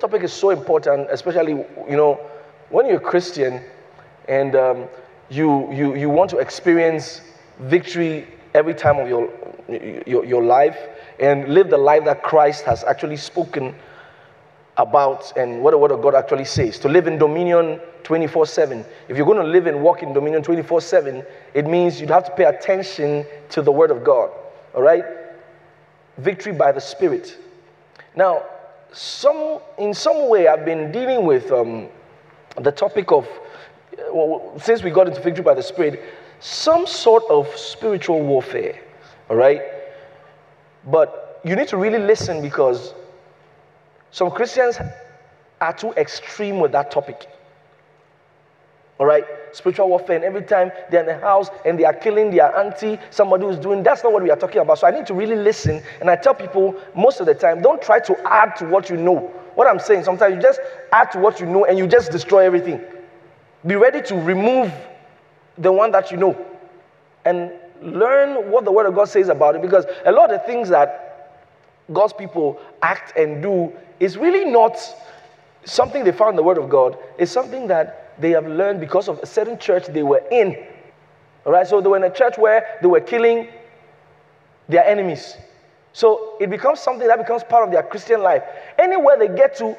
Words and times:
topic 0.00 0.22
is 0.22 0.32
so 0.32 0.50
important, 0.50 1.08
especially, 1.10 1.52
you 1.52 1.96
know, 1.96 2.20
when 2.70 2.86
you're 2.86 2.96
a 2.96 3.00
Christian 3.00 3.62
and 4.28 4.56
um, 4.56 4.88
you, 5.28 5.70
you, 5.72 5.94
you 5.94 6.08
want 6.08 6.30
to 6.30 6.38
experience 6.38 7.20
victory 7.60 8.26
every 8.54 8.74
time 8.74 8.98
of 8.98 9.08
your, 9.08 9.30
your, 10.06 10.24
your 10.24 10.42
life 10.42 10.78
and 11.18 11.48
live 11.52 11.68
the 11.68 11.78
life 11.78 12.04
that 12.04 12.22
Christ 12.22 12.64
has 12.64 12.82
actually 12.84 13.16
spoken 13.16 13.74
about 14.76 15.36
and 15.36 15.62
what 15.62 15.72
the 15.72 15.78
Word 15.78 15.92
of 15.92 16.00
God 16.00 16.14
actually 16.14 16.46
says. 16.46 16.78
To 16.78 16.88
live 16.88 17.06
in 17.06 17.18
dominion 17.18 17.80
24 18.02 18.46
7. 18.46 18.84
If 19.08 19.16
you're 19.16 19.26
going 19.26 19.38
to 19.38 19.44
live 19.44 19.66
and 19.66 19.82
walk 19.82 20.02
in 20.02 20.14
dominion 20.14 20.42
24 20.42 20.80
7, 20.80 21.24
it 21.52 21.66
means 21.66 22.00
you'd 22.00 22.10
have 22.10 22.24
to 22.24 22.30
pay 22.32 22.44
attention 22.44 23.26
to 23.50 23.60
the 23.60 23.70
Word 23.70 23.90
of 23.90 24.02
God. 24.02 24.30
All 24.74 24.82
right? 24.82 25.04
Victory 26.16 26.52
by 26.52 26.72
the 26.72 26.80
Spirit. 26.80 27.36
Now, 28.16 28.44
some, 28.92 29.60
in 29.78 29.94
some 29.94 30.28
way, 30.28 30.48
I've 30.48 30.64
been 30.64 30.90
dealing 30.92 31.24
with 31.24 31.50
um, 31.52 31.88
the 32.60 32.72
topic 32.72 33.12
of, 33.12 33.28
well, 34.12 34.52
since 34.60 34.82
we 34.82 34.90
got 34.90 35.08
into 35.08 35.20
victory 35.20 35.44
by 35.44 35.54
the 35.54 35.62
Spirit, 35.62 36.02
some 36.40 36.86
sort 36.86 37.24
of 37.30 37.48
spiritual 37.56 38.22
warfare. 38.22 38.80
All 39.28 39.36
right? 39.36 39.60
But 40.86 41.40
you 41.44 41.54
need 41.56 41.68
to 41.68 41.76
really 41.76 41.98
listen 41.98 42.42
because 42.42 42.94
some 44.10 44.30
Christians 44.30 44.78
are 45.60 45.72
too 45.72 45.92
extreme 45.92 46.58
with 46.58 46.72
that 46.72 46.90
topic. 46.90 47.28
All 49.00 49.06
right? 49.06 49.24
Spiritual 49.52 49.88
warfare, 49.88 50.16
and 50.16 50.24
every 50.24 50.42
time 50.42 50.70
they're 50.90 51.00
in 51.00 51.06
the 51.06 51.18
house 51.18 51.48
and 51.64 51.78
they 51.78 51.84
are 51.84 51.94
killing 51.94 52.30
their 52.30 52.54
auntie, 52.54 52.98
somebody 53.08 53.46
who's 53.46 53.56
doing 53.56 53.82
that's 53.82 54.04
not 54.04 54.12
what 54.12 54.22
we 54.22 54.30
are 54.30 54.36
talking 54.36 54.60
about. 54.60 54.78
So 54.78 54.86
I 54.86 54.90
need 54.90 55.06
to 55.06 55.14
really 55.14 55.36
listen. 55.36 55.82
And 56.00 56.10
I 56.10 56.16
tell 56.16 56.34
people 56.34 56.76
most 56.94 57.18
of 57.18 57.26
the 57.26 57.34
time, 57.34 57.62
don't 57.62 57.80
try 57.80 57.98
to 57.98 58.30
add 58.30 58.56
to 58.56 58.66
what 58.66 58.90
you 58.90 58.98
know. 58.98 59.32
What 59.54 59.66
I'm 59.66 59.78
saying, 59.78 60.04
sometimes 60.04 60.34
you 60.34 60.42
just 60.42 60.60
add 60.92 61.10
to 61.12 61.18
what 61.18 61.40
you 61.40 61.46
know 61.46 61.64
and 61.64 61.78
you 61.78 61.86
just 61.86 62.12
destroy 62.12 62.44
everything. 62.44 62.80
Be 63.66 63.74
ready 63.74 64.02
to 64.02 64.14
remove 64.16 64.70
the 65.56 65.72
one 65.72 65.90
that 65.92 66.10
you 66.10 66.18
know 66.18 66.38
and 67.24 67.52
learn 67.80 68.50
what 68.50 68.66
the 68.66 68.72
Word 68.72 68.86
of 68.86 68.94
God 68.94 69.08
says 69.08 69.30
about 69.30 69.56
it 69.56 69.62
because 69.62 69.86
a 70.04 70.12
lot 70.12 70.30
of 70.32 70.44
things 70.44 70.68
that 70.68 71.40
God's 71.90 72.12
people 72.12 72.60
act 72.82 73.16
and 73.16 73.42
do 73.42 73.72
is 73.98 74.18
really 74.18 74.44
not 74.44 74.78
something 75.64 76.04
they 76.04 76.12
found 76.12 76.30
in 76.30 76.36
the 76.36 76.42
Word 76.42 76.58
of 76.58 76.68
God, 76.68 76.98
it's 77.18 77.32
something 77.32 77.66
that 77.68 77.99
they 78.20 78.30
have 78.30 78.46
learned 78.46 78.80
because 78.80 79.08
of 79.08 79.18
a 79.20 79.26
certain 79.26 79.58
church 79.58 79.86
they 79.86 80.02
were 80.02 80.22
in. 80.30 80.56
All 81.46 81.52
right, 81.52 81.66
so 81.66 81.80
they 81.80 81.88
were 81.88 81.96
in 81.96 82.04
a 82.04 82.12
church 82.12 82.36
where 82.36 82.78
they 82.82 82.88
were 82.88 83.00
killing 83.00 83.48
their 84.68 84.84
enemies. 84.84 85.36
So 85.92 86.36
it 86.40 86.50
becomes 86.50 86.80
something 86.80 87.06
that 87.06 87.18
becomes 87.18 87.42
part 87.44 87.64
of 87.64 87.72
their 87.72 87.82
Christian 87.82 88.22
life. 88.22 88.42
Anywhere 88.78 89.18
they 89.18 89.28
get 89.28 89.56
to, 89.56 89.76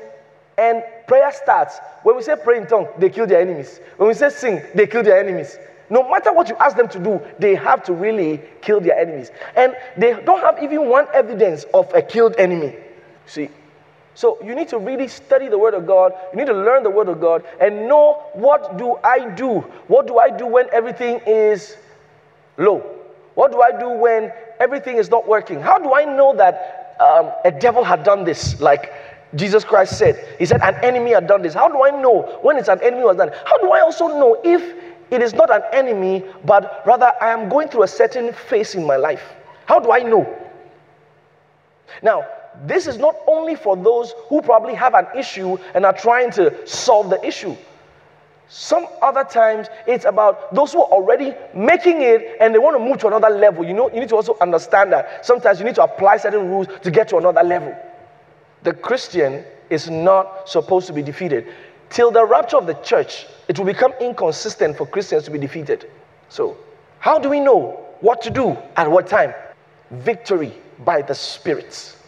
and 0.58 0.83
prayer 1.08 1.31
starts. 1.31 1.80
When 2.03 2.16
we 2.17 2.23
say 2.23 2.36
pray 2.42 2.58
in 2.58 2.67
tongue, 2.67 2.88
they 2.98 3.09
kill 3.09 3.25
their 3.25 3.42
enemies. 3.42 3.80
When 3.98 4.08
we 4.08 4.14
say 4.14 4.30
sing, 4.30 4.61
they 4.76 4.86
kill 4.88 5.03
their 5.03 5.20
enemies. 5.20 5.58
No 5.89 6.09
matter 6.09 6.31
what 6.31 6.50
you 6.50 6.55
ask 6.58 6.78
them 6.78 6.88
to 6.89 7.00
do, 7.00 7.22
they 7.39 7.55
have 7.55 7.83
to 7.83 7.94
really 7.94 8.42
kill 8.61 8.80
their 8.80 8.98
enemies. 8.98 9.31
And 9.55 9.76
they 9.98 10.14
don't 10.23 10.39
have 10.42 10.61
even 10.64 10.88
one 10.88 11.05
evidence 11.14 11.66
of 11.73 11.94
a 11.94 12.02
killed 12.02 12.36
enemy. 12.38 12.76
See, 13.26 13.50
so 14.14 14.38
you 14.44 14.56
need 14.56 14.67
to 14.70 14.78
really 14.78 15.08
study 15.08 15.48
the 15.48 15.58
Word 15.58 15.73
of 15.73 15.88
God. 15.88 16.14
You 16.31 16.40
need 16.40 16.48
to 16.48 16.54
learn 16.54 16.84
the 16.84 16.90
Word 16.90 17.08
of 17.08 17.22
God 17.22 17.44
and 17.62 17.88
know 17.88 18.23
what 18.34 18.78
do 18.78 18.98
I 19.04 19.30
do? 19.30 19.59
What 19.88 20.08
do 20.08 20.17
I 20.17 20.30
do 20.30 20.45
when 20.45 20.67
everything 20.73 21.22
is 21.26 21.78
low? 22.58 22.80
What 23.36 23.52
do 23.52 23.62
I 23.62 23.72
do 23.72 23.89
when 23.89 24.32
everything 24.59 24.98
is 24.98 25.09
not 25.09 25.28
working? 25.28 25.62
How 25.62 25.80
do 25.80 25.94
I 25.94 26.04
know 26.04 26.36
that 26.36 26.98
um, 27.00 27.32
a 27.45 27.52
devil 27.52 27.84
had 27.84 28.04
done 28.04 28.26
this? 28.26 28.59
Like 28.59 28.92
Jesus 29.36 29.64
Christ 29.64 29.98
said, 29.98 30.36
He 30.38 30.45
said, 30.45 30.61
an 30.61 30.76
enemy 30.83 31.11
had 31.11 31.27
done 31.27 31.42
this. 31.42 31.54
How 31.54 31.70
do 31.70 31.83
I 31.83 31.92
know 32.02 32.39
when 32.42 32.58
it's 32.58 32.67
an 32.67 32.82
enemy 32.83 33.04
was 33.04 33.16
done? 33.16 33.32
How 33.45 33.58
do 33.60 33.71
I 33.71 33.80
also 33.80 34.08
know 34.08 34.39
if 34.44 34.61
it 35.10 35.21
is 35.21 35.33
not 35.33 35.50
an 35.54 35.61
enemy, 35.71 36.26
but 36.45 36.83
rather 36.86 37.14
I 37.21 37.32
am 37.32 37.48
going 37.48 37.70
through 37.70 37.83
a 37.83 37.88
certain 37.88 38.33
phase 38.33 38.76
in 38.76 38.86
my 38.86 38.98
life? 38.98 39.23
How 39.66 39.80
do 39.80 39.92
I 39.92 40.00
know? 40.00 40.27
Now, 42.04 42.26
this 42.66 42.88
is 42.88 42.98
not 42.98 43.16
only 43.28 43.56
for 43.56 43.76
those 43.76 44.14
who 44.28 44.42
probably 44.42 44.73
have 44.76 44.94
an 44.94 45.08
issue 45.17 45.58
and 45.73 45.86
are 45.86 45.94
trying 45.94 46.32
to 46.32 46.67
solve 46.67 47.10
the 47.10 47.23
issue. 47.26 47.56
Some 48.48 48.86
other 49.02 49.23
times 49.23 49.67
it's 49.88 50.04
about 50.04 50.54
those 50.54 50.73
who 50.73 50.82
are 50.82 50.92
already 50.92 51.34
making 51.56 52.02
it 52.02 52.36
and 52.42 52.54
they 52.54 52.60
want 52.60 52.76
to 52.76 52.84
move 52.84 52.98
to 53.00 53.08
another 53.08 53.30
level. 53.30 53.64
You 53.64 53.73
know, 53.73 53.89
you 53.92 54.02
need 54.02 54.10
to 54.10 54.16
also 54.16 54.38
understand 54.42 54.92
that 54.92 55.26
sometimes 55.26 55.60
you 55.60 55.66
need 55.66 55.76
to 55.76 55.84
apply 55.84 56.17
certain 56.17 56.50
rules 56.50 56.67
to 56.82 56.92
get 56.92 57.08
to 57.10 57.17
another 57.17 57.44
level. 57.44 57.73
The 58.64 58.73
Christian 58.73 59.45
is 59.70 59.89
not 59.89 60.50
supposed 60.50 60.88
to 60.88 60.94
be 60.94 61.02
defeated. 61.02 61.48
Till 61.89 62.12
the 62.12 62.26
rapture 62.26 62.58
of 62.58 62.68
the 62.68 62.73
church, 62.76 63.26
it 63.48 63.58
will 63.58 63.66
become 63.66 63.94
inconsistent 64.02 64.78
for 64.78 64.86
Christians 64.86 65.23
to 65.23 65.32
be 65.32 65.39
defeated. 65.39 65.89
So, 66.28 66.58
how 67.00 67.20
do 67.20 67.30
we 67.30 67.39
know 67.39 67.86
what 68.02 68.22
to 68.23 68.30
do 68.30 68.58
at 68.76 68.89
what 68.89 69.08
time? 69.08 69.33
Victory 69.92 70.54
by 70.80 71.02
the 71.02 71.16
spirits 71.16 72.01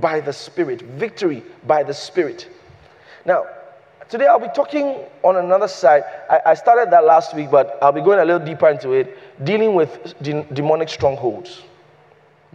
by 0.00 0.20
the 0.20 0.32
Spirit. 0.32 0.82
Victory 0.82 1.42
by 1.66 1.82
the 1.82 1.94
Spirit. 1.94 2.48
Now, 3.24 3.46
today 4.08 4.26
I'll 4.26 4.40
be 4.40 4.48
talking 4.54 4.96
on 5.22 5.36
another 5.36 5.68
side. 5.68 6.04
I, 6.30 6.40
I, 6.46 6.54
started 6.54 6.90
that 6.92 7.04
last 7.04 7.34
week, 7.34 7.50
but 7.50 7.78
I'll 7.82 7.92
be 7.92 8.00
going 8.00 8.18
a 8.18 8.24
little 8.24 8.44
deeper 8.44 8.68
into 8.68 8.92
it, 8.92 9.16
dealing 9.44 9.74
with 9.74 10.14
de- 10.22 10.44
demonic 10.44 10.88
strongholds. 10.88 11.62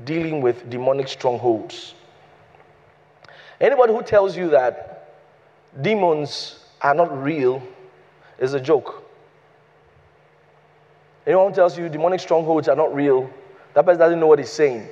Dealing 0.03 0.41
with 0.41 0.69
demonic 0.69 1.07
strongholds. 1.07 1.93
Anybody 3.59 3.93
who 3.93 4.01
tells 4.01 4.35
you 4.35 4.49
that 4.49 5.21
demons 5.81 6.59
are 6.81 6.95
not 6.95 7.23
real 7.23 7.61
is 8.39 8.53
a 8.53 8.59
joke. 8.59 9.03
Anyone 11.27 11.49
who 11.49 11.55
tells 11.55 11.77
you 11.77 11.87
demonic 11.87 12.19
strongholds 12.19 12.67
are 12.67 12.75
not 12.75 12.95
real, 12.95 13.29
that 13.75 13.85
person 13.85 13.99
doesn't 13.99 14.19
know 14.19 14.27
what 14.27 14.39
he's 14.39 14.49
saying 14.49 14.87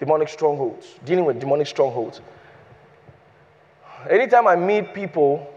demonic 0.00 0.28
strongholds, 0.28 0.86
dealing 1.04 1.24
with 1.24 1.40
demonic 1.40 1.66
strongholds. 1.66 2.20
Anytime 4.10 4.46
I 4.46 4.56
meet 4.56 4.92
people, 4.94 5.50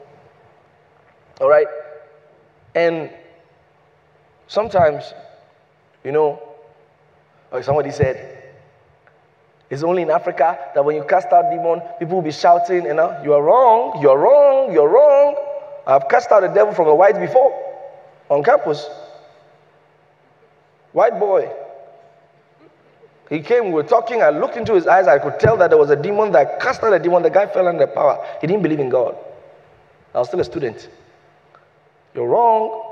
all 1.41 1.49
right, 1.49 1.67
and 2.75 3.09
sometimes, 4.47 5.13
you 6.03 6.11
know, 6.11 6.41
like 7.51 7.63
somebody 7.63 7.91
said, 7.91 8.37
it's 9.69 9.83
only 9.83 10.03
in 10.03 10.09
Africa 10.09 10.57
that 10.73 10.83
when 10.83 10.95
you 10.95 11.03
cast 11.03 11.27
out 11.27 11.49
demon, 11.51 11.81
people 11.99 12.15
will 12.15 12.21
be 12.21 12.31
shouting, 12.31 12.85
you 12.85 12.93
know, 12.93 13.19
you 13.23 13.33
are 13.33 13.43
wrong, 13.43 14.01
you're 14.01 14.17
wrong, 14.17 14.71
you're 14.71 14.87
wrong. 14.87 15.35
I've 15.85 16.07
cast 16.07 16.31
out 16.31 16.43
a 16.43 16.47
devil 16.47 16.73
from 16.73 16.87
a 16.87 16.95
white 16.95 17.19
before 17.19 17.51
on 18.29 18.43
campus. 18.43 18.89
White 20.93 21.19
boy, 21.19 21.51
he 23.29 23.41
came, 23.41 23.65
we 23.65 23.71
were 23.71 23.83
talking, 23.83 24.21
I 24.21 24.29
looked 24.29 24.55
into 24.55 24.73
his 24.73 24.87
eyes, 24.87 25.07
I 25.07 25.19
could 25.19 25.39
tell 25.39 25.57
that 25.57 25.69
there 25.69 25.77
was 25.77 25.89
a 25.89 25.95
demon 25.95 26.31
that 26.31 26.61
cast 26.61 26.81
out 26.83 26.93
a 26.93 26.99
demon. 26.99 27.23
The 27.23 27.29
guy 27.29 27.45
fell 27.47 27.67
under 27.67 27.85
power. 27.85 28.25
He 28.39 28.47
didn't 28.47 28.63
believe 28.63 28.79
in 28.79 28.89
God. 28.89 29.17
I 30.15 30.19
was 30.19 30.29
still 30.29 30.39
a 30.39 30.45
student. 30.45 30.89
You're 32.15 32.27
wrong. 32.27 32.83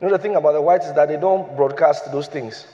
You 0.00 0.06
know, 0.06 0.12
the 0.12 0.22
thing 0.22 0.36
about 0.36 0.52
the 0.52 0.60
whites 0.60 0.86
is 0.86 0.94
that 0.94 1.08
they 1.08 1.16
don't 1.16 1.56
broadcast 1.56 2.12
those 2.12 2.28
things. 2.28 2.66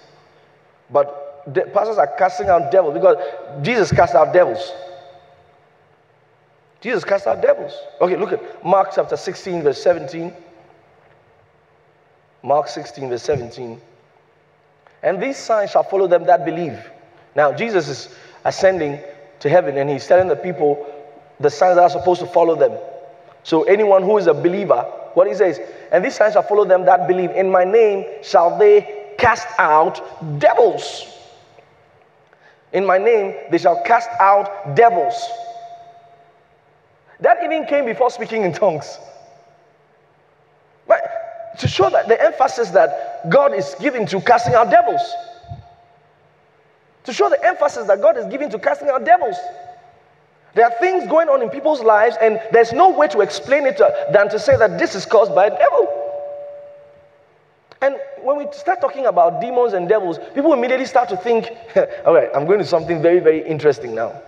But 0.90 1.44
the 1.46 1.62
pastors 1.62 1.96
are 1.96 2.12
casting 2.18 2.48
out 2.48 2.72
devils 2.72 2.94
because 2.94 3.16
Jesus 3.62 3.92
cast 3.92 4.14
out 4.14 4.32
devils. 4.32 4.72
Jesus 6.80 7.04
cast 7.04 7.26
out 7.26 7.40
devils. 7.40 7.72
Okay, 8.00 8.16
look 8.16 8.32
at 8.32 8.64
Mark 8.64 8.90
chapter 8.94 9.16
16, 9.16 9.62
verse 9.62 9.80
17. 9.82 10.32
Mark 12.42 12.66
16, 12.66 13.08
verse 13.08 13.22
17 13.22 13.80
and 15.04 15.22
these 15.22 15.36
signs 15.36 15.70
shall 15.70 15.82
follow 15.82 16.08
them 16.08 16.24
that 16.24 16.46
believe. 16.46 16.90
Now, 17.36 17.52
Jesus 17.52 17.88
is 17.88 18.16
ascending 18.44 18.98
to 19.40 19.48
heaven 19.50 19.76
and 19.76 19.88
he's 19.90 20.06
telling 20.06 20.28
the 20.28 20.36
people 20.36 20.86
the 21.38 21.50
signs 21.50 21.76
that 21.76 21.82
are 21.82 21.90
supposed 21.90 22.20
to 22.20 22.26
follow 22.26 22.56
them. 22.56 22.72
So, 23.42 23.64
anyone 23.64 24.02
who 24.02 24.16
is 24.16 24.26
a 24.26 24.32
believer, 24.34 24.82
what 25.12 25.28
he 25.28 25.34
says, 25.34 25.60
and 25.92 26.02
these 26.02 26.14
signs 26.14 26.32
shall 26.32 26.42
follow 26.42 26.64
them 26.64 26.86
that 26.86 27.06
believe. 27.06 27.30
In 27.32 27.50
my 27.50 27.64
name 27.64 28.06
shall 28.22 28.58
they 28.58 29.14
cast 29.18 29.46
out 29.58 30.00
devils. 30.38 31.06
In 32.72 32.86
my 32.86 32.96
name 32.96 33.34
they 33.50 33.58
shall 33.58 33.82
cast 33.84 34.08
out 34.18 34.74
devils. 34.74 35.14
That 37.20 37.44
even 37.44 37.66
came 37.66 37.84
before 37.84 38.10
speaking 38.10 38.42
in 38.42 38.54
tongues. 38.54 38.98
But 40.88 41.56
to 41.58 41.68
show 41.68 41.90
that 41.90 42.08
the 42.08 42.20
emphasis 42.20 42.70
that 42.70 43.13
God 43.28 43.54
is 43.54 43.74
giving 43.80 44.06
to 44.06 44.20
casting 44.20 44.54
out 44.54 44.70
devils. 44.70 45.00
To 47.04 47.12
show 47.12 47.28
the 47.28 47.42
emphasis 47.44 47.86
that 47.86 48.00
God 48.00 48.16
is 48.16 48.26
giving 48.26 48.50
to 48.50 48.58
casting 48.58 48.88
out 48.88 49.04
devils. 49.04 49.36
There 50.54 50.64
are 50.64 50.72
things 50.78 51.06
going 51.08 51.28
on 51.28 51.42
in 51.42 51.50
people's 51.50 51.82
lives, 51.82 52.16
and 52.20 52.40
there's 52.52 52.72
no 52.72 52.90
way 52.90 53.08
to 53.08 53.20
explain 53.20 53.66
it 53.66 53.76
to, 53.78 54.06
than 54.12 54.28
to 54.30 54.38
say 54.38 54.56
that 54.56 54.78
this 54.78 54.94
is 54.94 55.04
caused 55.04 55.34
by 55.34 55.46
a 55.46 55.50
devil. 55.50 56.00
And 57.82 57.96
when 58.22 58.38
we 58.38 58.46
start 58.52 58.80
talking 58.80 59.06
about 59.06 59.40
demons 59.40 59.72
and 59.72 59.88
devils, 59.88 60.18
people 60.34 60.52
immediately 60.52 60.86
start 60.86 61.08
to 61.10 61.16
think, 61.16 61.50
all 62.06 62.14
right, 62.14 62.30
I'm 62.34 62.46
going 62.46 62.60
to 62.60 62.64
something 62.64 63.02
very, 63.02 63.18
very 63.18 63.46
interesting 63.46 63.94
now. 63.94 64.22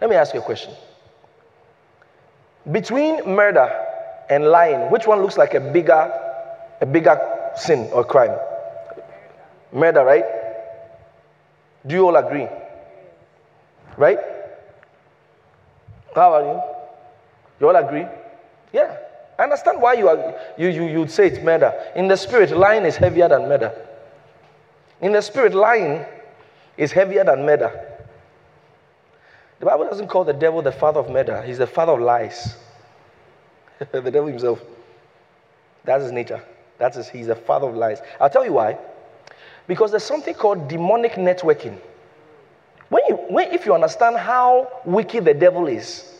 Let 0.00 0.10
me 0.10 0.16
ask 0.16 0.34
you 0.34 0.40
a 0.40 0.42
question. 0.42 0.72
Between 2.72 3.24
murder 3.26 3.70
and 4.30 4.46
lying, 4.46 4.90
which 4.90 5.06
one 5.06 5.20
looks 5.20 5.36
like 5.36 5.54
a 5.54 5.60
bigger, 5.60 6.23
a 6.84 6.86
bigger 6.86 7.18
sin 7.56 7.88
or 7.92 8.04
crime? 8.04 8.36
Murder, 9.72 10.04
right? 10.04 10.24
Do 11.86 11.94
you 11.94 12.04
all 12.06 12.16
agree? 12.16 12.46
Right? 13.96 14.18
How 16.14 16.34
are 16.34 16.42
you? 16.42 16.60
You 17.58 17.68
all 17.68 17.76
agree? 17.76 18.06
Yeah. 18.72 18.98
I 19.38 19.44
understand 19.44 19.80
why 19.80 19.94
you 19.94 20.08
are 20.08 20.34
you, 20.58 20.68
you 20.68 20.84
you'd 20.84 21.10
say 21.10 21.26
it's 21.26 21.42
murder. 21.42 21.72
In 21.96 22.06
the 22.06 22.16
spirit, 22.16 22.50
lying 22.50 22.84
is 22.84 22.96
heavier 22.96 23.28
than 23.28 23.48
murder. 23.48 23.72
In 25.00 25.12
the 25.12 25.22
spirit, 25.22 25.54
lying 25.54 26.04
is 26.76 26.92
heavier 26.92 27.24
than 27.24 27.46
murder. 27.46 27.72
The 29.58 29.66
Bible 29.66 29.84
doesn't 29.86 30.08
call 30.08 30.24
the 30.24 30.34
devil 30.34 30.60
the 30.60 30.72
father 30.72 31.00
of 31.00 31.08
murder, 31.08 31.42
he's 31.42 31.58
the 31.58 31.66
father 31.66 31.92
of 31.92 32.00
lies. 32.00 32.56
the 33.92 34.02
devil 34.02 34.26
himself. 34.26 34.60
That's 35.84 36.02
his 36.04 36.12
nature. 36.12 36.42
That's 36.78 37.08
he's 37.08 37.28
the 37.28 37.36
father 37.36 37.68
of 37.68 37.76
lies. 37.76 38.00
I'll 38.20 38.30
tell 38.30 38.44
you 38.44 38.52
why. 38.52 38.78
Because 39.66 39.90
there's 39.90 40.04
something 40.04 40.34
called 40.34 40.68
demonic 40.68 41.12
networking. 41.12 41.78
When 42.88 43.02
you, 43.08 43.16
when, 43.28 43.52
if 43.52 43.64
you 43.64 43.74
understand 43.74 44.16
how 44.16 44.82
wicked 44.84 45.24
the 45.24 45.34
devil 45.34 45.66
is, 45.66 46.12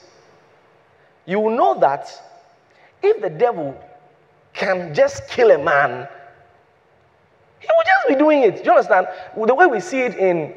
you 1.27 1.41
will 1.41 1.57
know 1.57 1.79
that 1.81 2.11
if 3.03 3.21
the 3.21 3.31
devil 3.31 3.79
can 4.53 4.95
just 4.95 5.29
kill 5.29 5.51
a 5.51 5.59
man, 5.59 6.09
he 7.61 7.69
will 7.69 7.85
just 7.85 8.09
be 8.09 8.15
doing 8.15 8.43
it. 8.43 8.59
Do 8.59 8.65
you 8.65 8.71
understand? 8.73 9.09
The 9.37 9.55
way 9.55 9.67
we 9.67 9.81
see 9.81 10.01
it 10.01 10.17
in, 10.17 10.55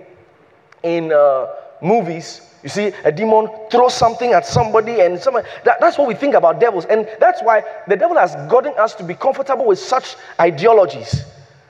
in 0.83 1.11
uh, 1.11 1.47
movies, 1.81 2.41
you 2.63 2.69
see 2.69 2.91
a 3.03 3.11
demon 3.11 3.49
throw 3.71 3.87
something 3.87 4.33
at 4.33 4.45
somebody, 4.45 5.01
and 5.01 5.19
someone, 5.19 5.43
that, 5.63 5.79
that's 5.79 5.97
what 5.97 6.07
we 6.07 6.15
think 6.15 6.33
about 6.33 6.59
devils. 6.59 6.85
And 6.85 7.07
that's 7.19 7.41
why 7.41 7.63
the 7.87 7.95
devil 7.95 8.17
has 8.17 8.35
gotten 8.49 8.73
us 8.77 8.95
to 8.95 9.03
be 9.03 9.13
comfortable 9.13 9.65
with 9.65 9.79
such 9.79 10.15
ideologies. 10.39 11.23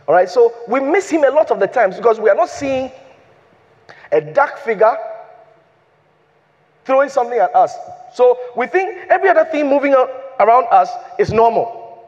All 0.07 0.15
right, 0.15 0.29
so 0.29 0.53
we 0.67 0.79
miss 0.79 1.09
him 1.09 1.23
a 1.23 1.29
lot 1.29 1.51
of 1.51 1.59
the 1.59 1.67
times 1.67 1.97
because 1.97 2.19
we 2.19 2.29
are 2.29 2.35
not 2.35 2.49
seeing 2.49 2.91
a 4.11 4.21
dark 4.21 4.57
figure 4.59 4.95
throwing 6.85 7.09
something 7.09 7.37
at 7.37 7.53
us. 7.53 7.75
So 8.13 8.39
we 8.55 8.65
think 8.65 9.09
every 9.09 9.29
other 9.29 9.43
thing 9.43 9.69
moving 9.69 9.93
around 9.93 10.67
us 10.71 10.89
is 11.19 11.33
normal. 11.33 12.07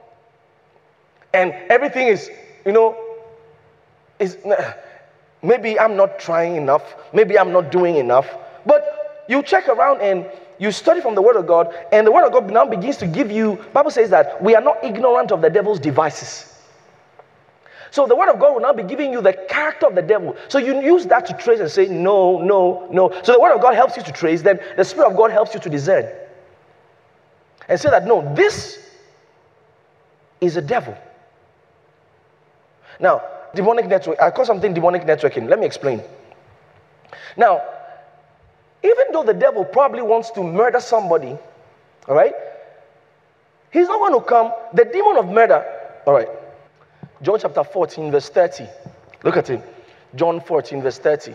And 1.34 1.52
everything 1.70 2.08
is, 2.08 2.32
you 2.66 2.72
know, 2.72 2.98
is 4.18 4.38
maybe 5.42 5.80
I'm 5.80 5.96
not 5.96 6.20
trying 6.20 6.56
enough, 6.56 6.96
maybe 7.14 7.38
I'm 7.38 7.52
not 7.52 7.72
doing 7.72 7.96
enough. 7.96 8.28
But 8.66 9.26
you 9.28 9.44
check 9.44 9.68
around 9.68 10.02
and 10.02 10.30
you 10.58 10.72
study 10.72 11.00
from 11.00 11.16
the 11.16 11.22
word 11.22 11.38
of 11.38 11.48
God, 11.48 11.74
and 11.92 12.06
the 12.06 12.12
word 12.12 12.26
of 12.26 12.34
God 12.34 12.52
now 12.52 12.66
begins 12.66 12.98
to 12.98 13.08
give 13.08 13.32
you, 13.32 13.56
Bible 13.74 13.92
says 13.92 14.10
that 14.10 14.44
we 14.44 14.56
are 14.56 14.62
not 14.62 14.84
ignorant 14.84 15.32
of 15.32 15.42
the 15.42 15.50
devil's 15.50 15.80
devices. 15.80 16.54
So 17.92 18.06
the 18.06 18.16
word 18.16 18.30
of 18.30 18.40
God 18.40 18.54
will 18.54 18.62
now 18.62 18.74
be 18.74 18.84
giving 18.84 19.12
you 19.12 19.22
the 19.22 19.34
character 19.34 19.88
of 19.88 19.96
the 19.96 20.02
devil. 20.02 20.36
So 20.48 20.60
you 20.60 20.80
use 20.82 21.06
that 21.08 21.26
to 21.28 21.34
trace 21.34 21.60
and 21.60 21.72
say, 21.72 21.88
no, 21.88 22.40
no, 22.40 22.88
no. 22.92 23.10
So 23.24 23.34
the 23.34 23.40
word 23.40 23.56
of 23.56 23.62
God 23.62 23.74
helps 23.74 23.98
you 23.98 24.04
to 24.04 24.12
trace, 24.12 24.42
then 24.42 24.60
the 24.78 24.86
Spirit 24.86 25.10
of 25.10 25.18
God 25.18 25.32
helps 25.32 25.54
you 25.54 25.60
to 25.62 25.70
discern. 25.70 26.08
And 27.68 27.80
say 27.80 27.90
that, 27.90 28.06
no, 28.06 28.34
this 28.36 28.80
is 30.42 30.58
a 30.58 30.62
devil. 30.62 30.98
Now, 33.00 33.24
demonic 33.56 33.88
network, 33.88 34.22
I 34.22 34.32
call 34.32 34.46
something 34.46 34.74
demonic 34.74 35.04
networking. 35.04 35.50
Let 35.50 35.60
me 35.60 35.66
explain. 35.66 36.02
Now, 37.38 37.62
even 38.84 39.06
though 39.12 39.24
the 39.24 39.34
devil 39.34 39.66
probably 39.66 40.02
wants 40.02 40.32
to 40.32 40.44
murder 40.44 40.80
somebody, 40.80 41.38
all 42.08 42.16
right, 42.16 42.34
he's 43.72 43.88
not 43.88 44.00
going 44.00 44.20
to 44.20 44.26
come, 44.26 44.52
the 44.74 44.86
demon 44.86 45.18
of 45.18 45.28
murder, 45.28 45.66
all 46.06 46.14
right, 46.14 46.30
John 47.22 47.40
chapter 47.40 47.64
14, 47.64 48.12
verse 48.12 48.30
30. 48.30 48.68
Look 49.24 49.36
at 49.36 49.50
it. 49.50 49.62
John 50.16 50.40
14, 50.40 50.82
verse 50.82 50.98
30. 50.98 51.34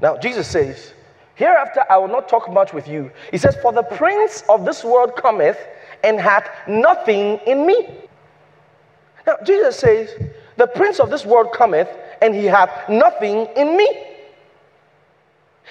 Now, 0.00 0.16
Jesus 0.18 0.46
says, 0.46 0.92
Hereafter 1.34 1.84
I 1.88 1.96
will 1.98 2.08
not 2.08 2.28
talk 2.28 2.52
much 2.52 2.72
with 2.72 2.88
you. 2.88 3.10
He 3.30 3.38
says, 3.38 3.56
For 3.62 3.72
the 3.72 3.82
prince 3.82 4.42
of 4.48 4.64
this 4.64 4.84
world 4.84 5.16
cometh 5.16 5.58
and 6.04 6.20
hath 6.20 6.48
nothing 6.68 7.38
in 7.46 7.66
me. 7.66 7.88
Now, 9.26 9.36
Jesus 9.44 9.78
says, 9.78 10.10
The 10.58 10.66
prince 10.66 10.98
of 10.98 11.08
this 11.08 11.24
world 11.24 11.52
cometh 11.52 11.88
and 12.20 12.34
he 12.34 12.44
hath 12.44 12.88
nothing 12.88 13.46
in 13.56 13.76
me. 13.76 13.88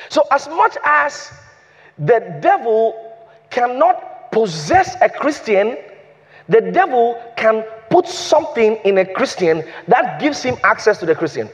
So, 0.09 0.23
as 0.31 0.47
much 0.47 0.77
as 0.83 1.31
the 1.99 2.39
devil 2.41 2.95
cannot 3.49 4.31
possess 4.31 4.95
a 5.01 5.09
Christian, 5.09 5.77
the 6.47 6.61
devil 6.61 7.21
can 7.35 7.65
put 7.89 8.07
something 8.07 8.77
in 8.85 8.97
a 8.97 9.05
Christian 9.05 9.63
that 9.89 10.21
gives 10.21 10.41
him 10.41 10.55
access 10.63 10.99
to 10.99 11.05
the 11.05 11.15
Christian. 11.15 11.49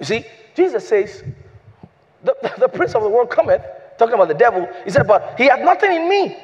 You 0.00 0.04
see, 0.04 0.24
Jesus 0.54 0.86
says, 0.86 1.24
the, 2.24 2.34
the 2.58 2.68
prince 2.68 2.94
of 2.94 3.02
the 3.02 3.08
world 3.08 3.30
cometh, 3.30 3.62
talking 3.96 4.14
about 4.14 4.28
the 4.28 4.34
devil. 4.34 4.68
He 4.84 4.90
said, 4.90 5.06
but 5.06 5.34
he 5.38 5.46
had 5.46 5.64
nothing 5.64 5.92
in 5.92 6.08
me. 6.10 6.36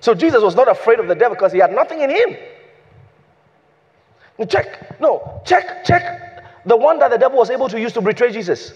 So 0.00 0.14
Jesus 0.14 0.42
was 0.42 0.54
not 0.54 0.68
afraid 0.68 0.98
of 0.98 1.08
the 1.08 1.14
devil 1.14 1.34
because 1.34 1.52
he 1.52 1.58
had 1.58 1.72
nothing 1.72 2.00
in 2.00 2.08
him. 2.08 2.36
Check, 4.44 5.00
no, 5.00 5.40
check, 5.46 5.84
check 5.84 6.44
the 6.66 6.76
one 6.76 6.98
that 6.98 7.10
the 7.10 7.16
devil 7.16 7.38
was 7.38 7.48
able 7.48 7.68
to 7.68 7.80
use 7.80 7.92
to 7.94 8.02
betray 8.02 8.30
Jesus. 8.32 8.74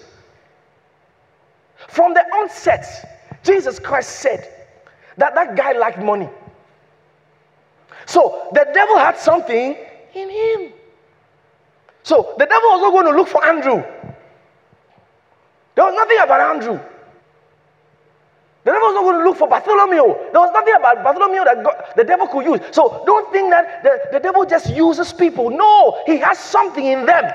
From 1.88 2.14
the 2.14 2.22
onset, 2.34 3.40
Jesus 3.42 3.78
Christ 3.78 4.20
said 4.20 4.68
that 5.16 5.34
that 5.34 5.56
guy 5.56 5.72
liked 5.72 5.98
money. 5.98 6.28
So 8.06 8.48
the 8.52 8.66
devil 8.72 8.96
had 8.96 9.18
something 9.18 9.76
in 10.14 10.30
him. 10.30 10.72
So 12.02 12.34
the 12.38 12.46
devil 12.46 12.70
was 12.70 12.80
not 12.80 12.90
going 12.92 13.06
to 13.06 13.16
look 13.16 13.28
for 13.28 13.44
Andrew. 13.44 13.82
There 15.74 15.84
was 15.84 15.94
nothing 15.94 16.18
about 16.18 16.40
Andrew. 16.56 16.80
The 18.70 18.74
devil 18.74 18.88
was 18.88 18.94
not 18.94 19.02
going 19.02 19.18
to 19.18 19.24
look 19.24 19.36
for 19.36 19.48
Bartholomew. 19.48 20.30
There 20.30 20.40
was 20.40 20.52
nothing 20.52 20.74
about 20.76 21.02
Bartholomew 21.02 21.42
that 21.42 21.64
God, 21.64 21.92
the 21.96 22.04
devil 22.04 22.28
could 22.28 22.44
use. 22.44 22.60
So 22.70 23.02
don't 23.04 23.32
think 23.32 23.50
that 23.50 23.82
the, 23.82 23.98
the 24.12 24.20
devil 24.20 24.44
just 24.44 24.70
uses 24.70 25.12
people. 25.12 25.50
No, 25.50 26.00
he 26.06 26.18
has 26.18 26.38
something 26.38 26.86
in 26.86 27.04
them. 27.04 27.34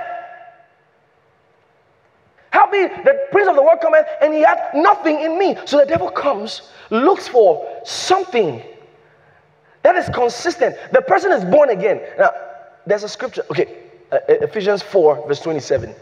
How 2.52 2.72
be 2.72 2.88
the 2.88 3.28
prince 3.34 3.50
of 3.50 3.58
the 3.58 3.62
world 3.62 3.82
cometh 3.82 4.06
and 4.22 4.34
he 4.34 4.44
had 4.44 4.72
nothing 4.74 5.20
in 5.20 5.38
me. 5.38 5.58
So 5.66 5.78
the 5.78 5.86
devil 5.86 6.10
comes, 6.10 6.72
looks 6.90 7.28
for 7.28 7.68
something 7.84 8.64
that 9.84 9.98
is 9.98 10.08
consistent. 10.16 10.78
The 10.94 11.02
person 11.02 11.34
is 11.34 11.44
born 11.44 11.70
again. 11.70 12.00
Now, 12.18 12.32
there's 12.88 13.04
a 13.04 13.10
scripture. 13.10 13.44
Okay, 13.52 13.84
uh, 14.10 14.20
Ephesians 14.30 14.82
4, 14.84 15.28
verse 15.28 15.42
27. 15.42 15.94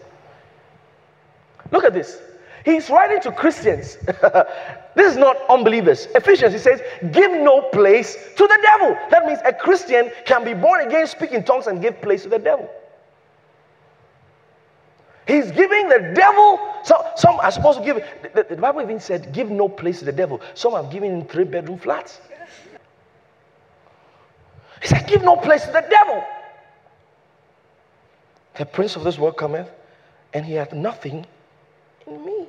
Look 1.72 1.86
at 1.86 1.93
this. 1.96 2.22
He's 2.65 2.89
writing 2.89 3.20
to 3.22 3.32
Christians. 3.32 3.98
this 4.96 5.12
is 5.12 5.17
not 5.17 5.38
unbelievers. 5.50 6.08
Ephesians, 6.15 6.53
he 6.53 6.60
says, 6.60 6.82
give 7.12 7.32
no 7.32 7.62
place 7.62 8.15
to 8.38 8.48
the 8.48 8.60
devil. 8.62 8.98
That 9.10 9.25
means 9.25 9.39
a 9.43 9.53
Christian 9.53 10.12
can 10.25 10.46
be 10.46 10.53
born 10.53 10.88
again, 10.88 11.05
speak 11.08 11.32
in 11.32 11.43
tongues, 11.43 11.67
and 11.67 11.82
give 11.82 12.01
place 12.01 12.24
to 12.24 12.29
the 12.29 12.39
devil. 12.39 12.70
He's 15.27 15.51
giving 15.51 15.88
the 15.89 16.12
devil, 16.13 16.60
so, 16.84 17.05
some 17.15 17.39
are 17.39 17.51
supposed 17.51 17.79
to 17.79 17.86
give, 17.86 18.03
the, 18.34 18.46
the 18.50 18.55
Bible 18.58 18.82
even 18.82 19.00
said, 19.00 19.34
give 19.34 19.50
no 19.50 19.70
place 19.70 20.00
to 20.00 20.05
the 20.05 20.12
devil. 20.12 20.41
Some 20.53 20.74
have 20.74 20.89
given 20.89 21.22
him 21.22 21.27
three 21.27 21.46
bedroom 21.46 21.79
flats. 21.79 22.20
He 24.84 24.89
said, 24.89 25.08
Give 25.08 25.24
no 25.24 25.38
place 25.38 25.65
to 25.65 25.72
the 25.72 25.86
devil. 25.89 26.24
The 28.55 28.65
prince 28.65 28.98
of 28.98 29.05
this 29.05 29.17
world 29.17 29.38
cometh, 29.38 29.72
and 30.34 30.46
he 30.46 30.53
hath 30.53 30.74
nothing 30.74 31.25
in 32.07 32.25
me. 32.25 32.48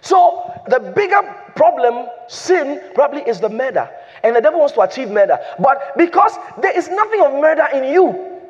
So 0.00 0.52
the 0.68 0.80
bigger 0.80 1.22
problem, 1.54 2.06
sin, 2.28 2.80
probably 2.94 3.22
is 3.22 3.40
the 3.40 3.48
murder. 3.48 3.88
And 4.22 4.36
the 4.36 4.40
devil 4.40 4.60
wants 4.60 4.74
to 4.74 4.80
achieve 4.82 5.10
murder. 5.10 5.38
But 5.58 5.96
because 5.96 6.36
there 6.60 6.76
is 6.76 6.88
nothing 6.88 7.20
of 7.22 7.32
murder 7.34 7.66
in 7.72 7.92
you, 7.92 8.40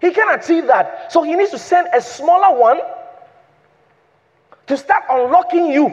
he 0.00 0.10
can 0.10 0.38
achieve 0.38 0.66
that. 0.66 1.12
So 1.12 1.22
he 1.22 1.36
needs 1.36 1.50
to 1.50 1.58
send 1.58 1.88
a 1.94 2.00
smaller 2.00 2.58
one 2.58 2.80
to 4.66 4.76
start 4.76 5.04
unlocking 5.10 5.66
you. 5.66 5.92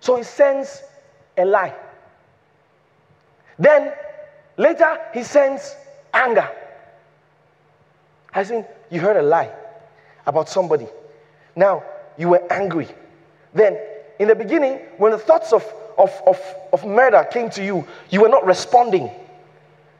So 0.00 0.16
he 0.16 0.22
sends 0.22 0.82
a 1.36 1.44
lie. 1.44 1.74
Then 3.58 3.92
Later, 4.60 5.00
he 5.14 5.22
sends 5.22 5.74
anger. 6.12 6.46
I 8.34 8.44
think 8.44 8.66
you 8.90 9.00
heard 9.00 9.16
a 9.16 9.22
lie 9.22 9.50
about 10.26 10.50
somebody. 10.50 10.86
Now, 11.56 11.82
you 12.18 12.28
were 12.28 12.52
angry. 12.52 12.88
Then, 13.54 13.78
in 14.18 14.28
the 14.28 14.34
beginning, 14.34 14.80
when 14.98 15.12
the 15.12 15.18
thoughts 15.18 15.52
of, 15.52 15.64
of, 15.98 16.10
of, 16.26 16.38
of 16.72 16.84
murder 16.86 17.26
came 17.30 17.50
to 17.50 17.64
you, 17.64 17.86
you 18.10 18.20
were 18.20 18.28
not 18.28 18.44
responding. 18.44 19.10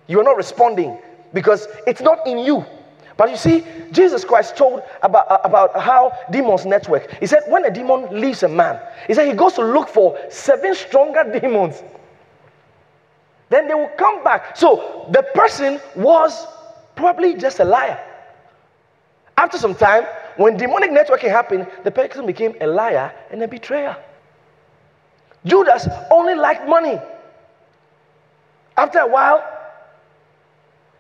You 0.07 0.19
were 0.19 0.25
not 0.25 0.37
responding 0.37 0.99
because 1.33 1.67
it's 1.87 2.01
not 2.01 2.27
in 2.27 2.39
you. 2.39 2.65
But 3.17 3.31
you 3.31 3.37
see, 3.37 3.65
Jesus 3.93 4.25
Christ 4.25 4.57
told 4.57 4.83
about, 5.03 5.45
about 5.45 5.79
how 5.79 6.13
demons 6.31 6.65
network. 6.65 7.11
He 7.21 7.27
said, 7.27 7.43
when 7.49 7.65
a 7.67 7.71
demon 7.71 8.09
leaves 8.19 8.43
a 8.43 8.49
man, 8.49 8.81
he 9.07 9.15
said 9.15 9.29
he 9.29 9.35
goes 9.35 9.53
to 9.55 9.63
look 9.63 9.89
for 9.89 10.19
seven 10.31 10.75
stronger 10.75 11.39
demons. 11.39 11.83
Then 13.51 13.69
they 13.69 13.75
will 13.75 13.91
come 13.99 14.25
back. 14.25 14.57
So 14.57 15.07
the 15.11 15.23
person 15.35 15.81
was 15.97 16.47
probably 16.95 17.35
just 17.35 17.61
a 17.61 17.65
liar. 17.65 18.01
After 19.37 19.59
some 19.59 19.75
time, 19.75 20.07
when 20.41 20.57
demonic 20.57 20.91
networking 20.91 21.29
happened, 21.29 21.67
the 21.85 21.91
person 21.91 22.25
became 22.25 22.55
a 22.63 22.67
liar 22.67 23.13
and 23.31 23.43
a 23.43 23.47
betrayer. 23.47 23.95
Judas 25.45 25.87
only 26.11 26.35
liked 26.35 26.67
money. 26.67 26.99
After 28.75 29.01
a 29.01 29.07
while, 29.07 29.45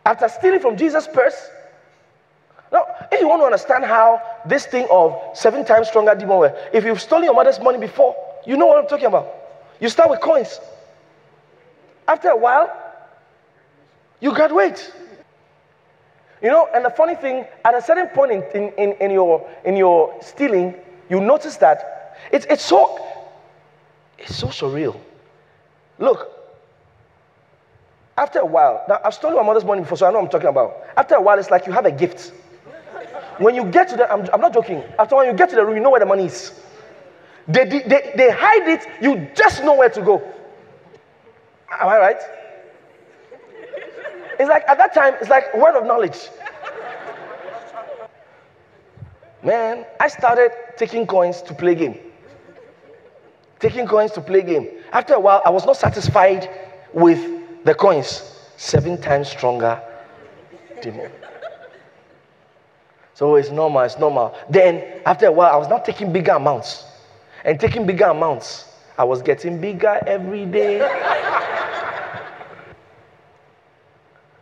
after 0.05 0.29
stealing 0.29 0.61
from 0.61 0.77
Jesus' 0.77 1.09
purse, 1.09 1.49
now, 2.71 2.85
if 3.11 3.19
you 3.19 3.29
want 3.29 3.41
to 3.41 3.47
understand 3.47 3.87
how 3.87 4.21
this 4.45 4.67
thing 4.67 4.87
of 4.91 5.19
seven 5.33 5.65
times 5.65 5.89
stronger 5.89 6.15
demon 6.15 6.37
work, 6.37 6.57
if 6.75 6.85
you've 6.85 7.01
stolen 7.01 7.25
your 7.25 7.35
mother's 7.35 7.59
money 7.61 7.79
before, 7.79 8.15
you 8.47 8.59
know 8.59 8.67
what 8.67 8.77
I'm 8.77 8.89
talking 8.89 9.07
about. 9.07 9.27
You 9.81 9.89
start 9.89 10.11
with 10.11 10.21
coins. 10.21 10.61
After 12.07 12.29
a 12.29 12.37
while, 12.37 12.71
you 14.21 14.35
graduate. 14.35 14.93
You 16.43 16.49
know, 16.49 16.69
and 16.75 16.85
the 16.85 16.91
funny 16.91 17.15
thing, 17.15 17.45
at 17.65 17.75
a 17.75 17.83
certain 17.83 18.09
point 18.09 18.33
in, 18.33 18.43
in, 18.55 18.73
in, 18.79 18.93
in 19.01 19.11
your, 19.11 19.49
in 19.65 19.77
your 19.77 20.17
stealing, 20.23 20.75
you 21.09 21.21
notice 21.21 21.57
that 21.59 22.17
it's, 22.33 22.47
it's, 22.47 22.65
so, 22.65 22.99
it's 24.19 24.35
so 24.35 24.47
surreal. 24.47 24.99
Look, 25.99 26.31
after 28.17 28.39
a 28.41 28.47
while, 28.47 28.85
now 28.89 29.01
I've 29.05 29.15
stolen 29.15 29.37
my 29.37 29.43
mother's 29.43 29.65
money 29.65 29.83
before, 29.83 29.99
so 29.99 30.07
I 30.07 30.13
know 30.13 30.19
I'm 30.19 30.29
talking 30.29 30.49
about. 30.49 30.79
After 30.97 31.17
a 31.17 31.21
while, 31.21 31.39
it's 31.39 31.51
like 31.51 31.67
you 31.67 31.73
have 31.73 31.85
a 31.87 31.93
gift. 31.93 32.33
When 33.39 33.55
you 33.55 33.65
get 33.65 33.89
to 33.89 33.97
the, 33.97 34.11
I'm, 34.11 34.29
I'm 34.33 34.41
not 34.41 34.55
joking. 34.55 34.83
After 34.99 35.17
when 35.17 35.27
you 35.27 35.35
get 35.35 35.51
to 35.51 35.57
the 35.57 35.65
room, 35.65 35.77
you 35.77 35.83
know 35.83 35.91
where 35.91 36.01
the 36.01 36.07
money 36.07 36.27
is. 36.27 36.59
They, 37.49 37.65
they, 37.65 38.13
they 38.17 38.31
hide 38.31 38.69
it, 38.69 38.87
you 39.03 39.29
just 39.35 39.63
know 39.63 39.75
where 39.75 39.91
to 39.91 40.03
go. 40.03 40.23
Am 41.71 41.89
I 41.89 41.99
right? 41.99 42.21
It's 44.41 44.49
like 44.49 44.67
at 44.67 44.79
that 44.79 44.95
time, 44.95 45.17
it's 45.21 45.29
like 45.29 45.55
word 45.55 45.77
of 45.77 45.85
knowledge. 45.85 46.31
Man, 49.43 49.85
I 50.01 50.09
started 50.09 50.51
taking 50.79 51.07
coins 51.07 51.43
to 51.43 51.53
play 51.53 51.75
game. 51.75 51.99
Taking 53.59 53.87
coins 53.87 54.13
to 54.13 54.23
play 54.23 54.41
game. 54.41 54.69
After 54.93 55.13
a 55.13 55.21
while, 55.21 55.43
I 55.45 55.51
was 55.51 55.67
not 55.67 55.77
satisfied 55.77 56.49
with 56.95 57.21
the 57.65 57.75
coins. 57.75 58.35
Seven 58.57 58.99
times 58.99 59.29
stronger 59.29 59.79
demon. 60.81 61.13
So 63.13 63.35
it's 63.35 63.51
normal, 63.51 63.83
it's 63.83 63.99
normal. 63.99 64.35
Then 64.49 65.03
after 65.05 65.27
a 65.27 65.33
while, 65.33 65.53
I 65.53 65.57
was 65.59 65.69
not 65.69 65.85
taking 65.85 66.15
bigger 66.15 66.33
amounts. 66.33 66.87
And 67.45 67.61
taking 67.61 67.85
bigger 67.85 68.07
amounts, 68.07 68.73
I 68.97 69.05
was 69.05 69.21
getting 69.21 69.61
bigger 69.61 70.01
every 70.07 70.47
day. 70.47 70.79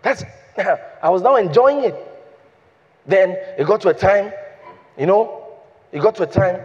That's 0.08 0.24
I 1.02 1.10
was 1.10 1.22
now 1.22 1.36
enjoying 1.36 1.84
it. 1.84 1.94
Then 3.06 3.30
it 3.58 3.66
got 3.66 3.80
to 3.82 3.88
a 3.88 3.94
time, 3.94 4.32
you 4.98 5.06
know, 5.06 5.46
it 5.92 6.00
got 6.00 6.14
to 6.16 6.22
a 6.22 6.26
time 6.26 6.60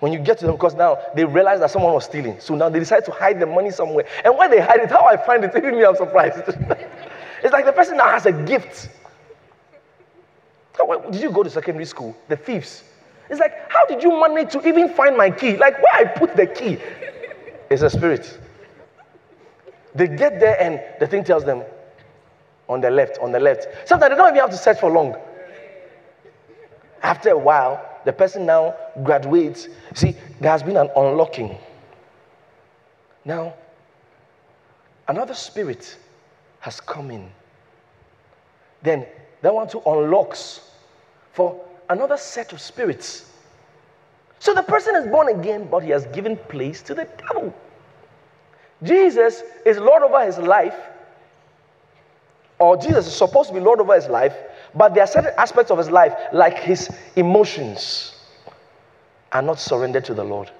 when 0.00 0.12
you 0.12 0.18
get 0.18 0.38
to 0.38 0.46
them, 0.46 0.54
because 0.54 0.74
now 0.74 0.98
they 1.14 1.24
realize 1.24 1.60
that 1.60 1.70
someone 1.70 1.94
was 1.94 2.04
stealing. 2.04 2.38
So 2.38 2.54
now 2.54 2.68
they 2.68 2.78
decide 2.78 3.04
to 3.06 3.10
hide 3.10 3.40
the 3.40 3.46
money 3.46 3.70
somewhere. 3.70 4.06
And 4.24 4.36
when 4.36 4.50
they 4.50 4.60
hide 4.60 4.80
it, 4.80 4.90
how 4.90 5.06
I 5.06 5.16
find 5.16 5.42
it, 5.44 5.52
even 5.56 5.76
me, 5.76 5.84
I'm 5.84 5.96
surprised. 5.96 6.36
it's 7.42 7.52
like 7.52 7.64
the 7.64 7.72
person 7.72 7.96
now 7.96 8.10
has 8.10 8.26
a 8.26 8.32
gift. 8.32 8.90
Did 11.10 11.22
you 11.22 11.30
go 11.30 11.42
to 11.42 11.48
secondary 11.48 11.86
school? 11.86 12.14
The 12.28 12.36
thieves. 12.36 12.84
It's 13.30 13.40
like, 13.40 13.70
how 13.70 13.86
did 13.86 14.02
you 14.02 14.10
manage 14.20 14.52
to 14.52 14.66
even 14.68 14.90
find 14.90 15.16
my 15.16 15.30
key? 15.30 15.56
Like, 15.56 15.78
where 15.78 15.94
I 15.94 16.04
put 16.04 16.36
the 16.36 16.46
key? 16.46 16.76
It's 17.70 17.82
a 17.82 17.88
spirit. 17.88 18.38
They 19.94 20.08
get 20.08 20.40
there 20.40 20.60
and 20.60 20.82
the 21.00 21.06
thing 21.06 21.24
tells 21.24 21.44
them, 21.44 21.62
on 22.68 22.80
the 22.80 22.90
left, 22.90 23.18
on 23.18 23.32
the 23.32 23.40
left. 23.40 23.66
Sometimes 23.86 24.10
they 24.10 24.16
don't 24.16 24.28
even 24.28 24.40
have 24.40 24.50
to 24.50 24.56
search 24.56 24.80
for 24.80 24.90
long. 24.90 25.16
After 27.02 27.30
a 27.30 27.38
while, 27.38 27.84
the 28.04 28.12
person 28.12 28.46
now 28.46 28.74
graduates. 29.02 29.68
See, 29.94 30.16
there 30.40 30.50
has 30.50 30.62
been 30.62 30.76
an 30.76 30.90
unlocking. 30.96 31.58
Now, 33.24 33.54
another 35.08 35.34
spirit 35.34 35.96
has 36.60 36.80
come 36.80 37.10
in. 37.10 37.30
Then 38.82 39.06
that 39.42 39.54
one 39.54 39.68
too 39.68 39.82
unlocks 39.84 40.70
for 41.32 41.60
another 41.88 42.16
set 42.16 42.52
of 42.52 42.60
spirits. 42.60 43.30
So 44.38 44.54
the 44.54 44.62
person 44.62 44.94
is 44.96 45.06
born 45.06 45.28
again, 45.28 45.68
but 45.70 45.82
he 45.82 45.90
has 45.90 46.06
given 46.06 46.36
place 46.36 46.82
to 46.82 46.94
the 46.94 47.08
devil. 47.18 47.54
Jesus 48.82 49.42
is 49.64 49.78
Lord 49.78 50.02
over 50.02 50.24
his 50.24 50.38
life, 50.38 50.76
or 52.58 52.76
Jesus 52.76 53.06
is 53.06 53.14
supposed 53.14 53.48
to 53.48 53.54
be 53.54 53.60
Lord 53.60 53.80
over 53.80 53.94
his 53.94 54.08
life, 54.08 54.34
but 54.74 54.94
there 54.94 55.04
are 55.04 55.06
certain 55.06 55.32
aspects 55.36 55.70
of 55.70 55.78
his 55.78 55.90
life, 55.90 56.14
like 56.32 56.58
his 56.58 56.88
emotions, 57.16 58.14
are 59.32 59.42
not 59.42 59.58
surrendered 59.58 60.04
to 60.06 60.14
the 60.14 60.24
Lord. 60.24 60.50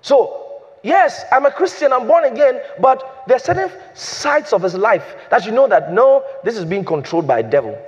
So, 0.00 0.62
yes, 0.82 1.24
I'm 1.32 1.46
a 1.46 1.50
Christian, 1.50 1.92
I'm 1.92 2.06
born 2.06 2.24
again, 2.24 2.60
but 2.80 3.24
there 3.26 3.36
are 3.36 3.40
certain 3.40 3.70
sides 3.94 4.52
of 4.52 4.62
his 4.62 4.74
life 4.74 5.16
that 5.30 5.44
you 5.44 5.52
know 5.52 5.68
that 5.68 5.92
no, 5.92 6.24
this 6.44 6.56
is 6.56 6.64
being 6.64 6.84
controlled 6.84 7.26
by 7.26 7.40
a 7.40 7.42
devil. 7.42 7.78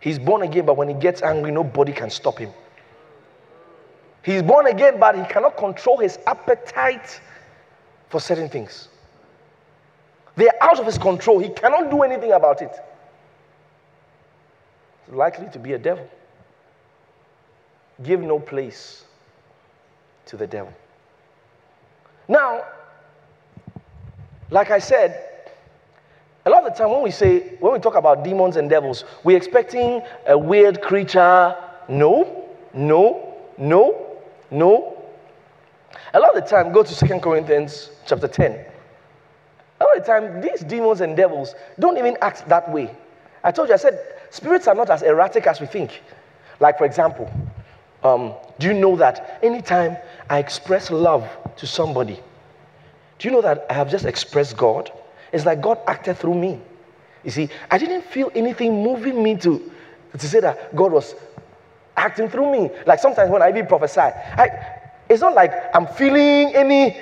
He's 0.00 0.18
born 0.18 0.42
again, 0.42 0.64
but 0.64 0.76
when 0.76 0.88
he 0.88 0.94
gets 0.94 1.22
angry, 1.22 1.50
nobody 1.50 1.92
can 1.92 2.08
stop 2.08 2.38
him. 2.38 2.50
He's 4.22 4.42
born 4.42 4.66
again, 4.66 4.98
but 4.98 5.16
he 5.16 5.24
cannot 5.24 5.56
control 5.56 5.98
his 5.98 6.18
appetite 6.26 7.20
for 8.08 8.20
certain 8.20 8.48
things. 8.48 8.88
They're 10.36 10.62
out 10.62 10.78
of 10.78 10.86
his 10.86 10.98
control. 10.98 11.38
He 11.38 11.48
cannot 11.50 11.90
do 11.90 12.02
anything 12.02 12.32
about 12.32 12.62
it. 12.62 12.72
It's 15.06 15.14
likely 15.14 15.48
to 15.52 15.58
be 15.58 15.72
a 15.72 15.78
devil. 15.78 16.08
Give 18.02 18.20
no 18.20 18.38
place 18.38 19.04
to 20.26 20.36
the 20.36 20.46
devil. 20.46 20.72
Now, 22.28 22.64
like 24.50 24.70
I 24.70 24.78
said, 24.78 25.26
a 26.46 26.50
lot 26.50 26.64
of 26.64 26.72
the 26.72 26.78
time 26.78 26.90
when 26.90 27.02
we 27.02 27.10
say, 27.10 27.56
when 27.60 27.72
we 27.72 27.78
talk 27.78 27.96
about 27.96 28.24
demons 28.24 28.56
and 28.56 28.70
devils, 28.70 29.04
we're 29.24 29.36
expecting 29.36 30.00
a 30.26 30.38
weird 30.38 30.80
creature. 30.80 31.56
No, 31.88 32.46
no, 32.72 33.36
no, 33.58 34.18
no. 34.50 34.96
A 36.14 36.18
lot 36.18 36.36
of 36.36 36.42
the 36.42 36.48
time, 36.48 36.72
go 36.72 36.82
to 36.82 36.94
Second 36.94 37.20
Corinthians 37.20 37.90
chapter 38.06 38.26
10. 38.26 38.64
A 39.80 39.84
lot 39.84 39.96
of 39.96 40.04
the 40.04 40.12
time, 40.12 40.40
these 40.40 40.60
demons 40.60 41.00
and 41.00 41.16
devils 41.16 41.54
don't 41.78 41.96
even 41.96 42.16
act 42.20 42.48
that 42.48 42.70
way. 42.70 42.94
I 43.42 43.50
told 43.50 43.68
you, 43.68 43.74
I 43.74 43.78
said, 43.78 43.98
spirits 44.30 44.68
are 44.68 44.74
not 44.74 44.90
as 44.90 45.02
erratic 45.02 45.46
as 45.46 45.60
we 45.60 45.66
think. 45.66 46.02
Like, 46.60 46.76
for 46.76 46.84
example, 46.84 47.32
um, 48.04 48.34
do 48.58 48.66
you 48.66 48.74
know 48.74 48.96
that 48.96 49.38
anytime 49.42 49.96
I 50.28 50.38
express 50.38 50.90
love 50.90 51.28
to 51.56 51.66
somebody, 51.66 52.20
do 53.18 53.28
you 53.28 53.32
know 53.32 53.40
that 53.42 53.66
I 53.70 53.74
have 53.74 53.90
just 53.90 54.04
expressed 54.04 54.56
God? 54.56 54.92
It's 55.32 55.46
like 55.46 55.60
God 55.60 55.78
acted 55.86 56.18
through 56.18 56.34
me. 56.34 56.60
You 57.24 57.30
see, 57.30 57.48
I 57.70 57.78
didn't 57.78 58.02
feel 58.02 58.30
anything 58.34 58.82
moving 58.82 59.22
me 59.22 59.36
to, 59.36 59.70
to 60.18 60.28
say 60.28 60.40
that 60.40 60.74
God 60.74 60.92
was 60.92 61.14
acting 61.96 62.28
through 62.28 62.50
me. 62.52 62.70
Like 62.86 62.98
sometimes 62.98 63.30
when 63.30 63.42
I 63.42 63.50
even 63.50 63.66
prophesy, 63.66 64.00
I, 64.00 64.48
it's 65.08 65.20
not 65.20 65.34
like 65.34 65.52
I'm 65.74 65.86
feeling 65.86 66.54
any 66.54 66.98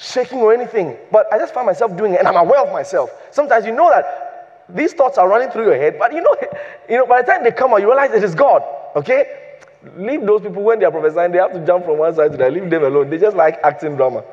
shaking 0.00 0.38
or 0.38 0.54
anything, 0.54 0.96
but 1.12 1.30
I 1.32 1.38
just 1.38 1.52
find 1.52 1.66
myself 1.66 1.94
doing 1.96 2.14
it 2.14 2.20
and 2.20 2.28
I'm 2.28 2.36
aware 2.36 2.60
of 2.60 2.72
myself. 2.72 3.10
Sometimes 3.30 3.66
you 3.66 3.72
know 3.72 3.90
that 3.90 4.64
these 4.68 4.94
thoughts 4.94 5.18
are 5.18 5.28
running 5.28 5.50
through 5.50 5.64
your 5.64 5.76
head, 5.76 5.96
but 5.98 6.12
you 6.12 6.22
know, 6.22 6.34
you 6.88 6.96
know, 6.96 7.06
by 7.06 7.20
the 7.20 7.30
time 7.30 7.44
they 7.44 7.50
come 7.50 7.72
out, 7.72 7.80
you 7.80 7.86
realize 7.86 8.10
it 8.12 8.24
is 8.24 8.34
God. 8.34 8.62
Okay? 8.96 9.58
Leave 9.96 10.22
those 10.22 10.40
people 10.40 10.62
when 10.62 10.78
they 10.78 10.86
are 10.86 10.90
prophesying, 10.90 11.32
they 11.32 11.38
have 11.38 11.52
to 11.52 11.64
jump 11.66 11.84
from 11.84 11.98
one 11.98 12.14
side 12.14 12.32
to 12.32 12.38
the 12.38 12.46
other. 12.46 12.60
Leave 12.60 12.70
them 12.70 12.84
alone. 12.84 13.10
They 13.10 13.18
just 13.18 13.36
like 13.36 13.58
acting 13.62 13.96
drama. 13.96 14.24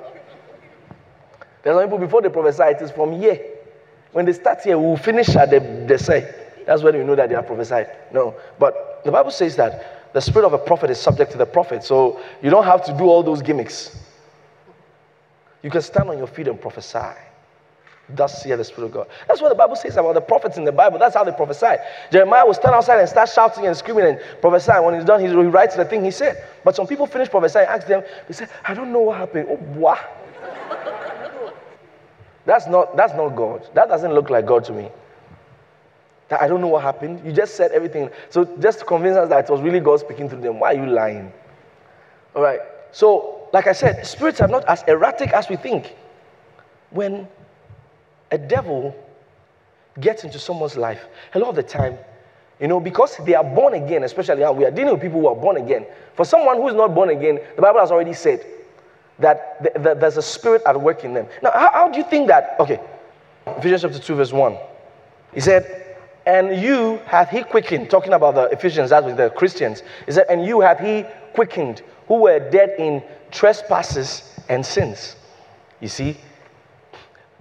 There's 1.63 1.75
some 1.75 1.83
people 1.83 1.97
before 1.99 2.21
they 2.21 2.29
prophesy, 2.29 2.63
it 2.63 2.81
is 2.81 2.91
from 2.91 3.19
here. 3.19 3.39
When 4.13 4.25
they 4.25 4.33
start 4.33 4.61
here, 4.61 4.77
we'll 4.77 4.95
finish 4.95 5.35
at 5.35 5.49
the, 5.49 5.59
the 5.59 5.97
say. 5.97 6.33
That's 6.65 6.81
when 6.81 6.95
you 6.95 7.03
know 7.03 7.15
that 7.15 7.27
they 7.29 7.35
are 7.35 7.43
prophesied. 7.43 7.89
No. 8.13 8.35
But 8.57 9.01
the 9.03 9.11
Bible 9.11 9.31
says 9.31 9.55
that 9.57 10.13
the 10.13 10.21
spirit 10.21 10.45
of 10.45 10.53
a 10.53 10.57
prophet 10.57 10.89
is 10.89 10.99
subject 10.99 11.31
to 11.33 11.37
the 11.37 11.45
prophet. 11.45 11.83
So 11.83 12.21
you 12.41 12.49
don't 12.49 12.63
have 12.63 12.85
to 12.85 12.97
do 12.97 13.05
all 13.05 13.21
those 13.21 13.41
gimmicks. 13.41 14.06
You 15.63 15.69
can 15.69 15.81
stand 15.81 16.09
on 16.09 16.17
your 16.17 16.27
feet 16.27 16.47
and 16.47 16.59
prophesy. 16.59 17.17
Thus 18.09 18.41
saith 18.41 18.57
the 18.57 18.63
Spirit 18.63 18.87
of 18.87 18.93
God. 18.93 19.07
That's 19.27 19.41
what 19.41 19.49
the 19.49 19.55
Bible 19.55 19.75
says 19.75 19.97
about 19.97 20.13
the 20.13 20.21
prophets 20.21 20.57
in 20.57 20.63
the 20.63 20.71
Bible. 20.71 20.97
That's 20.97 21.15
how 21.15 21.25
they 21.25 21.33
prophesy. 21.33 21.75
Jeremiah 22.09 22.45
will 22.45 22.53
stand 22.53 22.73
outside 22.73 22.99
and 22.99 23.09
start 23.09 23.27
shouting 23.27 23.67
and 23.67 23.75
screaming 23.75 24.05
and 24.05 24.21
prophesying. 24.39 24.85
When 24.85 24.95
he's 24.95 25.03
done, 25.03 25.19
he 25.19 25.27
writes 25.27 25.75
the 25.75 25.83
thing 25.83 26.05
he 26.05 26.11
said. 26.11 26.41
But 26.63 26.75
some 26.75 26.87
people 26.87 27.05
finish 27.05 27.29
prophesying, 27.29 27.67
ask 27.67 27.85
them, 27.85 28.03
they 28.27 28.33
say, 28.33 28.47
I 28.63 28.73
don't 28.73 28.93
know 28.93 29.01
what 29.01 29.17
happened. 29.17 29.47
Oh, 29.49 29.55
what? 29.55 29.99
That's 32.45 32.65
not, 32.67 32.95
that's 32.95 33.13
not 33.13 33.35
God. 33.35 33.67
That 33.73 33.89
doesn't 33.89 34.13
look 34.13 34.29
like 34.29 34.45
God 34.45 34.63
to 34.65 34.73
me. 34.73 34.89
That 36.29 36.41
I 36.41 36.47
don't 36.47 36.61
know 36.61 36.67
what 36.67 36.83
happened. 36.83 37.25
You 37.25 37.33
just 37.33 37.55
said 37.55 37.71
everything. 37.71 38.09
So 38.29 38.45
just 38.59 38.79
to 38.79 38.85
convince 38.85 39.17
us 39.17 39.27
that 39.27 39.49
it 39.49 39.51
was 39.51 39.59
really 39.59 39.81
God 39.81 39.99
speaking 39.99 40.29
through 40.29 40.41
them. 40.41 40.59
Why 40.61 40.73
are 40.73 40.77
you 40.77 40.89
lying? 40.89 41.33
All 42.33 42.41
right. 42.41 42.61
So, 42.93 43.36
like 43.53 43.67
I 43.67 43.73
said, 43.73 44.05
spirits 44.05 44.41
are 44.41 44.47
not 44.47 44.65
as 44.65 44.83
erratic 44.87 45.31
as 45.31 45.49
we 45.49 45.55
think. 45.55 45.95
When 46.89 47.27
a 48.31 48.37
devil 48.37 48.95
gets 49.99 50.23
into 50.23 50.39
someone's 50.39 50.77
life, 50.77 51.05
a 51.33 51.39
lot 51.39 51.49
of 51.49 51.55
the 51.55 51.63
time, 51.63 51.97
you 52.59 52.67
know, 52.67 52.79
because 52.79 53.17
they 53.25 53.35
are 53.35 53.43
born 53.43 53.73
again, 53.75 54.03
especially 54.03 54.41
now, 54.41 54.51
we 54.51 54.65
are 54.65 54.71
dealing 54.71 54.93
with 54.93 55.01
people 55.01 55.21
who 55.21 55.27
are 55.27 55.35
born 55.35 55.57
again. 55.57 55.85
For 56.15 56.25
someone 56.25 56.57
who 56.57 56.67
is 56.67 56.75
not 56.75 56.95
born 56.95 57.09
again, 57.09 57.39
the 57.55 57.61
Bible 57.61 57.79
has 57.79 57.91
already 57.91 58.13
said 58.13 58.45
that 59.19 59.61
th- 59.61 59.75
th- 59.75 59.97
there's 59.99 60.17
a 60.17 60.21
spirit 60.21 60.61
at 60.65 60.79
work 60.79 61.03
in 61.03 61.13
them. 61.13 61.27
Now, 61.43 61.51
how, 61.51 61.71
how 61.71 61.89
do 61.89 61.97
you 61.97 62.03
think 62.05 62.27
that? 62.27 62.55
Okay, 62.59 62.79
Ephesians 63.45 63.81
chapter 63.83 63.99
2, 63.99 64.15
verse 64.15 64.33
1. 64.33 64.57
He 65.33 65.39
said, 65.39 65.95
And 66.25 66.59
you 66.61 66.99
hath 67.05 67.29
he 67.29 67.43
quickened, 67.43 67.89
talking 67.89 68.13
about 68.13 68.35
the 68.35 68.45
Ephesians, 68.45 68.89
that 68.89 69.03
was 69.03 69.15
the 69.15 69.29
Christians. 69.29 69.83
He 70.05 70.11
said, 70.11 70.25
And 70.29 70.45
you 70.45 70.61
hath 70.61 70.79
he 70.79 71.05
quickened, 71.33 71.83
who 72.07 72.15
were 72.21 72.39
dead 72.39 72.75
in 72.79 73.03
trespasses 73.31 74.23
and 74.49 74.65
sins. 74.65 75.15
You 75.79 75.87
see? 75.87 76.17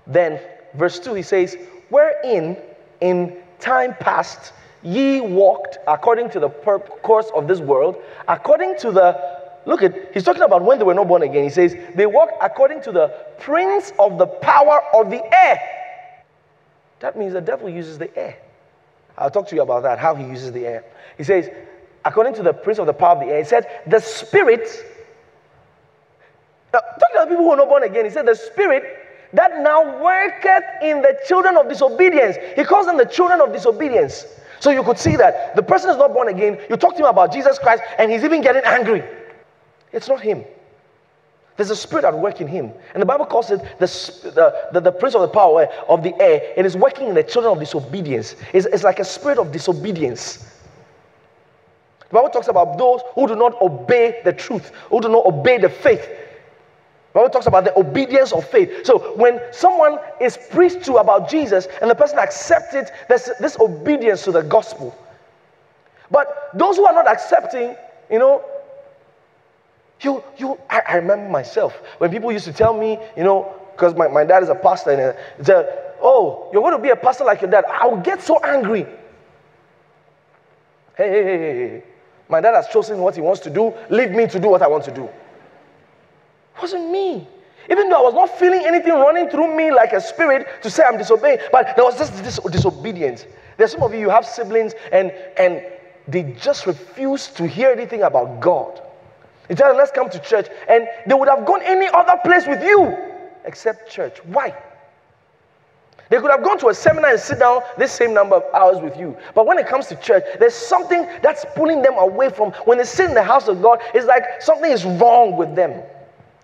Then, 0.07 0.41
verse 0.75 0.99
2, 1.01 1.15
he 1.15 1.23
says, 1.23 1.57
Wherein 1.89 2.57
in 3.01 3.37
time 3.59 3.95
past 3.99 4.53
ye 4.83 5.21
walked 5.21 5.79
according 5.87 6.31
to 6.31 6.41
the 6.41 6.51
course 6.51 7.31
of 7.35 7.49
this 7.49 7.61
world, 7.61 7.97
according 8.29 8.79
to 8.79 8.91
the 8.91 9.37
Look 9.67 9.83
at, 9.83 10.15
he's 10.15 10.23
talking 10.23 10.43
about 10.43 10.63
when 10.63 10.79
they 10.79 10.85
were 10.85 10.95
not 10.95 11.09
born 11.09 11.23
again. 11.23 11.43
He 11.43 11.51
says, 11.51 11.77
they 11.97 12.07
walked 12.07 12.35
according 12.41 12.83
to 12.83 12.93
the 12.93 13.09
prince 13.41 13.93
of 13.99 14.17
the 14.17 14.27
power 14.27 14.81
of 14.95 15.11
the 15.11 15.21
air. 15.35 15.59
That 17.01 17.19
means 17.19 17.33
the 17.33 17.41
devil 17.41 17.69
uses 17.69 17.99
the 17.99 18.17
air. 18.17 18.39
I'll 19.19 19.31
talk 19.31 19.49
to 19.49 19.57
you 19.57 19.63
about 19.63 19.83
that, 19.83 19.99
how 19.99 20.15
he 20.15 20.25
uses 20.25 20.53
the 20.53 20.65
air. 20.67 20.85
He 21.19 21.25
says, 21.25 21.51
according 22.05 22.35
to 22.35 22.45
the 22.45 22.53
prince 22.53 22.79
of 22.79 22.87
the 22.87 22.93
power 22.93 23.17
of 23.17 23.21
the 23.21 23.27
air, 23.27 23.39
he 23.41 23.45
said, 23.45 23.67
the 23.89 23.99
spirit. 23.99 24.69
Now, 26.73 26.81
talking 26.81 27.15
about 27.15 27.29
people 27.29 27.45
who 27.45 27.51
are 27.51 27.57
not 27.57 27.69
born 27.69 27.83
again, 27.85 28.05
he 28.05 28.11
said, 28.11 28.27
the 28.27 28.35
spirit 28.35 28.85
that 29.33 29.61
now 29.61 30.03
worketh 30.03 30.65
in 30.83 31.03
the 31.03 31.19
children 31.27 31.57
of 31.57 31.69
disobedience. 31.69 32.37
He 32.55 32.65
calls 32.65 32.87
them 32.87 32.97
the 32.97 33.05
children 33.05 33.41
of 33.41 33.53
disobedience. 33.53 34.27
So 34.61 34.71
you 34.71 34.83
could 34.83 34.99
see 34.99 35.17
that 35.17 35.55
the 35.55 35.63
person 35.63 35.91
is 35.91 35.97
not 35.97 36.13
born 36.13 36.29
again. 36.29 36.59
You 36.71 36.77
talk 36.77 36.95
to 36.97 37.03
him 37.03 37.07
about 37.07 37.33
Jesus 37.33 37.59
Christ, 37.59 37.83
and 37.99 38.11
he's 38.11 38.25
even 38.25 38.41
getting 38.41 38.63
angry. 38.65 39.03
It's 39.93 40.09
not 40.09 40.21
him. 40.21 40.45
There's 41.57 41.71
a 41.71 41.77
spirit 41.77 42.05
at 42.05 42.17
work 42.19 42.41
in 42.41 42.49
him. 42.49 42.73
And 42.93 43.01
the 43.01 43.07
Bible 43.07 43.25
calls 43.25 43.51
it 43.51 43.61
the, 43.79 43.87
the, 44.23 44.69
the, 44.73 44.81
the, 44.81 44.93
prince 44.93 45.15
of 45.15 45.23
the 45.23 45.29
power 45.29 45.63
eh, 45.63 45.67
of 45.89 46.03
the 46.03 46.15
air. 46.21 46.53
It 46.57 46.67
is 46.67 46.77
working 46.77 47.09
in 47.09 47.15
the 47.15 47.23
children 47.23 47.53
of 47.53 47.59
disobedience. 47.59 48.37
It's, 48.53 48.67
it's 48.67 48.85
like 48.85 48.99
a 48.99 49.05
spirit 49.05 49.39
of 49.39 49.53
disobedience. 49.53 50.53
The 52.01 52.15
Bible 52.15 52.29
talks 52.29 52.49
about 52.49 52.77
those 52.77 53.01
who 53.15 53.27
do 53.27 53.35
not 53.37 53.61
obey 53.63 54.21
the 54.25 54.33
truth, 54.33 54.71
who 54.91 55.01
do 55.01 55.09
not 55.09 55.25
obey 55.25 55.59
the 55.59 55.71
faith. 55.71 56.07
Bible 57.17 57.31
talks 57.31 57.47
about 57.47 57.65
the 57.65 57.77
obedience 57.79 58.31
of 58.33 58.47
faith. 58.47 58.85
So 58.85 59.15
when 59.17 59.41
someone 59.51 59.99
is 60.21 60.37
preached 60.51 60.85
to 60.85 60.97
about 60.97 61.31
Jesus 61.31 61.67
and 61.81 61.91
the 61.91 61.95
person 61.95 62.19
accepts 62.19 62.75
it, 62.75 62.93
there's 63.09 63.31
this 63.41 63.59
obedience 63.59 64.23
to 64.25 64.33
the 64.33 64.43
gospel. 64.43 64.95
But 66.11 66.51
those 66.53 66.77
who 66.77 66.85
are 66.85 66.93
not 66.93 67.09
accepting, 67.09 67.75
you 68.11 68.19
know, 68.19 68.45
you, 70.03 70.23
you, 70.37 70.59
I, 70.69 70.83
I 70.89 70.95
remember 70.97 71.31
myself 71.31 71.75
when 71.99 72.11
people 72.11 72.31
used 72.31 72.45
to 72.45 72.53
tell 72.53 72.79
me, 72.79 72.99
you 73.17 73.25
know, 73.25 73.51
because 73.73 73.95
my, 73.95 74.09
my 74.09 74.25
dad 74.25 74.43
is 74.43 74.51
a 74.51 74.55
pastor, 74.55 74.91
and 74.91 75.01
uh, 75.01 75.45
said, 75.45 75.95
Oh, 76.03 76.51
you're 76.53 76.61
going 76.61 76.77
to 76.77 76.83
be 76.83 76.91
a 76.91 76.97
pastor 76.97 77.25
like 77.25 77.41
your 77.41 77.51
dad. 77.51 77.65
I 77.65 77.87
would 77.87 78.05
get 78.05 78.21
so 78.21 78.39
angry. 78.41 78.83
Hey, 80.97 81.09
hey, 81.09 81.25
hey, 81.25 81.39
hey, 81.39 81.69
hey. 81.69 81.83
My 82.29 82.43
dad 82.43 82.55
has 82.55 82.69
chosen 82.69 82.99
what 82.99 83.15
he 83.15 83.23
wants 83.23 83.41
to 83.41 83.51
do. 83.51 83.73
Leave 83.89 84.11
me 84.11 84.27
to 84.27 84.39
do 84.39 84.49
what 84.49 84.61
I 84.61 84.67
want 84.67 84.85
to 84.85 84.91
do. 84.91 85.09
It 86.57 86.63
wasn't 86.63 86.91
me. 86.91 87.29
Even 87.71 87.89
though 87.89 87.99
I 87.99 88.03
was 88.03 88.15
not 88.15 88.39
feeling 88.39 88.65
anything 88.65 88.93
running 88.93 89.29
through 89.29 89.57
me 89.57 89.73
like 89.73 89.93
a 89.93 90.01
spirit 90.01 90.47
to 90.63 90.71
say 90.71 90.85
I'm 90.85 90.97
disobeying, 90.97 91.39
but 91.51 91.75
there 91.77 91.85
was 91.85 91.99
just 91.99 92.23
this 92.23 92.39
disobedience. 92.39 93.27
There's 93.57 93.73
some 93.73 93.83
of 93.83 93.93
you, 93.93 94.01
you 94.01 94.11
have 94.11 94.25
siblings, 94.25 94.75
and, 94.93 95.11
and 95.37 95.63
they 96.07 96.23
just 96.41 96.67
refuse 96.67 97.29
to 97.29 97.47
hear 97.47 97.71
anything 97.71 98.03
about 98.03 98.41
God. 98.41 98.81
He 99.49 99.55
tell 99.55 99.69
them, 99.69 99.77
let's 99.77 99.91
come 99.91 100.09
to 100.11 100.19
church. 100.21 100.47
And 100.69 100.87
they 101.07 101.15
would 101.15 101.29
have 101.29 101.45
gone 101.45 101.61
any 101.63 101.89
other 101.89 102.19
place 102.25 102.47
with 102.47 102.63
you 102.63 102.97
except 103.45 103.91
church. 103.91 104.19
Why? 104.25 104.55
They 106.09 106.21
could 106.21 106.31
have 106.31 106.45
gone 106.45 106.59
to 106.59 106.69
a 106.69 106.75
seminar 106.75 107.11
and 107.11 107.21
sit 107.21 107.41
down 107.41 107.63
this 107.79 107.91
same 107.91 108.15
number 108.15 108.37
of 108.37 108.55
hours 108.55 108.81
with 108.81 108.97
you. 108.97 109.17
But 109.35 109.47
when 109.47 109.59
it 109.59 109.67
comes 109.67 109.89
to 109.89 109.97
church, 109.97 110.25
there's 110.39 110.55
something 110.55 111.07
that's 111.21 111.45
pulling 111.57 111.83
them 111.83 111.95
away 111.95 112.31
from 112.31 112.53
when 112.65 112.79
they 112.79 112.85
sit 112.85 113.09
in 113.09 113.15
the 113.15 113.23
house 113.23 113.49
of 113.49 113.61
God, 113.61 113.81
it's 113.93 114.07
like 114.07 114.23
something 114.41 114.71
is 114.71 114.85
wrong 114.85 115.37
with 115.37 115.57
them. 115.57 115.83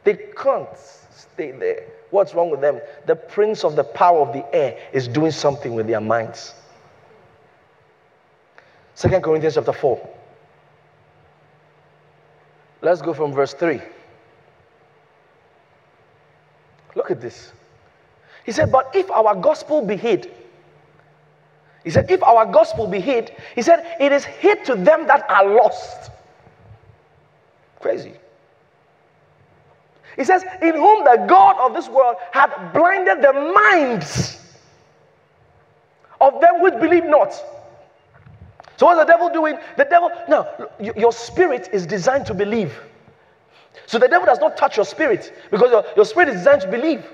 They 0.04 0.14
can't 0.14 0.68
stay 0.76 1.52
there. 1.52 1.84
What's 2.10 2.34
wrong 2.34 2.50
with 2.50 2.60
them? 2.60 2.80
The 3.06 3.16
prince 3.16 3.64
of 3.64 3.76
the 3.76 3.84
power 3.84 4.20
of 4.20 4.32
the 4.32 4.44
air 4.54 4.78
is 4.92 5.08
doing 5.08 5.30
something 5.30 5.74
with 5.74 5.86
their 5.86 6.00
minds. 6.00 6.54
Second 8.94 9.22
Corinthians 9.22 9.54
chapter 9.54 9.72
4. 9.72 10.08
Let's 12.82 13.00
go 13.00 13.14
from 13.14 13.32
verse 13.32 13.54
3. 13.54 13.80
Look 16.94 17.10
at 17.10 17.20
this. 17.20 17.52
He 18.44 18.52
said, 18.52 18.70
But 18.70 18.90
if 18.94 19.10
our 19.10 19.34
gospel 19.36 19.82
be 19.82 19.96
hid, 19.96 20.30
he 21.84 21.90
said, 21.90 22.10
If 22.10 22.22
our 22.22 22.44
gospel 22.44 22.86
be 22.86 23.00
hid, 23.00 23.34
he 23.54 23.62
said, 23.62 23.96
It 24.00 24.12
is 24.12 24.24
hid 24.24 24.64
to 24.66 24.74
them 24.74 25.06
that 25.06 25.28
are 25.30 25.46
lost. 25.46 26.10
Crazy. 27.80 28.12
He 30.16 30.24
says, 30.24 30.44
In 30.60 30.74
whom 30.74 31.04
the 31.04 31.24
God 31.28 31.56
of 31.58 31.74
this 31.74 31.88
world 31.88 32.16
hath 32.32 32.72
blinded 32.72 33.22
the 33.22 33.32
minds 33.32 34.38
of 36.20 36.40
them 36.40 36.60
which 36.62 36.74
believe 36.74 37.04
not 37.04 37.34
so 38.82 38.86
what's 38.86 38.98
the 38.98 39.04
devil 39.04 39.28
doing? 39.28 39.56
The 39.76 39.84
devil, 39.84 40.10
now, 40.28 40.48
your 40.80 41.12
spirit 41.12 41.68
is 41.72 41.86
designed 41.86 42.26
to 42.26 42.34
believe. 42.34 42.76
So 43.86 43.96
the 43.96 44.08
devil 44.08 44.26
does 44.26 44.40
not 44.40 44.56
touch 44.56 44.76
your 44.76 44.84
spirit 44.84 45.32
because 45.52 45.70
your, 45.70 45.84
your 45.94 46.04
spirit 46.04 46.30
is 46.30 46.38
designed 46.38 46.62
to 46.62 46.68
believe. 46.68 47.06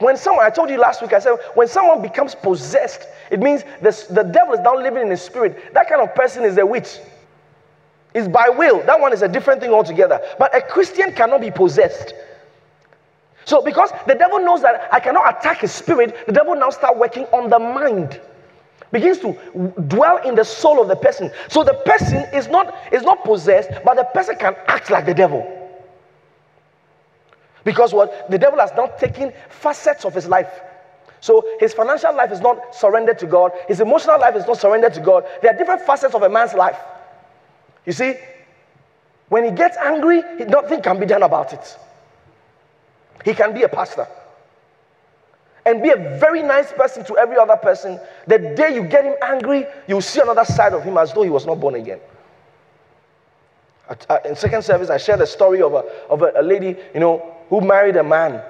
When 0.00 0.16
someone, 0.16 0.44
I 0.44 0.50
told 0.50 0.68
you 0.68 0.78
last 0.78 1.00
week, 1.00 1.12
I 1.12 1.20
said, 1.20 1.36
when 1.54 1.68
someone 1.68 2.02
becomes 2.02 2.34
possessed, 2.34 3.06
it 3.30 3.38
means 3.38 3.62
the, 3.82 4.06
the 4.10 4.24
devil 4.24 4.54
is 4.54 4.58
now 4.64 4.74
living 4.74 5.02
in 5.02 5.10
his 5.10 5.22
spirit. 5.22 5.72
That 5.74 5.88
kind 5.88 6.00
of 6.00 6.12
person 6.16 6.42
is 6.42 6.58
a 6.58 6.66
witch. 6.66 6.98
It's 8.14 8.28
by 8.28 8.48
will. 8.48 8.84
That 8.86 9.00
one 9.00 9.12
is 9.12 9.22
a 9.22 9.28
different 9.28 9.60
thing 9.60 9.72
altogether. 9.72 10.20
But 10.38 10.54
a 10.56 10.60
Christian 10.60 11.12
cannot 11.12 11.40
be 11.40 11.50
possessed. 11.50 12.14
So 13.44 13.62
because 13.62 13.90
the 14.06 14.14
devil 14.14 14.40
knows 14.40 14.62
that 14.62 14.88
I 14.92 15.00
cannot 15.00 15.38
attack 15.38 15.60
his 15.60 15.72
spirit, 15.72 16.26
the 16.26 16.32
devil 16.32 16.54
now 16.54 16.70
start 16.70 16.98
working 16.98 17.24
on 17.26 17.50
the 17.50 17.58
mind 17.58 18.20
begins 18.92 19.18
to 19.18 19.32
dwell 19.86 20.18
in 20.18 20.34
the 20.34 20.44
soul 20.44 20.80
of 20.80 20.88
the 20.88 20.96
person. 20.96 21.30
So 21.48 21.62
the 21.62 21.74
person 21.86 22.26
is 22.34 22.48
not, 22.48 22.74
is 22.92 23.02
not 23.02 23.24
possessed, 23.24 23.70
but 23.84 23.94
the 23.94 24.04
person 24.04 24.36
can 24.36 24.54
act 24.66 24.90
like 24.90 25.06
the 25.06 25.14
devil. 25.14 25.46
Because 27.64 27.92
what? 27.92 28.30
The 28.30 28.38
devil 28.38 28.58
has 28.58 28.72
now 28.76 28.86
taken 28.86 29.32
facets 29.48 30.04
of 30.04 30.14
his 30.14 30.26
life. 30.26 30.60
So 31.20 31.46
his 31.60 31.74
financial 31.74 32.14
life 32.14 32.32
is 32.32 32.40
not 32.40 32.74
surrendered 32.74 33.18
to 33.18 33.26
God, 33.26 33.52
his 33.68 33.80
emotional 33.80 34.18
life 34.18 34.34
is 34.36 34.46
not 34.46 34.56
surrendered 34.56 34.94
to 34.94 35.00
God. 35.00 35.26
There 35.42 35.54
are 35.54 35.56
different 35.56 35.82
facets 35.82 36.14
of 36.14 36.22
a 36.22 36.28
man's 36.28 36.54
life. 36.54 36.78
You 37.86 37.92
see, 37.92 38.14
when 39.28 39.44
he 39.44 39.50
gets 39.50 39.76
angry, 39.76 40.22
nothing 40.46 40.82
can 40.82 40.98
be 40.98 41.06
done 41.06 41.22
about 41.22 41.52
it. 41.52 41.78
He 43.24 43.34
can 43.34 43.54
be 43.54 43.62
a 43.62 43.68
pastor 43.68 44.06
and 45.66 45.82
be 45.82 45.90
a 45.90 45.96
very 46.18 46.42
nice 46.42 46.72
person 46.72 47.04
to 47.04 47.16
every 47.18 47.36
other 47.36 47.56
person, 47.56 48.00
the 48.26 48.38
day 48.38 48.74
you 48.74 48.84
get 48.84 49.04
him 49.04 49.14
angry, 49.22 49.66
you'll 49.86 50.00
see 50.00 50.20
another 50.20 50.44
side 50.44 50.72
of 50.72 50.82
him 50.82 50.96
as 50.96 51.12
though 51.12 51.22
he 51.22 51.30
was 51.30 51.46
not 51.46 51.60
born 51.60 51.74
again. 51.74 52.00
Uh, 54.08 54.18
in 54.24 54.36
second 54.36 54.62
service, 54.62 54.88
I 54.88 54.98
shared 54.98 55.20
a 55.20 55.26
story 55.26 55.62
of 55.62 55.74
a, 55.74 55.78
of 56.08 56.22
a, 56.22 56.32
a 56.36 56.42
lady, 56.42 56.76
you 56.94 57.00
know, 57.00 57.36
who 57.48 57.60
married 57.60 57.96
a 57.96 58.04
man. 58.04 58.40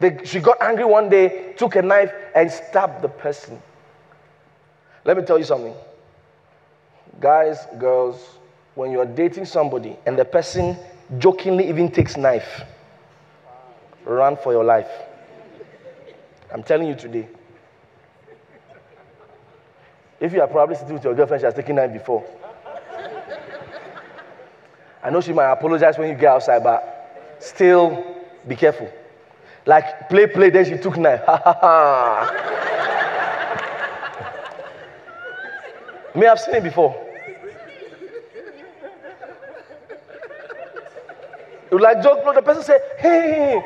They, 0.00 0.24
she 0.24 0.40
got 0.40 0.60
angry 0.60 0.84
one 0.84 1.08
day, 1.08 1.54
took 1.56 1.76
a 1.76 1.82
knife, 1.82 2.12
and 2.34 2.50
stabbed 2.50 3.02
the 3.02 3.08
person. 3.08 3.60
Let 5.04 5.16
me 5.16 5.22
tell 5.22 5.38
you 5.38 5.44
something. 5.44 5.74
Guys, 7.20 7.66
girls, 7.78 8.38
when 8.74 8.90
you're 8.90 9.04
dating 9.04 9.44
somebody 9.44 9.96
and 10.06 10.18
the 10.18 10.24
person 10.24 10.74
jokingly 11.18 11.68
even 11.68 11.90
takes 11.90 12.16
knife, 12.16 12.62
run 14.04 14.38
for 14.38 14.52
your 14.52 14.64
life. 14.64 14.90
I'm 16.52 16.62
telling 16.62 16.88
you 16.88 16.94
today. 16.94 17.28
If 20.18 20.32
you 20.32 20.40
are 20.40 20.48
probably 20.48 20.76
sitting 20.76 20.94
with 20.94 21.04
your 21.04 21.14
girlfriend, 21.14 21.42
she 21.42 21.44
has 21.44 21.54
taken 21.54 21.76
knife 21.76 21.92
before. 21.92 22.24
I 25.02 25.10
know 25.10 25.20
she 25.20 25.32
might 25.34 25.52
apologize 25.52 25.98
when 25.98 26.08
you 26.08 26.14
get 26.14 26.26
outside, 26.26 26.62
but 26.62 27.36
still 27.38 28.16
be 28.48 28.56
careful. 28.56 28.90
Like 29.66 30.08
play, 30.08 30.26
play, 30.26 30.48
then 30.48 30.64
she 30.64 30.78
took 30.78 30.96
knife. 30.96 31.20
Ha 31.26 31.36
ha 31.44 31.58
ha. 31.60 32.46
May 36.14 36.26
have 36.26 36.40
seen 36.40 36.56
it 36.56 36.64
before. 36.64 37.09
You 41.70 41.78
like 41.78 42.02
joke, 42.02 42.24
no, 42.24 42.34
the 42.34 42.42
person 42.42 42.64
say, 42.64 42.80
hey, 42.98 43.62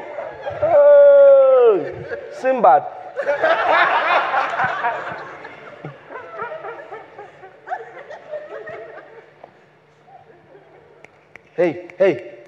oh, 0.63 2.05
Sinbad. 2.39 2.83
hey, 11.57 11.89
hey, 11.97 12.41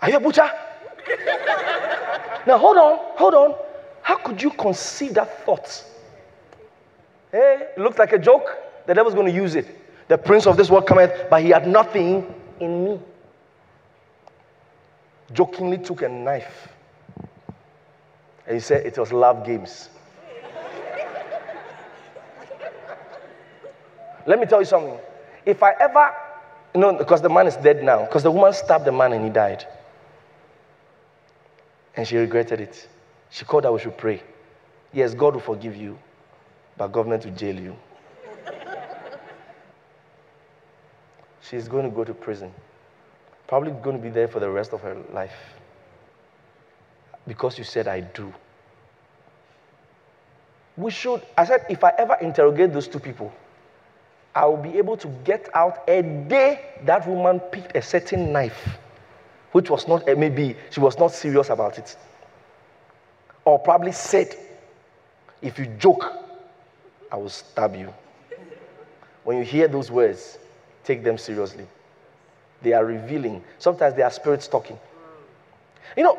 are 0.00 0.08
you 0.08 0.16
a 0.16 0.20
butcher? 0.20 0.50
now 2.46 2.56
hold 2.56 2.78
on, 2.78 2.98
hold 3.16 3.34
on. 3.34 3.54
How 4.00 4.16
could 4.16 4.42
you 4.42 4.48
conceive 4.50 5.12
that 5.14 5.44
thought? 5.44 5.84
Hey, 7.30 7.68
it 7.76 7.80
looks 7.80 7.98
like 7.98 8.12
a 8.12 8.18
joke. 8.18 8.56
The 8.86 8.94
devil's 8.94 9.14
going 9.14 9.26
to 9.26 9.32
use 9.32 9.56
it. 9.56 9.66
The 10.08 10.16
prince 10.16 10.46
of 10.46 10.56
this 10.56 10.70
world 10.70 10.86
cometh, 10.86 11.26
but 11.28 11.42
he 11.42 11.50
had 11.50 11.68
nothing 11.68 12.34
in 12.60 12.84
me. 12.84 13.00
Jokingly 15.32 15.78
took 15.78 16.02
a 16.02 16.08
knife 16.08 16.68
and 18.46 18.54
he 18.54 18.60
said 18.60 18.84
it 18.86 18.98
was 18.98 19.12
love 19.12 19.46
games. 19.46 19.88
Let 24.26 24.38
me 24.38 24.46
tell 24.46 24.60
you 24.60 24.66
something. 24.66 24.98
If 25.44 25.62
I 25.62 25.72
ever, 25.80 26.12
know, 26.74 26.92
because 26.96 27.20
the 27.20 27.28
man 27.28 27.46
is 27.46 27.56
dead 27.56 27.82
now, 27.82 28.04
because 28.04 28.22
the 28.22 28.30
woman 28.30 28.52
stabbed 28.52 28.84
the 28.84 28.92
man 28.92 29.12
and 29.12 29.24
he 29.24 29.30
died. 29.30 29.66
And 31.96 32.06
she 32.06 32.16
regretted 32.16 32.60
it. 32.60 32.88
She 33.30 33.44
called 33.44 33.66
out, 33.66 33.74
we 33.74 33.80
should 33.80 33.98
pray. 33.98 34.22
Yes, 34.92 35.14
God 35.14 35.34
will 35.34 35.40
forgive 35.40 35.76
you, 35.76 35.98
but 36.76 36.88
government 36.88 37.24
will 37.24 37.32
jail 37.32 37.58
you. 37.58 37.76
She's 41.40 41.66
going 41.68 41.84
to 41.84 41.90
go 41.90 42.04
to 42.04 42.14
prison. 42.14 42.52
Probably 43.46 43.72
going 43.72 43.96
to 43.96 44.02
be 44.02 44.08
there 44.08 44.28
for 44.28 44.40
the 44.40 44.50
rest 44.50 44.72
of 44.72 44.80
her 44.82 44.96
life. 45.12 45.34
Because 47.26 47.58
you 47.58 47.64
said, 47.64 47.86
I 47.86 48.00
do. 48.00 48.32
We 50.76 50.90
should, 50.90 51.22
I 51.36 51.44
said, 51.44 51.66
if 51.68 51.84
I 51.84 51.92
ever 51.98 52.16
interrogate 52.20 52.72
those 52.72 52.88
two 52.88 52.98
people, 52.98 53.32
I 54.34 54.46
will 54.46 54.56
be 54.56 54.78
able 54.78 54.96
to 54.96 55.08
get 55.24 55.50
out 55.54 55.84
a 55.88 56.02
day 56.02 56.60
that 56.84 57.06
woman 57.06 57.40
picked 57.40 57.76
a 57.76 57.82
certain 57.82 58.32
knife, 58.32 58.78
which 59.52 59.68
was 59.68 59.86
not, 59.86 60.08
eh, 60.08 60.14
maybe 60.14 60.56
she 60.70 60.80
was 60.80 60.98
not 60.98 61.12
serious 61.12 61.50
about 61.50 61.78
it. 61.78 61.96
Or 63.44 63.58
probably 63.58 63.92
said, 63.92 64.34
if 65.42 65.58
you 65.58 65.66
joke, 65.78 66.10
I 67.10 67.16
will 67.16 67.28
stab 67.28 67.76
you. 67.76 67.92
When 69.24 69.36
you 69.36 69.44
hear 69.44 69.68
those 69.68 69.90
words, 69.90 70.38
take 70.84 71.04
them 71.04 71.18
seriously. 71.18 71.66
They 72.62 72.72
are 72.72 72.84
revealing. 72.84 73.42
Sometimes 73.58 73.94
they 73.94 74.02
are 74.02 74.10
spirits 74.10 74.48
talking. 74.48 74.78
You 75.96 76.04
know, 76.04 76.18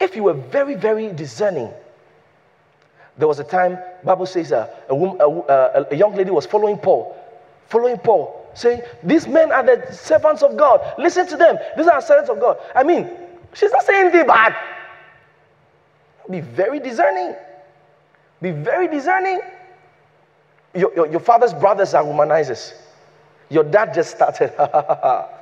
if 0.00 0.16
you 0.16 0.24
were 0.24 0.34
very, 0.34 0.74
very 0.74 1.12
discerning, 1.12 1.70
there 3.18 3.28
was 3.28 3.38
a 3.38 3.44
time, 3.44 3.78
Bible 4.04 4.26
says 4.26 4.52
uh, 4.52 4.68
a, 4.88 4.94
woman, 4.94 5.18
a, 5.20 5.86
a 5.90 5.96
young 5.96 6.14
lady 6.14 6.30
was 6.30 6.46
following 6.46 6.78
Paul, 6.78 7.16
following 7.68 7.98
Paul, 7.98 8.50
saying, 8.54 8.82
These 9.04 9.28
men 9.28 9.52
are 9.52 9.62
the 9.62 9.92
servants 9.92 10.42
of 10.42 10.56
God. 10.56 10.94
Listen 10.98 11.26
to 11.28 11.36
them. 11.36 11.58
These 11.76 11.86
are 11.88 12.00
servants 12.00 12.30
of 12.30 12.40
God. 12.40 12.58
I 12.74 12.82
mean, 12.82 13.08
she's 13.54 13.70
not 13.70 13.84
saying 13.84 14.06
anything 14.06 14.26
bad. 14.26 14.56
Be 16.30 16.40
very 16.40 16.80
discerning. 16.80 17.34
Be 18.40 18.50
very 18.50 18.88
discerning. 18.88 19.40
Your, 20.74 20.94
your, 20.94 21.06
your 21.06 21.20
father's 21.20 21.52
brothers 21.52 21.94
are 21.94 22.02
womanizers. 22.02 22.72
Your 23.50 23.64
dad 23.64 23.92
just 23.92 24.10
started. 24.12 24.52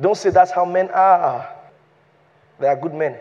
Don't 0.00 0.16
say 0.16 0.30
that's 0.30 0.50
how 0.50 0.64
men 0.64 0.90
are. 0.90 1.48
They 2.58 2.66
are 2.66 2.76
good 2.76 2.94
men. 2.94 3.16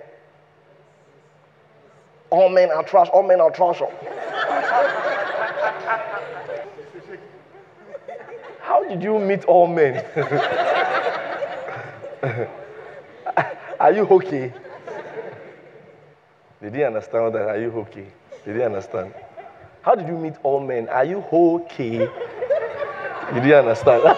All 2.30 2.50
men 2.50 2.72
are 2.72 2.84
trash. 2.84 3.08
All 3.10 3.24
men 3.24 3.40
are 3.40 3.52
trash. 3.52 3.82
How 8.62 8.84
did 8.84 9.04
you 9.04 9.20
meet 9.20 9.46
all 9.46 9.68
men? 9.68 10.04
are 13.80 13.92
you 13.92 14.08
okay? 14.08 14.54
Did 16.62 16.76
he 16.76 16.84
understand 16.84 17.36
that? 17.36 17.50
Are 17.50 17.60
you 17.60 17.72
okay? 17.82 18.08
Did 18.46 18.56
he 18.56 18.64
understand? 18.64 19.14
How 19.82 19.96
did 19.96 20.08
you 20.08 20.18
meet 20.18 20.36
all 20.44 20.60
men? 20.60 20.90
Are 20.90 21.06
you 21.06 21.24
okay? 21.32 22.08
You 23.32 23.56
understand? 23.56 24.04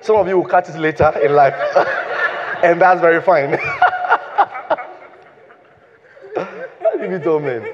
Some 0.00 0.16
of 0.16 0.28
you 0.28 0.36
will 0.36 0.48
catch 0.48 0.68
it 0.68 0.76
later 0.78 1.12
in 1.22 1.32
life, 1.34 1.54
and 2.62 2.80
that's 2.80 3.00
very 3.00 3.22
fine. 3.22 3.58
You 7.00 7.08
meet 7.08 7.26
all 7.26 7.40
men? 7.40 7.66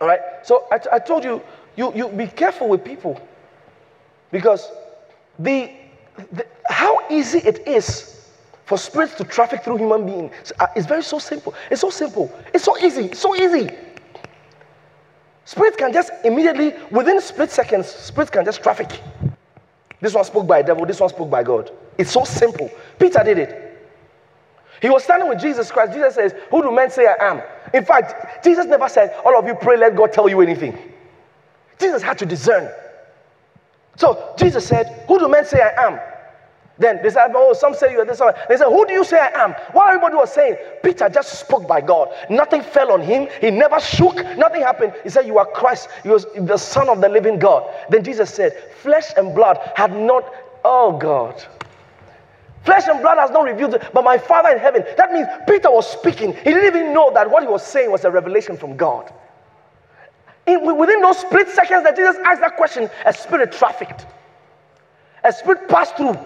all 0.00 0.06
right. 0.08 0.20
So 0.42 0.66
I, 0.70 0.78
t- 0.78 0.88
I 0.92 0.98
told 0.98 1.24
you, 1.24 1.42
you, 1.76 1.92
you 1.94 2.08
be 2.08 2.26
careful 2.26 2.68
with 2.68 2.82
people 2.84 3.20
because 4.32 4.70
the, 5.38 5.70
the 6.32 6.46
how 6.68 6.98
easy 7.10 7.38
it 7.38 7.66
is 7.68 8.15
for 8.66 8.76
spirits 8.76 9.14
to 9.14 9.24
traffic 9.24 9.62
through 9.62 9.78
human 9.78 10.04
beings 10.04 10.52
uh, 10.58 10.66
it's 10.76 10.86
very 10.86 11.02
so 11.02 11.18
simple. 11.18 11.54
It's 11.70 11.80
so 11.80 11.90
simple. 11.90 12.30
It's 12.52 12.64
so 12.64 12.76
easy. 12.78 13.06
It's 13.06 13.20
so 13.20 13.34
easy. 13.34 13.70
Spirits 15.44 15.76
can 15.76 15.92
just 15.92 16.10
immediately, 16.24 16.74
within 16.90 17.20
split 17.20 17.50
seconds, 17.52 17.86
spirits 17.86 18.30
can 18.30 18.44
just 18.44 18.62
traffic. 18.62 19.00
This 20.00 20.12
one 20.12 20.24
spoke 20.24 20.46
by 20.46 20.58
a 20.58 20.62
devil, 20.64 20.84
this 20.84 21.00
one 21.00 21.08
spoke 21.08 21.30
by 21.30 21.44
God. 21.44 21.70
It's 21.96 22.10
so 22.10 22.24
simple. 22.24 22.70
Peter 22.98 23.22
did 23.24 23.38
it. 23.38 23.62
He 24.82 24.90
was 24.90 25.04
standing 25.04 25.28
with 25.28 25.40
Jesus 25.40 25.70
Christ. 25.70 25.92
Jesus 25.92 26.16
says, 26.16 26.34
Who 26.50 26.62
do 26.62 26.72
men 26.72 26.90
say 26.90 27.06
I 27.06 27.30
am? 27.30 27.42
In 27.72 27.84
fact, 27.84 28.44
Jesus 28.44 28.66
never 28.66 28.88
said, 28.88 29.14
All 29.24 29.38
of 29.38 29.46
you 29.46 29.54
pray, 29.54 29.76
let 29.76 29.96
God 29.96 30.12
tell 30.12 30.28
you 30.28 30.40
anything. 30.40 30.76
Jesus 31.78 32.02
had 32.02 32.18
to 32.18 32.26
discern. 32.26 32.70
So 33.96 34.34
Jesus 34.36 34.66
said, 34.66 35.04
Who 35.06 35.18
do 35.18 35.28
men 35.28 35.46
say 35.46 35.62
I 35.62 35.86
am? 35.86 36.00
Then 36.78 37.00
they 37.02 37.10
said, 37.10 37.32
Oh, 37.34 37.52
some 37.54 37.74
say 37.74 37.92
you 37.92 38.00
are 38.00 38.04
this. 38.04 38.20
They 38.48 38.56
said, 38.56 38.68
Who 38.68 38.86
do 38.86 38.92
you 38.92 39.04
say 39.04 39.18
I 39.18 39.44
am? 39.44 39.52
What 39.72 39.88
everybody 39.88 40.16
was 40.16 40.32
saying, 40.32 40.56
Peter 40.82 41.08
just 41.08 41.40
spoke 41.40 41.66
by 41.66 41.80
God. 41.80 42.10
Nothing 42.28 42.62
fell 42.62 42.92
on 42.92 43.00
him. 43.00 43.28
He 43.40 43.50
never 43.50 43.80
shook. 43.80 44.16
Nothing 44.36 44.62
happened. 44.62 44.92
He 45.02 45.08
said, 45.08 45.26
You 45.26 45.38
are 45.38 45.46
Christ. 45.46 45.88
You 46.04 46.14
are 46.14 46.40
the 46.40 46.58
Son 46.58 46.88
of 46.88 47.00
the 47.00 47.08
living 47.08 47.38
God. 47.38 47.72
Then 47.88 48.04
Jesus 48.04 48.32
said, 48.32 48.52
Flesh 48.82 49.06
and 49.16 49.34
blood 49.34 49.58
had 49.74 49.96
not, 49.96 50.30
oh 50.64 50.96
God. 50.98 51.42
Flesh 52.64 52.88
and 52.88 53.00
blood 53.00 53.16
has 53.18 53.30
not 53.30 53.44
revealed 53.44 53.74
it, 53.74 53.90
but 53.94 54.02
my 54.02 54.18
Father 54.18 54.50
in 54.50 54.58
heaven. 54.58 54.84
That 54.96 55.12
means 55.12 55.28
Peter 55.48 55.70
was 55.70 55.88
speaking. 55.88 56.34
He 56.34 56.50
didn't 56.50 56.76
even 56.76 56.92
know 56.92 57.12
that 57.14 57.30
what 57.30 57.42
he 57.42 57.48
was 57.48 57.64
saying 57.64 57.90
was 57.90 58.04
a 58.04 58.10
revelation 58.10 58.56
from 58.56 58.76
God. 58.76 59.12
In, 60.46 60.76
within 60.76 61.00
those 61.00 61.18
split 61.18 61.48
seconds 61.48 61.84
that 61.84 61.96
Jesus 61.96 62.16
asked 62.24 62.40
that 62.40 62.56
question, 62.56 62.90
a 63.04 63.12
spirit 63.12 63.52
trafficked. 63.52 64.06
A 65.24 65.32
spirit 65.32 65.68
passed 65.68 65.96
through. 65.96 66.16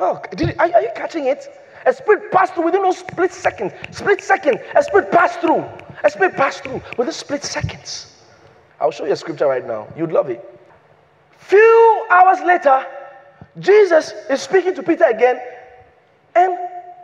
Oh, 0.00 0.20
did, 0.36 0.56
are, 0.58 0.72
are 0.72 0.82
you 0.82 0.90
catching 0.94 1.26
it? 1.26 1.48
A 1.86 1.92
spirit 1.92 2.30
passed 2.30 2.54
through 2.54 2.64
within 2.66 2.82
those 2.82 2.98
split 2.98 3.32
seconds. 3.32 3.72
Split 3.90 4.22
second. 4.22 4.60
A 4.74 4.82
spirit 4.82 5.10
passed 5.10 5.40
through. 5.40 5.64
A 6.04 6.10
spirit 6.10 6.36
passed 6.36 6.62
through 6.62 6.80
within 6.96 7.12
split 7.12 7.44
seconds. 7.44 8.14
I'll 8.80 8.90
show 8.90 9.04
you 9.06 9.12
a 9.12 9.16
scripture 9.16 9.46
right 9.46 9.66
now. 9.66 9.88
You'd 9.96 10.12
love 10.12 10.30
it. 10.30 10.44
Few 11.38 12.06
hours 12.10 12.38
later, 12.44 12.86
Jesus 13.58 14.12
is 14.30 14.42
speaking 14.42 14.74
to 14.74 14.82
Peter 14.82 15.04
again, 15.04 15.40
and 16.34 16.58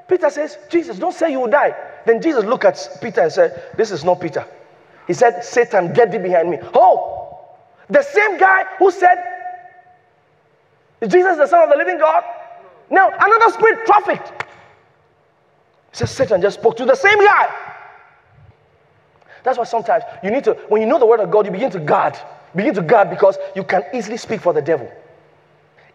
Peter 0.06 0.30
says, 0.30 0.58
Jesus, 0.70 0.98
don't 0.98 1.14
say 1.14 1.32
you 1.32 1.40
will 1.40 1.50
die. 1.50 1.74
Then 2.06 2.20
Jesus 2.20 2.44
looked 2.44 2.64
at 2.64 2.98
Peter 3.00 3.22
and 3.22 3.32
said, 3.32 3.70
This 3.76 3.90
is 3.90 4.04
not 4.04 4.20
Peter. 4.20 4.46
He 5.06 5.14
said, 5.14 5.42
Satan, 5.42 5.92
get 5.92 6.12
thee 6.12 6.18
behind 6.18 6.50
me. 6.50 6.58
Oh, 6.74 7.38
the 7.88 8.02
same 8.02 8.38
guy 8.38 8.64
who 8.78 8.90
said, 8.90 9.16
Jesus 11.08 11.36
the 11.36 11.46
Son 11.46 11.64
of 11.64 11.70
the 11.70 11.76
living 11.76 11.98
God? 11.98 12.22
Now, 12.94 13.10
another 13.10 13.52
spirit 13.52 13.84
trafficked. 13.86 14.44
He 15.90 15.96
says, 15.96 16.12
Satan 16.12 16.40
just 16.40 16.60
spoke 16.60 16.76
to 16.76 16.84
the 16.84 16.94
same 16.94 17.18
guy. 17.18 17.52
That's 19.42 19.58
why 19.58 19.64
sometimes 19.64 20.04
you 20.22 20.30
need 20.30 20.44
to, 20.44 20.54
when 20.68 20.80
you 20.80 20.86
know 20.86 21.00
the 21.00 21.06
word 21.06 21.18
of 21.18 21.28
God, 21.28 21.44
you 21.44 21.50
begin 21.50 21.72
to 21.72 21.80
guard. 21.80 22.16
Begin 22.54 22.72
to 22.74 22.82
guard 22.82 23.10
because 23.10 23.36
you 23.56 23.64
can 23.64 23.82
easily 23.92 24.16
speak 24.16 24.40
for 24.40 24.52
the 24.52 24.62
devil. 24.62 24.90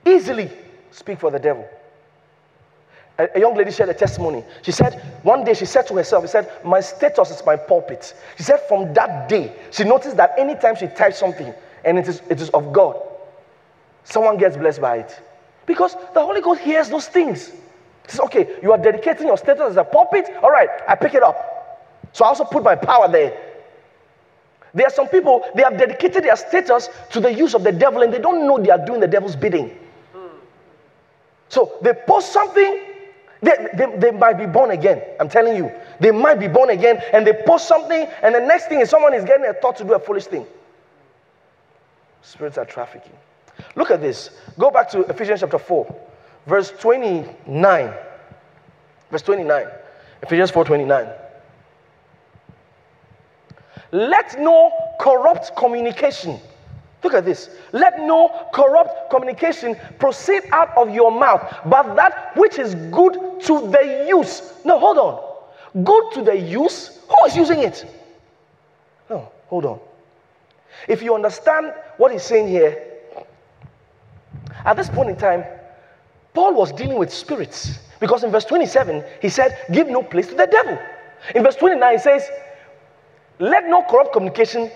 Easily 0.06 0.52
speak 0.92 1.20
for 1.20 1.32
the 1.32 1.40
devil. 1.40 1.66
A, 3.18 3.30
a 3.34 3.40
young 3.40 3.56
lady 3.56 3.72
shared 3.72 3.90
a 3.90 3.94
testimony. 3.94 4.44
She 4.62 4.74
said, 4.74 5.02
one 5.24 5.46
day 5.46 5.54
she 5.54 5.66
said 5.66 5.88
to 5.88 5.96
herself, 5.96 6.26
she 6.26 6.32
said, 6.32 6.52
My 6.66 6.82
status 6.82 7.32
is 7.32 7.42
my 7.46 7.56
pulpit. 7.56 8.14
She 8.36 8.44
said, 8.44 8.60
from 8.68 8.94
that 8.94 9.30
day, 9.30 9.54
she 9.72 9.86
noticed 9.86 10.18
that 10.18 10.34
anytime 10.38 10.76
she 10.76 10.88
types 10.88 11.18
something 11.18 11.54
and 11.86 11.98
it 11.98 12.10
is, 12.10 12.22
it 12.30 12.42
is 12.42 12.50
of 12.50 12.74
God, 12.74 13.02
someone 14.04 14.36
gets 14.36 14.58
blessed 14.58 14.82
by 14.82 14.98
it. 14.98 15.22
Because 15.70 15.96
the 16.16 16.26
Holy 16.26 16.42
Ghost 16.42 16.62
hears 16.62 16.90
those 16.90 17.08
things. 17.08 17.50
He 17.50 17.56
Says, 18.08 18.22
okay, 18.22 18.58
you 18.64 18.72
are 18.72 18.78
dedicating 18.80 19.28
your 19.28 19.38
status 19.38 19.70
as 19.70 19.78
a 19.78 19.84
pulpit. 19.84 20.26
All 20.42 20.50
right, 20.50 20.68
I 20.88 20.96
pick 20.96 21.14
it 21.14 21.22
up. 21.22 21.38
So 22.12 22.26
I 22.26 22.30
also 22.30 22.44
put 22.44 22.64
my 22.64 22.74
power 22.74 23.08
there. 23.08 23.40
There 24.74 24.88
are 24.88 24.90
some 24.90 25.08
people, 25.10 25.46
they 25.54 25.62
have 25.62 25.78
dedicated 25.78 26.24
their 26.24 26.36
status 26.36 26.90
to 27.12 27.20
the 27.20 27.32
use 27.32 27.54
of 27.54 27.64
the 27.64 27.72
devil 27.72 28.02
and 28.02 28.12
they 28.12 28.18
don't 28.18 28.48
know 28.48 28.58
they 28.58 28.72
are 28.72 28.84
doing 28.84 29.00
the 29.00 29.08
devil's 29.08 29.36
bidding. 29.36 29.78
So 31.50 31.78
they 31.84 31.94
post 32.08 32.34
something, 32.34 32.82
they, 33.44 33.68
they, 33.76 33.96
they 33.98 34.10
might 34.10 34.40
be 34.40 34.48
born 34.48 34.72
again. 34.72 35.04
I'm 35.20 35.30
telling 35.30 35.56
you. 35.56 35.72
They 36.00 36.10
might 36.10 36.40
be 36.40 36.48
born 36.48 36.72
again 36.72 37.00
and 37.14 37.28
they 37.28 37.44
post 37.46 37.68
something, 37.68 38.08
and 38.24 38.34
the 38.34 38.40
next 38.40 38.70
thing 38.70 38.80
is 38.80 38.90
someone 38.90 39.14
is 39.14 39.24
getting 39.24 39.46
a 39.46 39.54
thought 39.54 39.78
to 39.78 39.84
do 39.84 39.94
a 39.94 40.00
foolish 40.00 40.26
thing. 40.26 40.48
Spirits 42.24 42.58
are 42.58 42.66
trafficking. 42.66 43.14
Look 43.80 43.92
at 43.92 44.02
this. 44.02 44.32
Go 44.60 44.70
back 44.70 44.90
to 44.90 45.04
Ephesians 45.04 45.40
chapter 45.40 45.58
4, 45.58 45.96
verse 46.46 46.72
29. 46.82 47.94
Verse 49.10 49.22
29. 49.22 49.68
Ephesians 50.22 50.52
4 50.52 50.66
29. 50.66 51.08
Let 53.94 54.38
no 54.38 54.70
corrupt 55.00 55.56
communication, 55.56 56.42
look 57.04 57.14
at 57.14 57.24
this. 57.24 57.50
Let 57.72 58.02
no 58.02 58.50
corrupt 58.54 59.10
communication 59.10 59.78
proceed 59.98 60.44
out 60.52 60.76
of 60.76 60.94
your 60.94 61.10
mouth, 61.10 61.42
but 61.66 61.96
that 61.96 62.36
which 62.36 62.60
is 62.60 62.76
good 62.76 63.14
to 63.44 63.72
the 63.72 64.06
use. 64.10 64.56
No, 64.66 64.78
hold 64.78 64.98
on. 64.98 65.86
Good 65.86 66.12
to 66.16 66.22
the 66.22 66.36
use? 66.36 67.00
Who 67.08 67.28
is 67.28 67.38
using 67.38 67.60
it? 67.60 67.86
No, 69.10 69.32
hold 69.48 69.64
on. 69.64 69.80
If 70.90 71.02
you 71.02 71.16
understand 71.16 71.74
what 71.96 72.12
he's 72.12 72.24
saying 72.24 72.50
here, 72.50 72.89
at 74.66 74.76
this 74.78 74.90
point 74.90 75.10
in 75.10 75.16
time, 75.16 75.44
Paul 76.34 76.54
was 76.54 76.72
dealing 76.72 76.98
with 76.98 77.14
spirits 77.14 77.80
because 78.00 78.24
in 78.24 78.32
verse 78.32 78.46
27, 78.46 79.04
he 79.22 79.30
said, 79.30 79.58
Give 79.72 79.88
no 79.88 80.04
place 80.04 80.28
to 80.28 80.36
the 80.36 80.48
devil. 80.48 80.78
In 81.36 81.44
verse 81.44 81.56
29, 81.56 81.94
he 81.94 82.00
says, 82.00 82.30
Let 83.40 83.68
no 83.68 83.84
corrupt 83.84 84.14
communication 84.14 84.72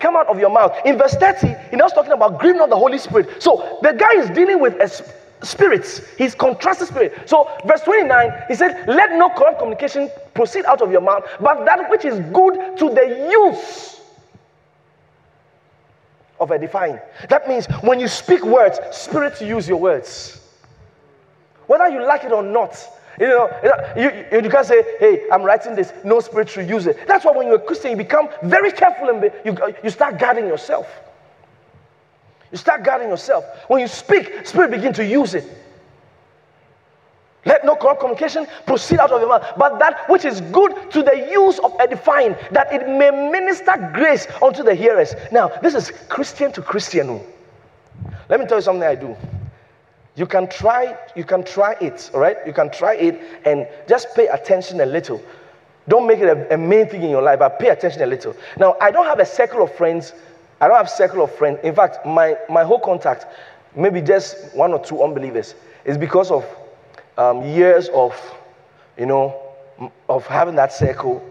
come 0.00 0.16
out 0.16 0.28
of 0.28 0.38
your 0.38 0.50
mouth. 0.50 0.76
In 0.84 0.98
verse 0.98 1.14
30, 1.14 1.54
he 1.70 1.76
now 1.76 1.88
talking 1.88 2.12
about 2.12 2.38
grieving 2.38 2.58
not 2.58 2.70
the 2.70 2.76
Holy 2.76 2.98
Spirit. 2.98 3.42
So 3.42 3.78
the 3.82 3.92
guy 3.92 4.12
is 4.14 4.30
dealing 4.30 4.60
with 4.60 4.74
a 4.80 4.88
spirits. 5.44 6.00
He's 6.16 6.34
contrasted 6.34 6.88
spirit. 6.88 7.28
So 7.28 7.48
verse 7.66 7.80
29, 7.82 8.30
he 8.48 8.54
said, 8.54 8.88
Let 8.88 9.12
no 9.12 9.30
corrupt 9.30 9.58
communication 9.58 10.10
proceed 10.34 10.64
out 10.66 10.82
of 10.82 10.90
your 10.90 11.00
mouth, 11.00 11.24
but 11.40 11.64
that 11.64 11.88
which 11.90 12.04
is 12.04 12.18
good 12.32 12.76
to 12.78 12.90
the 12.90 13.28
use 13.30 13.97
of 16.40 16.52
edifying. 16.52 16.98
That 17.28 17.48
means 17.48 17.66
when 17.82 18.00
you 18.00 18.08
speak 18.08 18.44
words, 18.44 18.78
spirits 18.90 19.40
use 19.40 19.68
your 19.68 19.78
words. 19.78 20.40
Whether 21.66 21.88
you 21.88 22.04
like 22.04 22.24
it 22.24 22.32
or 22.32 22.42
not, 22.42 22.76
you 23.20 23.26
know, 23.26 23.50
you, 23.96 24.40
you, 24.42 24.48
can't 24.48 24.66
say, 24.66 24.82
hey, 25.00 25.26
I'm 25.32 25.42
writing 25.42 25.74
this, 25.74 25.92
no 26.04 26.20
spirit 26.20 26.48
should 26.48 26.68
use 26.68 26.86
it. 26.86 27.06
That's 27.06 27.24
why 27.24 27.32
when 27.32 27.48
you're 27.48 27.56
a 27.56 27.60
Christian, 27.60 27.90
you 27.90 27.96
become 27.96 28.28
very 28.44 28.70
careful 28.70 29.08
and 29.08 29.32
you, 29.44 29.56
you 29.82 29.90
start 29.90 30.18
guarding 30.18 30.46
yourself. 30.46 30.86
You 32.52 32.58
start 32.58 32.84
guarding 32.84 33.08
yourself. 33.08 33.44
When 33.66 33.80
you 33.80 33.88
speak, 33.88 34.46
spirit 34.46 34.70
begin 34.70 34.92
to 34.94 35.04
use 35.04 35.34
it. 35.34 35.44
Let 37.48 37.64
no 37.64 37.76
corrupt 37.76 38.00
communication 38.00 38.46
proceed 38.66 39.00
out 39.00 39.10
of 39.10 39.20
your 39.22 39.30
mouth, 39.30 39.54
but 39.56 39.78
that 39.78 40.06
which 40.10 40.26
is 40.26 40.42
good 40.52 40.90
to 40.90 41.02
the 41.02 41.16
use 41.30 41.58
of 41.60 41.74
edifying, 41.80 42.36
that 42.52 42.70
it 42.70 42.86
may 42.86 43.10
minister 43.10 43.90
grace 43.94 44.26
unto 44.42 44.62
the 44.62 44.74
hearers. 44.74 45.14
Now, 45.32 45.48
this 45.62 45.74
is 45.74 45.90
Christian 46.10 46.52
to 46.52 46.60
Christian. 46.60 47.08
Oh. 47.08 47.24
Let 48.28 48.38
me 48.38 48.44
tell 48.44 48.58
you 48.58 48.62
something 48.62 48.86
I 48.86 48.94
do. 48.94 49.16
You 50.14 50.26
can 50.26 50.46
try, 50.46 50.94
you 51.16 51.24
can 51.24 51.42
try 51.42 51.72
it, 51.80 52.10
all 52.12 52.20
right? 52.20 52.36
You 52.46 52.52
can 52.52 52.70
try 52.70 52.96
it 52.96 53.18
and 53.46 53.66
just 53.88 54.14
pay 54.14 54.26
attention 54.26 54.82
a 54.82 54.86
little. 54.86 55.22
Don't 55.88 56.06
make 56.06 56.18
it 56.18 56.28
a, 56.28 56.54
a 56.54 56.58
main 56.58 56.86
thing 56.86 57.02
in 57.02 57.08
your 57.08 57.22
life, 57.22 57.38
but 57.38 57.58
pay 57.58 57.70
attention 57.70 58.02
a 58.02 58.06
little. 58.06 58.36
Now, 58.58 58.76
I 58.78 58.90
don't 58.90 59.06
have 59.06 59.20
a 59.20 59.26
circle 59.26 59.62
of 59.62 59.74
friends. 59.74 60.12
I 60.60 60.68
don't 60.68 60.76
have 60.76 60.90
circle 60.90 61.24
of 61.24 61.34
friends. 61.34 61.60
In 61.62 61.74
fact, 61.74 62.04
my, 62.04 62.36
my 62.50 62.62
whole 62.62 62.80
contact, 62.80 63.24
maybe 63.74 64.02
just 64.02 64.54
one 64.54 64.74
or 64.74 64.84
two 64.84 65.02
unbelievers, 65.02 65.54
is 65.86 65.96
because 65.96 66.30
of 66.30 66.44
um, 67.18 67.42
years 67.44 67.88
of, 67.90 68.14
you 68.96 69.06
know, 69.06 69.38
of 70.08 70.26
having 70.26 70.54
that 70.54 70.72
circle, 70.72 71.22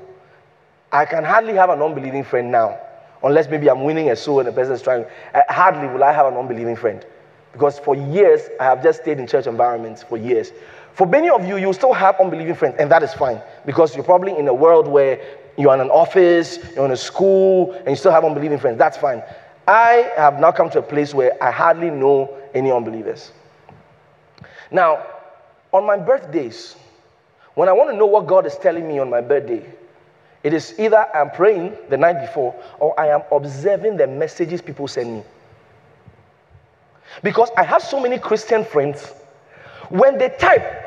I 0.92 1.06
can 1.06 1.24
hardly 1.24 1.54
have 1.54 1.70
an 1.70 1.82
unbelieving 1.82 2.24
friend 2.24 2.52
now, 2.52 2.80
unless 3.24 3.50
maybe 3.50 3.70
I'm 3.70 3.84
winning 3.84 4.10
a 4.12 4.16
soul 4.16 4.40
and 4.40 4.48
the 4.48 4.52
person 4.52 4.74
is 4.74 4.82
trying. 4.82 5.06
Uh, 5.34 5.42
hardly 5.50 5.88
will 5.88 6.04
I 6.04 6.12
have 6.12 6.28
an 6.28 6.36
unbelieving 6.38 6.76
friend, 6.76 7.06
because 7.52 7.80
for 7.80 7.96
years 7.96 8.50
I 8.60 8.66
have 8.66 8.84
just 8.84 9.02
stayed 9.02 9.18
in 9.18 9.28
church 9.28 9.48
environments 9.48 10.04
for 10.04 10.18
years. 10.18 10.52
For 10.94 11.08
many 11.08 11.30
of 11.30 11.46
you, 11.46 11.58
you 11.58 11.74
still 11.74 11.94
have 11.94 12.20
unbelieving 12.20 12.56
friends, 12.56 12.76
and 12.80 12.92
that 12.92 13.04
is 13.04 13.14
fine 13.14 13.42
because 13.66 13.96
you're 13.96 14.04
probably 14.04 14.38
in 14.38 14.48
a 14.48 14.54
world 14.54 14.88
where 14.88 15.20
you're 15.58 15.74
in 15.74 15.80
an 15.80 15.90
office, 15.90 16.60
you're 16.76 16.86
in 16.86 16.92
a 16.92 16.98
school, 16.98 17.74
and 17.74 17.90
you 17.90 17.96
still 17.96 18.12
have 18.12 18.26
unbelieving 18.26 18.60
friends. 18.60 18.78
That's 18.78 18.98
fine. 18.98 19.24
I 19.68 20.12
have 20.16 20.40
now 20.40 20.52
come 20.52 20.70
to 20.72 20.80
a 20.80 20.82
place 20.82 21.14
where 21.14 21.42
I 21.44 21.52
hardly 21.52 21.90
know 21.90 22.36
any 22.54 22.72
unbelievers. 22.72 23.32
Now, 24.72 25.06
on 25.74 25.86
my 25.86 25.98
birthdays, 25.98 26.76
when 27.56 27.70
I 27.70 27.74
want 27.74 27.90
to 27.92 27.96
know 27.96 28.06
what 28.06 28.28
God 28.28 28.46
is 28.46 28.58
telling 28.58 28.88
me 28.88 29.00
on 29.00 29.10
my 29.10 29.22
birthday, 29.22 29.66
it 30.44 30.54
is 30.54 30.76
either 30.80 31.08
I'm 31.14 31.32
praying 31.32 31.76
the 31.90 31.98
night 31.98 32.22
before 32.22 32.56
or 32.80 32.98
I 33.00 33.08
am 33.08 33.22
observing 33.32 33.98
the 33.98 34.08
messages 34.08 34.62
people 34.62 34.88
send 34.88 35.18
me. 35.18 35.24
Because 37.24 37.50
I 37.58 37.64
have 37.64 37.82
so 37.82 38.00
many 38.00 38.20
Christian 38.20 38.64
friends, 38.64 39.14
when 39.90 40.18
they 40.18 40.30
type, 40.30 40.86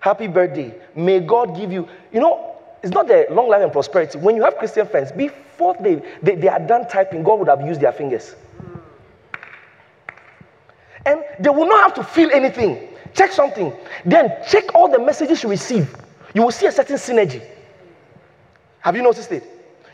Happy 0.00 0.28
birthday, 0.28 0.74
may 0.94 1.20
God 1.20 1.54
give 1.54 1.70
you, 1.70 1.86
you 2.10 2.20
know, 2.20 2.56
it's 2.82 2.92
not 2.92 3.06
the 3.06 3.26
long 3.30 3.50
life 3.50 3.62
and 3.62 3.70
prosperity. 3.70 4.18
When 4.18 4.34
you 4.34 4.42
have 4.42 4.56
Christian 4.56 4.86
friends, 4.86 5.12
before 5.12 5.76
they, 5.78 6.02
they, 6.22 6.36
they 6.36 6.48
are 6.48 6.58
done 6.58 6.88
typing, 6.88 7.22
God 7.22 7.38
would 7.38 7.48
have 7.48 7.60
used 7.60 7.82
their 7.82 7.92
fingers. 7.92 8.34
And 11.04 11.22
they 11.38 11.50
will 11.50 11.66
not 11.66 11.82
have 11.82 11.94
to 11.94 12.04
feel 12.04 12.30
anything. 12.30 12.88
Check 13.14 13.32
something. 13.32 13.72
Then 14.04 14.32
check 14.48 14.74
all 14.74 14.90
the 14.90 14.98
messages 14.98 15.42
you 15.42 15.48
receive. 15.48 15.94
You 16.34 16.42
will 16.42 16.52
see 16.52 16.66
a 16.66 16.72
certain 16.72 16.96
synergy. 16.96 17.42
Have 18.80 18.96
you 18.96 19.02
noticed 19.02 19.30
it? 19.32 19.44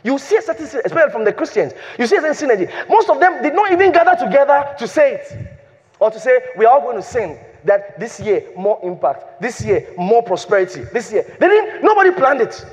You 0.03 0.17
see 0.17 0.37
a 0.37 0.41
certain, 0.41 0.65
especially 0.65 1.11
from 1.11 1.25
the 1.25 1.33
Christians, 1.33 1.73
you 1.97 2.07
see 2.07 2.15
a 2.17 2.21
certain 2.21 2.49
synergy. 2.49 2.89
Most 2.89 3.09
of 3.09 3.19
them 3.19 3.41
did 3.41 3.53
not 3.53 3.71
even 3.71 3.91
gather 3.91 4.15
together 4.23 4.75
to 4.77 4.87
say 4.87 5.15
it 5.15 5.57
or 5.99 6.11
to 6.11 6.19
say, 6.19 6.39
we 6.57 6.65
are 6.65 6.73
all 6.73 6.81
going 6.81 6.97
to 6.97 7.03
sing 7.03 7.37
that 7.65 7.99
this 7.99 8.19
year 8.19 8.45
more 8.55 8.79
impact, 8.83 9.41
this 9.41 9.63
year 9.65 9.87
more 9.97 10.23
prosperity, 10.23 10.83
this 10.93 11.11
year. 11.11 11.23
They 11.39 11.47
didn't, 11.47 11.83
nobody 11.83 12.11
planned 12.11 12.41
it. 12.41 12.65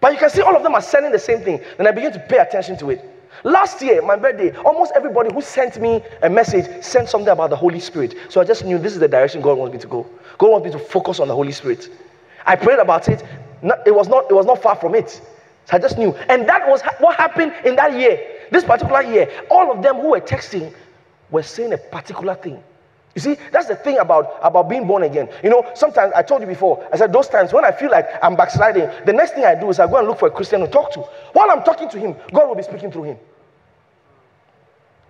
But 0.00 0.12
you 0.12 0.18
can 0.18 0.28
see 0.28 0.42
all 0.42 0.54
of 0.54 0.62
them 0.62 0.74
are 0.74 0.82
saying 0.82 1.10
the 1.12 1.18
same 1.18 1.40
thing. 1.40 1.60
Then 1.78 1.86
I 1.86 1.92
begin 1.92 2.12
to 2.12 2.18
pay 2.18 2.38
attention 2.38 2.76
to 2.78 2.90
it. 2.90 3.15
Last 3.44 3.82
year, 3.82 4.02
my 4.02 4.16
birthday, 4.16 4.54
almost 4.58 4.92
everybody 4.94 5.32
who 5.32 5.40
sent 5.40 5.80
me 5.80 6.02
a 6.22 6.30
message 6.30 6.82
sent 6.84 7.08
something 7.08 7.28
about 7.28 7.50
the 7.50 7.56
Holy 7.56 7.80
Spirit. 7.80 8.14
So 8.28 8.40
I 8.40 8.44
just 8.44 8.64
knew 8.64 8.78
this 8.78 8.94
is 8.94 8.98
the 8.98 9.08
direction 9.08 9.40
God 9.40 9.58
wants 9.58 9.74
me 9.74 9.80
to 9.80 9.86
go. 9.86 10.06
God 10.38 10.50
wants 10.50 10.64
me 10.66 10.72
to 10.72 10.78
focus 10.78 11.20
on 11.20 11.28
the 11.28 11.34
Holy 11.34 11.52
Spirit. 11.52 11.90
I 12.44 12.56
prayed 12.56 12.78
about 12.78 13.08
it. 13.08 13.22
It 13.84 13.94
was 13.94 14.08
not, 14.08 14.30
it 14.30 14.34
was 14.34 14.46
not 14.46 14.62
far 14.62 14.76
from 14.76 14.94
it. 14.94 15.10
So 15.10 15.76
I 15.76 15.78
just 15.78 15.98
knew. 15.98 16.14
And 16.28 16.48
that 16.48 16.68
was 16.68 16.82
what 16.98 17.16
happened 17.16 17.52
in 17.64 17.76
that 17.76 17.98
year. 17.98 18.20
This 18.50 18.64
particular 18.64 19.02
year, 19.02 19.30
all 19.50 19.72
of 19.72 19.82
them 19.82 19.96
who 19.96 20.10
were 20.10 20.20
texting 20.20 20.72
were 21.30 21.42
saying 21.42 21.72
a 21.72 21.78
particular 21.78 22.34
thing. 22.36 22.62
You 23.16 23.22
see, 23.22 23.38
that's 23.50 23.66
the 23.66 23.74
thing 23.74 23.96
about, 23.96 24.38
about 24.42 24.68
being 24.68 24.86
born 24.86 25.02
again. 25.02 25.30
You 25.42 25.48
know, 25.48 25.68
sometimes 25.74 26.12
I 26.14 26.22
told 26.22 26.42
you 26.42 26.46
before, 26.46 26.86
I 26.92 26.98
said 26.98 27.14
those 27.14 27.28
times 27.28 27.50
when 27.50 27.64
I 27.64 27.72
feel 27.72 27.90
like 27.90 28.06
I'm 28.22 28.36
backsliding, 28.36 28.90
the 29.06 29.12
next 29.14 29.32
thing 29.32 29.46
I 29.46 29.54
do 29.54 29.70
is 29.70 29.80
I 29.80 29.86
go 29.86 29.96
and 29.96 30.06
look 30.06 30.18
for 30.18 30.28
a 30.28 30.30
Christian 30.30 30.60
to 30.60 30.68
talk 30.68 30.92
to. 30.92 31.00
While 31.32 31.50
I'm 31.50 31.62
talking 31.62 31.88
to 31.88 31.98
him, 31.98 32.14
God 32.34 32.46
will 32.46 32.54
be 32.54 32.62
speaking 32.62 32.92
through 32.92 33.04
him. 33.04 33.18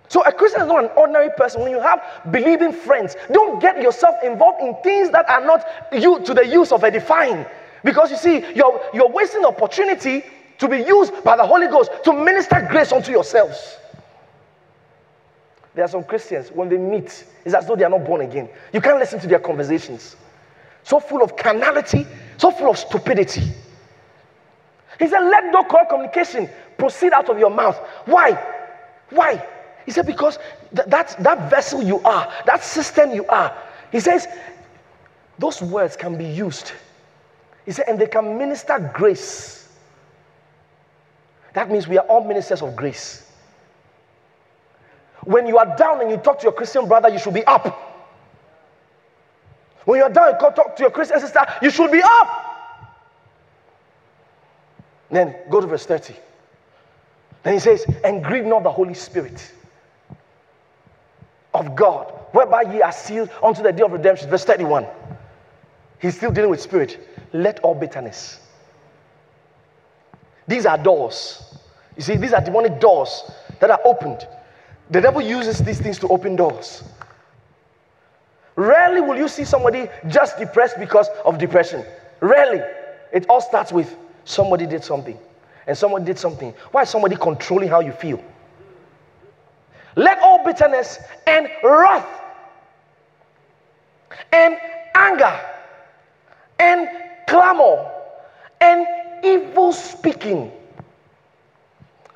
So 0.07 0.23
a 0.23 0.31
Christian 0.31 0.61
is 0.61 0.67
not 0.69 0.85
an 0.85 0.89
ordinary 0.95 1.29
person. 1.35 1.63
When 1.63 1.71
you 1.71 1.81
have 1.81 2.01
believing 2.31 2.71
friends, 2.71 3.17
don't 3.29 3.59
get 3.59 3.81
yourself 3.81 4.15
involved 4.23 4.61
in 4.61 4.73
things 4.83 5.09
that 5.09 5.29
are 5.29 5.43
not 5.43 5.65
you 5.91 6.21
to 6.21 6.33
the 6.33 6.47
use 6.47 6.71
of 6.71 6.85
edifying. 6.85 7.45
Because 7.83 8.09
you 8.09 8.15
see, 8.15 8.41
you're, 8.55 8.81
you're 8.93 9.09
wasting 9.09 9.43
opportunity 9.43 10.23
to 10.59 10.69
be 10.69 10.77
used 10.77 11.25
by 11.25 11.35
the 11.35 11.45
Holy 11.45 11.67
Ghost 11.67 11.91
to 12.05 12.13
minister 12.13 12.65
grace 12.71 12.93
unto 12.93 13.11
yourselves. 13.11 13.79
There 15.77 15.85
are 15.85 15.89
some 15.89 16.05
Christians, 16.05 16.49
when 16.49 16.69
they 16.69 16.77
meet, 16.77 17.23
it's 17.45 17.53
as 17.53 17.67
though 17.67 17.75
they 17.75 17.83
are 17.83 17.89
not 17.91 18.03
born 18.03 18.21
again. 18.21 18.49
You 18.73 18.81
can't 18.81 18.97
listen 18.97 19.19
to 19.19 19.27
their 19.27 19.37
conversations. 19.37 20.15
So 20.81 20.99
full 20.99 21.21
of 21.21 21.37
carnality, 21.37 22.07
so 22.37 22.49
full 22.49 22.71
of 22.71 22.79
stupidity. 22.79 23.43
He 24.97 25.07
said, 25.07 25.19
Let 25.19 25.53
no 25.53 25.63
corrupt 25.65 25.91
communication 25.91 26.49
proceed 26.79 27.13
out 27.13 27.29
of 27.29 27.37
your 27.37 27.51
mouth. 27.51 27.77
Why? 28.05 28.31
Why? 29.11 29.47
He 29.85 29.91
said, 29.91 30.07
Because 30.07 30.39
th- 30.75 30.87
that, 30.87 31.15
that 31.19 31.47
vessel 31.47 31.83
you 31.83 31.99
are, 31.99 32.27
that 32.47 32.63
system 32.63 33.11
you 33.11 33.27
are, 33.27 33.55
he 33.91 33.99
says, 33.99 34.27
those 35.37 35.61
words 35.61 35.95
can 35.95 36.17
be 36.17 36.25
used. 36.25 36.71
He 37.67 37.71
said, 37.71 37.85
and 37.87 37.99
they 37.99 38.07
can 38.07 38.35
minister 38.35 38.91
grace. 38.95 39.69
That 41.53 41.69
means 41.69 41.87
we 41.87 41.99
are 41.99 42.05
all 42.07 42.23
ministers 42.23 42.63
of 42.63 42.75
grace. 42.75 43.26
When 45.27 45.45
you 45.45 45.57
are 45.57 45.75
down 45.75 45.99
and 45.99 46.09
you 46.09 46.15
talk 46.15 46.39
to 46.39 46.43
your 46.43 46.53
Christian 46.53 46.87
brother, 46.87 47.09
you 47.09 47.19
should 47.19 47.33
be 47.33 47.43
up. 47.43 47.67
When 49.83 49.99
you're 49.99 50.07
down, 50.07 50.29
and 50.29 50.37
you 50.41 50.51
talk 50.51 50.77
to 50.77 50.83
your 50.83 50.89
Christian 50.89 51.19
sister, 51.19 51.45
you 51.61 51.69
should 51.69 51.91
be 51.91 52.01
up. 52.01 52.45
Then 55.11 55.35
go 55.49 55.59
to 55.59 55.67
verse 55.67 55.85
30. 55.85 56.15
Then 57.43 57.53
he 57.53 57.59
says, 57.59 57.85
And 58.05 58.23
grieve 58.23 58.45
not 58.45 58.63
the 58.63 58.71
Holy 58.71 58.93
Spirit 58.93 59.53
of 61.53 61.75
God, 61.75 62.09
whereby 62.31 62.61
ye 62.61 62.81
are 62.81 62.93
sealed 62.93 63.29
unto 63.43 63.61
the 63.61 63.73
day 63.73 63.83
of 63.83 63.91
redemption. 63.91 64.29
Verse 64.29 64.45
31. 64.45 64.87
He's 65.99 66.15
still 66.15 66.31
dealing 66.31 66.51
with 66.51 66.61
spirit. 66.61 67.05
Let 67.33 67.59
all 67.59 67.75
bitterness. 67.75 68.39
These 70.47 70.65
are 70.65 70.77
doors. 70.77 71.43
You 71.97 72.03
see, 72.03 72.15
these 72.15 72.31
are 72.31 72.39
demonic 72.39 72.79
doors 72.79 73.29
that 73.59 73.71
are 73.71 73.81
opened. 73.83 74.25
The 74.89 75.01
devil 75.01 75.21
uses 75.21 75.59
these 75.59 75.79
things 75.79 75.99
to 75.99 76.07
open 76.07 76.35
doors. 76.35 76.83
Rarely 78.55 79.01
will 79.01 79.17
you 79.17 79.27
see 79.27 79.43
somebody 79.43 79.87
just 80.07 80.37
depressed 80.37 80.79
because 80.79 81.07
of 81.25 81.37
depression. 81.37 81.85
Rarely. 82.21 82.61
It 83.11 83.25
all 83.29 83.41
starts 83.41 83.71
with 83.71 83.95
somebody 84.25 84.65
did 84.65 84.83
something. 84.83 85.17
And 85.67 85.77
someone 85.77 86.05
did 86.05 86.17
something. 86.17 86.53
Why 86.71 86.83
is 86.83 86.89
somebody 86.89 87.15
controlling 87.15 87.69
how 87.69 87.81
you 87.81 87.91
feel? 87.91 88.23
Let 89.95 90.19
all 90.19 90.43
bitterness 90.45 90.99
and 91.25 91.49
wrath 91.63 92.07
and 94.31 94.57
anger 94.95 95.39
and 96.59 96.87
clamor 97.27 97.91
and 98.61 98.87
evil 99.23 99.73
speaking 99.73 100.51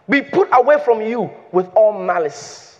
be 0.10 0.22
put 0.22 0.50
away 0.52 0.78
from 0.84 1.02
you 1.02 1.30
with 1.52 1.68
all 1.76 1.94
malice. 1.94 2.80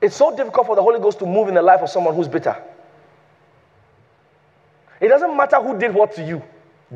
It's 0.00 0.16
so 0.16 0.36
difficult 0.36 0.66
for 0.66 0.76
the 0.76 0.82
Holy 0.82 0.98
Ghost 0.98 1.20
to 1.20 1.26
move 1.26 1.48
in 1.48 1.54
the 1.54 1.62
life 1.62 1.80
of 1.80 1.88
someone 1.88 2.14
who's 2.14 2.28
bitter. 2.28 2.56
It 5.00 5.08
doesn't 5.08 5.36
matter 5.36 5.56
who 5.56 5.78
did 5.78 5.94
what 5.94 6.14
to 6.14 6.24
you, 6.24 6.42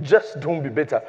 just 0.03 0.41
don't 0.41 0.62
be 0.62 0.69
bitter. 0.69 1.03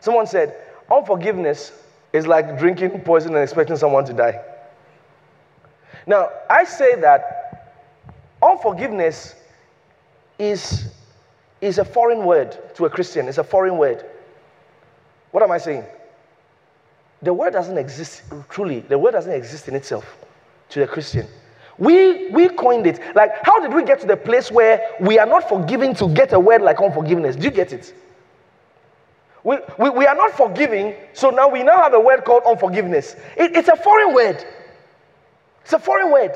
Someone 0.00 0.26
said, 0.26 0.54
unforgiveness 0.90 1.72
is 2.12 2.26
like 2.26 2.58
drinking 2.58 3.00
poison 3.00 3.34
and 3.34 3.42
expecting 3.42 3.76
someone 3.76 4.04
to 4.04 4.12
die. 4.12 4.40
Now, 6.06 6.30
I 6.48 6.64
say 6.64 6.94
that 7.00 7.74
unforgiveness 8.42 9.34
is, 10.38 10.90
is 11.60 11.78
a 11.78 11.84
foreign 11.84 12.24
word 12.24 12.56
to 12.76 12.86
a 12.86 12.90
Christian, 12.90 13.28
it's 13.28 13.38
a 13.38 13.44
foreign 13.44 13.76
word. 13.76 14.04
What 15.38 15.44
am 15.44 15.52
I 15.52 15.58
saying? 15.58 15.84
The 17.22 17.32
word 17.32 17.52
doesn't 17.52 17.78
exist, 17.78 18.24
truly, 18.48 18.80
the 18.80 18.98
word 18.98 19.12
doesn't 19.12 19.32
exist 19.32 19.68
in 19.68 19.76
itself 19.76 20.18
to 20.70 20.80
the 20.80 20.86
Christian. 20.88 21.28
We, 21.78 22.28
we 22.30 22.48
coined 22.48 22.88
it. 22.88 23.00
Like, 23.14 23.30
how 23.44 23.60
did 23.60 23.72
we 23.72 23.84
get 23.84 24.00
to 24.00 24.06
the 24.08 24.16
place 24.16 24.50
where 24.50 24.96
we 24.98 25.16
are 25.16 25.26
not 25.26 25.48
forgiving 25.48 25.94
to 25.94 26.08
get 26.08 26.32
a 26.32 26.40
word 26.40 26.62
like 26.62 26.80
unforgiveness? 26.80 27.36
Do 27.36 27.44
you 27.44 27.52
get 27.52 27.72
it? 27.72 27.94
We, 29.44 29.58
we, 29.78 29.90
we 29.90 30.06
are 30.06 30.16
not 30.16 30.32
forgiving, 30.32 30.96
so 31.12 31.30
now 31.30 31.46
we 31.48 31.62
now 31.62 31.76
have 31.76 31.94
a 31.94 32.00
word 32.00 32.24
called 32.24 32.42
unforgiveness. 32.44 33.14
It, 33.36 33.54
it's 33.54 33.68
a 33.68 33.76
foreign 33.76 34.14
word. 34.14 34.44
It's 35.62 35.72
a 35.72 35.78
foreign 35.78 36.10
word. 36.10 36.32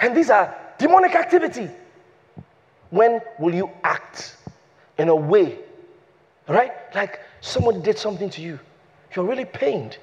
And 0.00 0.16
these 0.16 0.30
are 0.30 0.56
demonic 0.78 1.14
activity. 1.14 1.68
When 2.88 3.20
will 3.38 3.54
you 3.54 3.70
act 3.84 4.38
in 4.96 5.10
a 5.10 5.14
way, 5.14 5.58
right? 6.48 6.72
Like 6.94 7.20
someone 7.42 7.82
did 7.82 7.98
something 7.98 8.30
to 8.30 8.40
you. 8.40 8.58
You're 9.14 9.26
really 9.26 9.44
pained. 9.44 9.98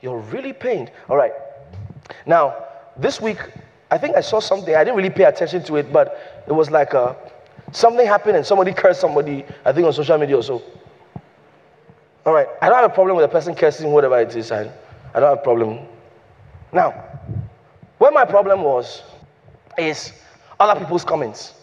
You're 0.00 0.20
really 0.20 0.52
pained. 0.52 0.92
All 1.08 1.16
right. 1.16 1.32
Now, 2.26 2.54
this 2.96 3.20
week, 3.20 3.38
I 3.90 3.98
think 3.98 4.14
I 4.14 4.20
saw 4.20 4.38
something. 4.38 4.76
I 4.76 4.84
didn't 4.84 4.96
really 4.96 5.10
pay 5.10 5.24
attention 5.24 5.64
to 5.64 5.76
it, 5.76 5.92
but 5.92 6.44
it 6.46 6.52
was 6.52 6.70
like 6.70 6.94
a, 6.94 7.16
something 7.72 8.06
happened 8.06 8.36
and 8.36 8.46
somebody 8.46 8.72
cursed 8.72 9.00
somebody, 9.00 9.44
I 9.64 9.72
think 9.72 9.86
on 9.86 9.92
social 9.92 10.18
media 10.18 10.36
or 10.36 10.42
so. 10.42 10.62
All 12.24 12.32
right. 12.32 12.46
I 12.60 12.68
don't 12.68 12.78
have 12.78 12.90
a 12.90 12.94
problem 12.94 13.16
with 13.16 13.24
a 13.24 13.28
person 13.28 13.54
cursing 13.54 13.90
whatever 13.90 14.20
it 14.20 14.36
is. 14.36 14.52
I, 14.52 14.70
I 15.14 15.20
don't 15.20 15.30
have 15.30 15.38
a 15.38 15.42
problem. 15.42 15.80
Now, 16.72 17.02
where 17.98 18.12
my 18.12 18.26
problem 18.26 18.62
was 18.62 19.02
is 19.78 20.12
other 20.60 20.78
people's 20.78 21.04
comments. 21.04 21.54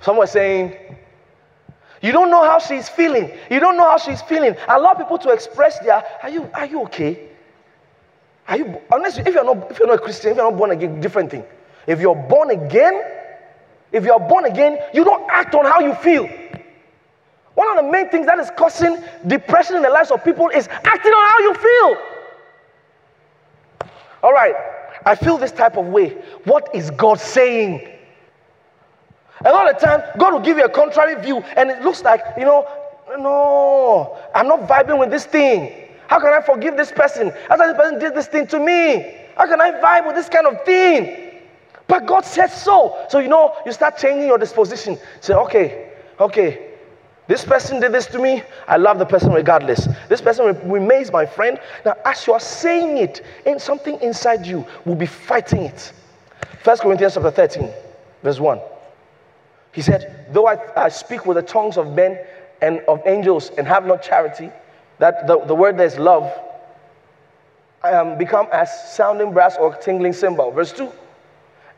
Someone 0.00 0.28
saying, 0.28 0.76
you 2.02 2.12
don't 2.12 2.30
know 2.30 2.42
how 2.44 2.58
she's 2.58 2.88
feeling. 2.88 3.30
You 3.50 3.60
don't 3.60 3.76
know 3.76 3.88
how 3.88 3.98
she's 3.98 4.22
feeling. 4.22 4.56
Allow 4.68 4.94
people 4.94 5.18
to 5.18 5.30
express 5.30 5.78
their, 5.80 6.02
are 6.22 6.30
you, 6.30 6.50
are 6.54 6.66
you 6.66 6.82
okay? 6.84 7.28
Are 8.48 8.56
you, 8.56 8.80
unless, 8.90 9.18
if 9.18 9.28
you're 9.28 9.44
not, 9.44 9.70
if 9.70 9.78
you're 9.78 9.88
not 9.88 9.98
a 9.98 10.02
Christian, 10.02 10.30
if 10.30 10.36
you're 10.36 10.50
not 10.50 10.56
born 10.58 10.70
again, 10.70 11.00
different 11.00 11.30
thing. 11.30 11.44
If 11.86 12.00
you're 12.00 12.16
born 12.16 12.50
again, 12.50 13.02
if 13.92 14.04
you're 14.04 14.20
born 14.20 14.46
again, 14.46 14.78
you 14.94 15.04
don't 15.04 15.28
act 15.30 15.54
on 15.54 15.64
how 15.64 15.80
you 15.80 15.94
feel. 15.94 16.28
One 17.54 17.76
of 17.76 17.84
the 17.84 17.90
main 17.90 18.08
things 18.08 18.26
that 18.26 18.38
is 18.38 18.50
causing 18.56 18.96
depression 19.26 19.76
in 19.76 19.82
the 19.82 19.90
lives 19.90 20.10
of 20.10 20.24
people 20.24 20.48
is 20.48 20.68
acting 20.68 21.12
on 21.12 21.28
how 21.28 21.38
you 21.40 21.54
feel. 21.54 21.96
All 24.22 24.32
right, 24.32 24.54
I 25.04 25.14
feel 25.14 25.36
this 25.36 25.52
type 25.52 25.76
of 25.76 25.86
way. 25.86 26.10
What 26.44 26.70
is 26.74 26.90
God 26.92 27.20
saying? 27.20 27.89
A 29.44 29.50
lot 29.50 29.74
of 29.74 29.80
time, 29.80 30.02
God 30.18 30.32
will 30.34 30.40
give 30.40 30.58
you 30.58 30.64
a 30.64 30.68
contrary 30.68 31.20
view, 31.20 31.38
and 31.56 31.70
it 31.70 31.82
looks 31.82 32.02
like, 32.02 32.20
you 32.36 32.44
know, 32.44 32.66
no, 33.18 34.18
I'm 34.34 34.46
not 34.46 34.68
vibing 34.68 34.98
with 34.98 35.10
this 35.10 35.24
thing. 35.24 35.88
How 36.08 36.20
can 36.20 36.28
I 36.28 36.40
forgive 36.42 36.76
this 36.76 36.92
person? 36.92 37.30
How 37.48 37.54
After 37.54 37.68
this 37.68 37.76
person 37.76 37.98
did 37.98 38.14
this 38.14 38.26
thing 38.26 38.46
to 38.48 38.58
me, 38.58 39.16
how 39.36 39.46
can 39.46 39.60
I 39.60 39.72
vibe 39.72 40.06
with 40.06 40.16
this 40.16 40.28
kind 40.28 40.46
of 40.46 40.64
thing? 40.64 41.30
But 41.86 42.06
God 42.06 42.24
said 42.24 42.48
so. 42.48 43.04
So, 43.08 43.18
you 43.18 43.28
know, 43.28 43.56
you 43.64 43.72
start 43.72 43.96
changing 43.96 44.26
your 44.26 44.38
disposition. 44.38 44.98
Say, 45.20 45.34
okay, 45.34 45.92
okay, 46.20 46.70
this 47.26 47.44
person 47.44 47.80
did 47.80 47.92
this 47.92 48.06
to 48.06 48.18
me. 48.18 48.42
I 48.66 48.76
love 48.76 48.98
the 48.98 49.06
person 49.06 49.32
regardless. 49.32 49.88
This 50.08 50.20
person 50.20 50.46
remains 50.68 51.12
my 51.12 51.24
friend. 51.24 51.58
Now, 51.84 51.96
as 52.04 52.26
you 52.26 52.32
are 52.32 52.40
saying 52.40 52.98
it, 52.98 53.24
in 53.46 53.58
something 53.58 54.00
inside 54.00 54.44
you 54.44 54.66
will 54.84 54.96
be 54.96 55.06
fighting 55.06 55.62
it. 55.62 55.92
First 56.62 56.82
Corinthians 56.82 57.14
chapter 57.14 57.30
13, 57.30 57.70
verse 58.22 58.40
1. 58.40 58.60
He 59.72 59.82
said, 59.82 60.26
Though 60.32 60.46
I, 60.46 60.58
I 60.76 60.88
speak 60.88 61.26
with 61.26 61.36
the 61.36 61.42
tongues 61.42 61.76
of 61.76 61.92
men 61.94 62.18
and 62.60 62.80
of 62.88 63.02
angels 63.06 63.50
and 63.56 63.66
have 63.66 63.86
not 63.86 64.02
charity, 64.02 64.50
that 64.98 65.26
the, 65.26 65.40
the 65.44 65.54
word 65.54 65.78
there 65.78 65.86
is 65.86 65.98
love, 65.98 66.30
I 67.82 67.92
am 67.92 68.18
become 68.18 68.46
as 68.52 68.94
sounding 68.94 69.32
brass 69.32 69.56
or 69.56 69.74
tingling 69.74 70.12
cymbal. 70.12 70.50
Verse 70.50 70.72
2. 70.72 70.90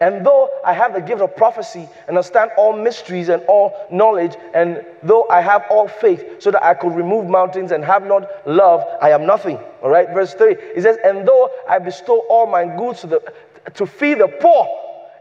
And 0.01 0.27
though 0.27 0.51
I 0.65 0.73
have 0.73 0.95
the 0.95 1.01
gift 1.01 1.21
of 1.21 1.37
prophecy 1.37 1.89
and 2.09 2.17
understand 2.19 2.51
all 2.57 2.73
mysteries 2.77 3.29
and 3.29 3.41
all 3.45 3.87
knowledge, 3.93 4.35
and 4.53 4.85
though 5.05 5.29
I 5.31 5.41
have 5.41 5.65
all 5.71 5.87
faith 5.87 6.43
so 6.43 6.51
that 6.51 6.65
I 6.65 6.75
could 6.75 6.93
remove 6.93 7.31
mountains 7.31 7.71
and 7.71 7.85
have 7.85 8.05
not 8.05 8.29
love, 8.45 8.85
I 9.01 9.11
am 9.11 9.27
nothing. 9.27 9.61
All 9.81 9.91
right, 9.91 10.09
verse 10.09 10.35
3. 10.35 10.57
It 10.75 10.83
says, 10.83 10.97
And 11.05 11.27
though 11.27 11.51
I 11.69 11.79
bestow 11.79 12.27
all 12.29 12.49
my 12.49 12.65
goods 12.65 13.03
to, 13.03 13.07
the, 13.07 13.33
to 13.75 13.87
feed 13.87 14.19
the 14.19 14.27
poor, 14.27 14.67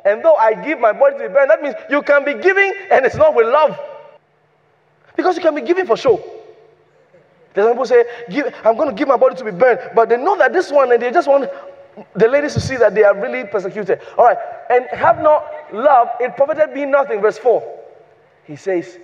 and 0.06 0.24
though 0.24 0.36
I 0.36 0.54
give 0.54 0.80
my 0.80 0.94
body 0.94 1.18
to 1.18 1.28
be 1.28 1.34
burned, 1.34 1.50
that 1.50 1.62
means 1.62 1.76
you 1.90 2.02
can 2.02 2.26
be 2.26 2.34
giving 2.36 2.74
and 2.90 3.06
it's 3.06 3.16
not 3.16 3.36
with 3.36 3.48
love. 3.48 3.80
Because 5.16 5.36
you 5.36 5.42
can 5.42 5.56
be 5.56 5.62
giving 5.62 5.86
for 5.86 5.98
show. 5.98 6.24
There's 7.54 7.68
people 7.68 7.86
say, 7.86 8.06
I'm 8.64 8.78
going 8.78 8.90
to 8.90 8.96
give 8.96 9.08
my 9.08 9.18
body 9.18 9.36
to 9.36 9.44
be 9.44 9.52
burned, 9.52 9.80
but 9.94 10.10
they 10.10 10.18
know 10.18 10.38
that 10.38 10.54
this 10.54 10.72
one 10.72 10.92
and 10.92 11.02
they 11.02 11.12
just 11.12 11.28
want 11.28 11.50
the 12.16 12.28
ladies 12.28 12.54
to 12.54 12.62
see 12.62 12.78
that 12.78 12.96
they 12.96 13.04
are 13.04 13.14
really 13.14 13.46
persecuted. 13.46 14.00
All 14.18 14.26
right, 14.26 14.38
and 14.70 14.86
have 14.92 15.22
not 15.22 15.46
love, 15.74 16.08
it 16.20 16.36
profited 16.36 16.74
me 16.74 16.86
nothing. 16.86 17.22
Verse 17.22 17.38
4. 17.38 17.80
He 18.46 18.56
says, 18.56 18.98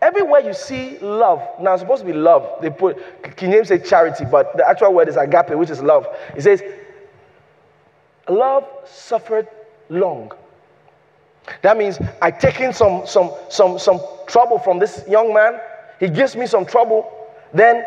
Everywhere 0.00 0.40
you 0.40 0.54
see 0.54 0.98
love, 0.98 1.40
now 1.60 1.74
it's 1.74 1.82
supposed 1.82 2.00
to 2.00 2.06
be 2.06 2.12
love. 2.12 2.60
They 2.60 2.70
put 2.70 2.98
King 3.36 3.52
James 3.52 3.68
say 3.68 3.78
charity, 3.78 4.24
but 4.24 4.56
the 4.56 4.68
actual 4.68 4.92
word 4.94 5.08
is 5.08 5.16
agape, 5.16 5.50
which 5.50 5.70
is 5.70 5.82
love. 5.82 6.06
It 6.36 6.42
says, 6.42 6.62
Love 8.28 8.64
suffered 8.84 9.48
long. 9.92 10.32
That 11.62 11.76
means 11.76 11.98
I 12.20 12.30
take 12.30 12.60
in 12.60 12.72
some, 12.72 13.06
some, 13.06 13.30
some, 13.48 13.78
some 13.78 14.00
trouble 14.26 14.58
from 14.58 14.78
this 14.78 15.04
young 15.08 15.34
man. 15.34 15.60
He 16.00 16.08
gives 16.08 16.36
me 16.36 16.46
some 16.46 16.64
trouble. 16.64 17.10
Then 17.52 17.84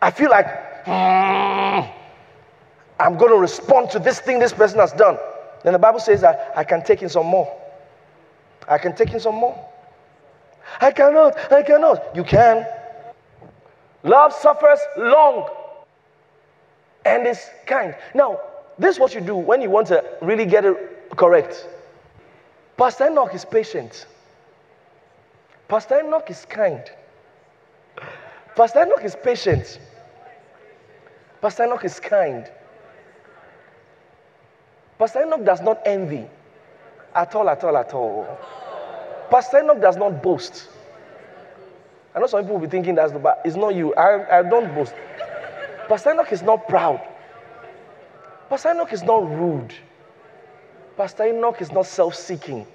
I 0.00 0.10
feel 0.10 0.30
like 0.30 0.46
mm, 0.84 1.90
I'm 3.00 3.16
going 3.16 3.32
to 3.32 3.38
respond 3.38 3.90
to 3.90 3.98
this 3.98 4.20
thing 4.20 4.38
this 4.38 4.52
person 4.52 4.78
has 4.78 4.92
done. 4.92 5.18
Then 5.64 5.72
the 5.72 5.78
Bible 5.78 6.00
says 6.00 6.20
that 6.20 6.52
I 6.56 6.64
can 6.64 6.84
take 6.84 7.02
in 7.02 7.08
some 7.08 7.26
more. 7.26 7.48
I 8.68 8.78
can 8.78 8.94
take 8.94 9.12
in 9.12 9.20
some 9.20 9.34
more. 9.34 9.58
I 10.80 10.90
cannot. 10.90 11.52
I 11.52 11.62
cannot. 11.62 12.14
You 12.14 12.24
can. 12.24 12.66
Love 14.02 14.32
suffers 14.32 14.80
long 14.96 15.48
and 17.04 17.26
is 17.26 17.48
kind. 17.66 17.94
Now, 18.14 18.40
this 18.78 18.96
is 18.96 19.00
what 19.00 19.14
you 19.14 19.20
do 19.20 19.36
when 19.36 19.62
you 19.62 19.70
want 19.70 19.88
to 19.88 20.04
really 20.20 20.44
get 20.44 20.64
it 20.64 20.95
correct. 21.16 21.68
Pastor 22.76 23.06
Enoch 23.08 23.34
is 23.34 23.44
patient. 23.44 24.06
Pastor 25.68 26.00
Enoch 26.00 26.30
is 26.30 26.44
kind. 26.44 26.84
Pastor 28.54 28.82
Enoch 28.84 29.02
is 29.04 29.16
patient. 29.16 29.80
Pastor 31.40 31.64
Enoch 31.64 31.84
is 31.84 31.98
kind. 31.98 32.50
Pastor 34.98 35.22
Enoch 35.24 35.44
does 35.44 35.60
not 35.60 35.80
envy. 35.84 36.26
At 37.14 37.34
all, 37.34 37.48
at 37.48 37.64
all, 37.64 37.76
at 37.76 37.92
all. 37.92 38.38
Pastor 39.30 39.60
Enoch 39.60 39.80
does 39.80 39.96
not 39.96 40.22
boast. 40.22 40.68
I 42.14 42.20
know 42.20 42.26
some 42.26 42.40
people 42.42 42.56
will 42.56 42.66
be 42.66 42.70
thinking 42.70 42.94
that's 42.94 43.12
the 43.12 43.18
but 43.18 43.42
it's 43.44 43.56
not 43.56 43.74
you. 43.74 43.94
I, 43.94 44.38
I 44.38 44.42
don't 44.42 44.74
boast. 44.74 44.94
Pastor 45.88 46.12
Enoch 46.12 46.32
is 46.32 46.42
not 46.42 46.68
proud. 46.68 47.00
Pastor 48.48 48.70
Enoch 48.70 48.92
is 48.92 49.02
not 49.02 49.28
rude. 49.28 49.74
Pastor 50.96 51.26
Enoch 51.26 51.60
is 51.60 51.70
not 51.72 51.86
self 51.86 52.14
seeking. 52.14 52.66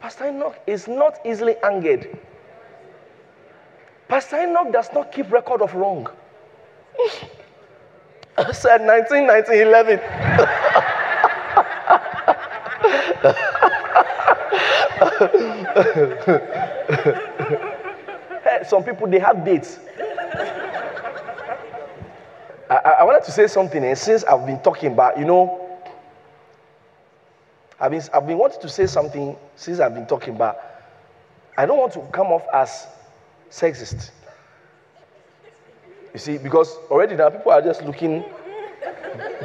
Pastor 0.00 0.28
Enoch 0.28 0.58
is 0.66 0.88
not 0.88 1.18
easily 1.24 1.56
angered. 1.62 2.18
Pastor 4.08 4.42
Enoch 4.42 4.72
does 4.72 4.90
not 4.92 5.12
keep 5.12 5.30
record 5.30 5.60
of 5.62 5.74
wrong. 5.74 6.08
I 8.38 8.52
said 8.52 8.82
19, 8.82 9.26
19, 9.26 9.54
11. 9.54 10.00
Some 18.66 18.82
people, 18.82 19.06
they 19.06 19.18
have 19.18 19.44
dates. 19.44 19.78
I, 22.70 22.76
I, 23.00 23.04
wanted 23.04 23.24
to 23.24 23.30
say 23.30 23.46
something, 23.46 23.84
and 23.84 23.96
since 23.96 24.24
I've 24.24 24.46
been 24.46 24.60
talking 24.60 24.92
about, 24.92 25.18
you 25.18 25.24
know, 25.24 25.63
I've 27.84 27.90
been, 27.90 28.02
I've 28.14 28.26
been 28.26 28.38
wanting 28.38 28.62
to 28.62 28.68
say 28.70 28.86
something 28.86 29.36
since 29.56 29.78
I've 29.78 29.92
been 29.92 30.06
talking 30.06 30.34
about. 30.34 30.56
I 31.54 31.66
don't 31.66 31.76
want 31.76 31.92
to 31.92 32.00
come 32.12 32.28
off 32.28 32.46
as 32.50 32.86
sexist. 33.50 34.10
You 36.14 36.18
see, 36.18 36.38
because 36.38 36.74
already 36.90 37.14
now 37.14 37.28
people 37.28 37.52
are 37.52 37.60
just 37.60 37.82
looking 37.84 38.24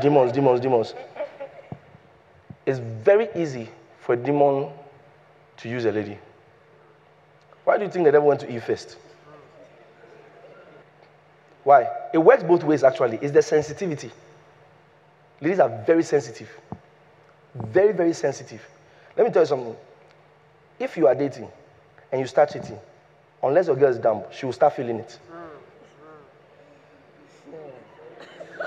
demons, 0.02 0.32
demons, 0.32 0.62
demons. 0.62 0.94
It's 2.66 2.80
very 2.80 3.28
easy 3.36 3.68
for 4.00 4.14
a 4.14 4.18
demon 4.18 4.70
to 5.58 5.68
use 5.68 5.84
a 5.84 5.92
lady. 5.92 6.18
Why 7.66 7.78
do 7.78 7.84
you 7.84 7.92
think 7.92 8.06
the 8.06 8.14
devil 8.14 8.30
went 8.30 8.40
to 8.40 8.50
Eve 8.50 8.64
first? 8.64 8.96
Why? 11.66 11.90
It 12.14 12.20
works 12.20 12.44
both 12.44 12.64
ways 12.64 12.86
actually. 12.86 13.20
It's 13.22 13.34
the 13.34 13.42
sensitivity. 13.42 14.12
Ladies 15.42 15.60
are 15.60 15.84
very 15.86 16.04
sensitive. 16.04 16.50
Very, 17.60 17.92
very 17.92 18.14
sensitive. 18.14 18.66
Let 19.18 19.28
me 19.28 19.34
tell 19.34 19.44
you 19.44 19.48
something. 19.48 19.76
If 20.80 20.96
you 20.98 21.08
are 21.08 21.16
dating 21.16 21.50
and 22.12 22.22
you 22.22 22.28
start 22.28 22.52
cheating, 22.52 22.80
unless 23.44 23.68
your 23.68 23.76
girl 23.76 23.90
is 23.90 23.98
dumb, 23.98 24.24
she 24.32 24.46
will 24.46 24.54
start 24.54 24.76
feeling 24.76 25.00
it. 25.00 25.20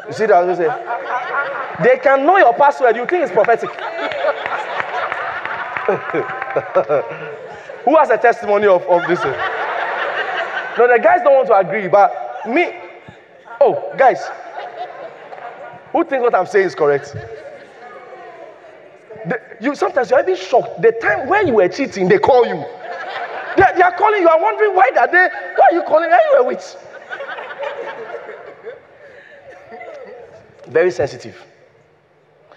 You 0.07 0.13
see 0.13 0.27
that? 0.27 0.57
say, 0.57 1.85
they 1.85 1.99
can 1.99 2.27
know 2.27 2.37
your 2.37 2.53
password. 2.55 2.97
You 2.97 3.07
think 3.07 3.23
it's 3.25 3.33
prophetic. 3.33 3.71
Who 7.85 7.97
has 7.97 8.11
a 8.11 8.19
testimony 8.19 8.67
of, 8.67 8.83
of 8.83 9.07
this? 9.09 9.23
No, 10.79 10.89
the 10.89 10.99
guys 11.03 11.21
don't 11.23 11.35
want 11.35 11.47
to 11.49 11.57
agree, 11.57 11.89
but 11.89 12.47
me, 12.49 12.75
oh, 13.61 13.93
guys, 13.97 14.23
who 15.93 16.05
thinks 16.05 16.23
what 16.23 16.35
I'm 16.35 16.47
saying 16.47 16.67
is 16.67 16.75
correct? 16.75 17.15
You 19.63 19.77
sometimes 19.77 20.11
you're 20.11 20.19
even 20.21 20.35
shocked. 20.35 20.83
The 20.83 20.91
time 20.91 21.29
when 21.29 21.47
you 21.47 21.55
were 21.55 21.69
cheating, 21.69 22.09
they 22.09 22.19
call 22.19 22.45
you. 22.45 22.65
They, 23.57 23.65
they 23.77 23.83
are 23.83 23.93
calling 23.97 24.23
you. 24.23 24.29
I'm 24.29 24.43
wondering 24.43 24.75
why 24.75 24.91
that 24.95 25.13
they 25.13 25.29
why 25.57 25.67
are 25.71 25.75
you 25.75 25.83
calling? 25.85 26.11
Are 26.11 26.21
you 26.33 26.39
a 26.39 26.45
witch? 26.45 26.65
Very 30.67 30.91
sensitive. 30.91 31.41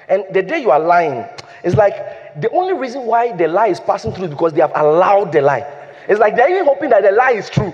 And 0.10 0.24
the 0.32 0.41
day 0.41 0.60
you 0.60 0.72
are 0.72 0.80
lying, 0.80 1.26
it's 1.64 1.76
like 1.76 2.41
the 2.41 2.49
only 2.49 2.74
reason 2.74 3.03
why 3.03 3.36
the 3.36 3.47
lie 3.47 3.68
is 3.68 3.80
passing 3.80 4.12
through 4.12 4.26
is 4.26 4.30
because 4.32 4.53
they 4.53 4.62
have 4.62 4.72
allowed 4.74 5.32
the 5.32 5.41
lie. 5.41 5.66
It's 6.08 6.20
like 6.20 6.36
they're 6.36 6.49
even 6.49 6.66
hoping 6.66 6.89
that 6.89 7.03
the 7.03 7.12
lie 7.12 7.32
is 7.32 7.51
true. 7.51 7.72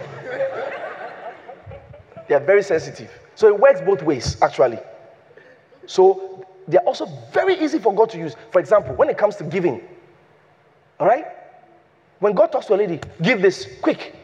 they 2.28 2.36
are 2.36 2.40
very 2.42 2.64
sensitive. 2.64 3.10
So 3.36 3.48
it 3.48 3.58
works 3.58 3.80
both 3.80 4.02
ways, 4.04 4.42
actually. 4.42 4.80
So 5.86 6.46
they're 6.68 6.82
also 6.82 7.06
very 7.32 7.60
easy 7.60 7.80
for 7.80 7.94
God 7.94 8.10
to 8.12 8.18
use. 8.18 8.36
For 8.52 8.60
example, 8.60 8.96
when 8.96 9.10
it 9.10 9.18
comes 9.18 9.36
to 9.38 9.44
giving, 9.44 9.82
all 11.00 11.08
right? 11.08 11.26
When 12.20 12.34
God 12.34 12.52
talks 12.52 12.68
to 12.68 12.76
a 12.76 12.78
lady, 12.78 13.00
give 13.22 13.42
this 13.42 13.68
quick, 13.82 14.16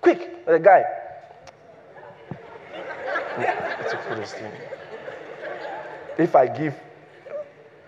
quick. 0.00 0.44
The 0.44 0.58
guy. 0.58 0.84
If 6.18 6.34
I 6.36 6.46
give 6.48 6.74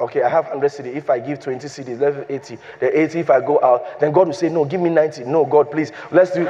Okay, 0.00 0.22
I 0.22 0.28
have 0.28 0.46
100 0.46 0.70
cedis. 0.70 0.96
If 0.96 1.08
I 1.08 1.20
give 1.20 1.38
20 1.38 1.68
cedis, 1.68 2.00
let's 2.00 2.28
80. 2.28 2.58
The 2.80 3.00
80, 3.00 3.20
if 3.20 3.30
I 3.30 3.40
go 3.40 3.60
out, 3.62 4.00
then 4.00 4.10
God 4.12 4.26
will 4.26 4.34
say, 4.34 4.48
No, 4.48 4.64
give 4.64 4.80
me 4.80 4.90
90. 4.90 5.24
No, 5.24 5.44
God, 5.44 5.70
please, 5.70 5.92
let's 6.10 6.32
do. 6.32 6.44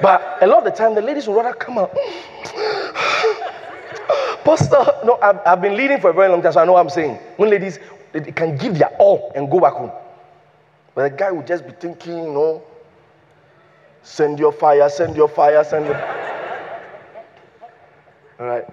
but 0.00 0.38
a 0.42 0.46
lot 0.46 0.58
of 0.58 0.64
the 0.64 0.70
time, 0.70 0.94
the 0.94 1.02
ladies 1.02 1.26
will 1.26 1.34
rather 1.34 1.54
come 1.54 1.78
out. 1.78 1.92
Pastor, 4.44 4.84
no, 5.04 5.18
I've, 5.22 5.40
I've 5.46 5.62
been 5.62 5.76
leading 5.76 6.00
for 6.00 6.10
a 6.10 6.12
very 6.12 6.28
long 6.28 6.42
time, 6.42 6.52
so 6.52 6.60
I 6.60 6.64
know 6.64 6.72
what 6.72 6.80
I'm 6.80 6.90
saying. 6.90 7.18
When 7.36 7.50
ladies 7.50 7.78
they 8.12 8.20
can 8.32 8.56
give 8.56 8.78
their 8.78 8.94
all 8.98 9.32
and 9.34 9.50
go 9.50 9.58
back 9.58 9.72
home. 9.72 9.90
But 10.94 11.10
the 11.10 11.10
guy 11.16 11.32
will 11.32 11.42
just 11.42 11.66
be 11.66 11.72
thinking, 11.72 12.16
you 12.18 12.32
know, 12.32 12.62
send 14.02 14.38
your 14.38 14.52
fire, 14.52 14.88
send 14.88 15.16
your 15.16 15.28
fire, 15.28 15.64
send 15.64 15.86
your. 15.86 15.96
All 18.38 18.46
right. 18.46 18.64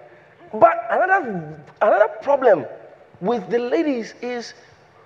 But 0.53 0.85
another, 0.91 1.63
another 1.81 2.07
problem 2.21 2.65
with 3.21 3.49
the 3.49 3.57
ladies 3.57 4.13
is 4.21 4.53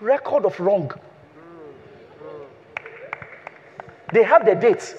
record 0.02 0.46
of 0.46 0.60
wrong. 0.60 0.92
They 4.12 4.24
have 4.24 4.46
the 4.46 4.56
dates. 4.56 4.96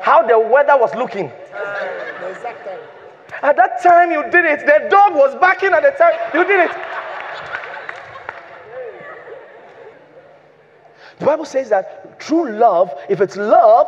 How 0.00 0.26
the 0.26 0.38
weather 0.38 0.76
was 0.76 0.94
looking. 0.94 1.32
At 3.44 3.56
that 3.56 3.82
time 3.82 4.10
you 4.10 4.22
did 4.30 4.46
it. 4.46 4.60
The 4.60 4.88
dog 4.88 5.14
was 5.14 5.34
barking 5.34 5.74
at 5.74 5.82
the 5.82 5.90
time 5.90 6.14
you 6.32 6.44
did 6.46 6.60
it. 6.60 6.70
The 11.18 11.26
Bible 11.26 11.44
says 11.44 11.68
that 11.68 12.18
true 12.18 12.50
love, 12.52 12.90
if 13.10 13.20
it's 13.20 13.36
love, 13.36 13.86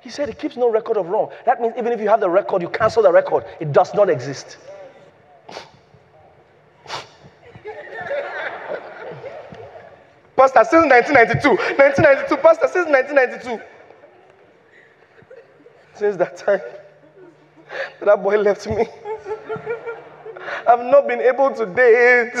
he 0.00 0.08
said 0.08 0.30
it 0.30 0.38
keeps 0.38 0.56
no 0.56 0.70
record 0.70 0.96
of 0.96 1.08
wrong. 1.08 1.30
That 1.44 1.60
means 1.60 1.74
even 1.76 1.92
if 1.92 2.00
you 2.00 2.08
have 2.08 2.20
the 2.20 2.30
record, 2.30 2.62
you 2.62 2.70
cancel 2.70 3.02
the 3.02 3.12
record. 3.12 3.44
It 3.60 3.70
does 3.70 3.92
not 3.92 4.08
exist. 4.08 4.56
Pastor, 10.36 10.64
since 10.64 10.86
1992. 10.90 11.48
1992. 11.50 12.36
Pastor, 12.38 12.66
since 12.72 12.88
1992. 12.88 13.62
Since 15.96 16.16
that 16.16 16.38
time 16.38 16.62
that 18.00 18.22
boy 18.22 18.38
left 18.38 18.66
me, 18.66 18.86
I've 20.66 20.84
not 20.84 21.06
been 21.08 21.20
able 21.20 21.50
to 21.54 21.66
date. 21.66 22.34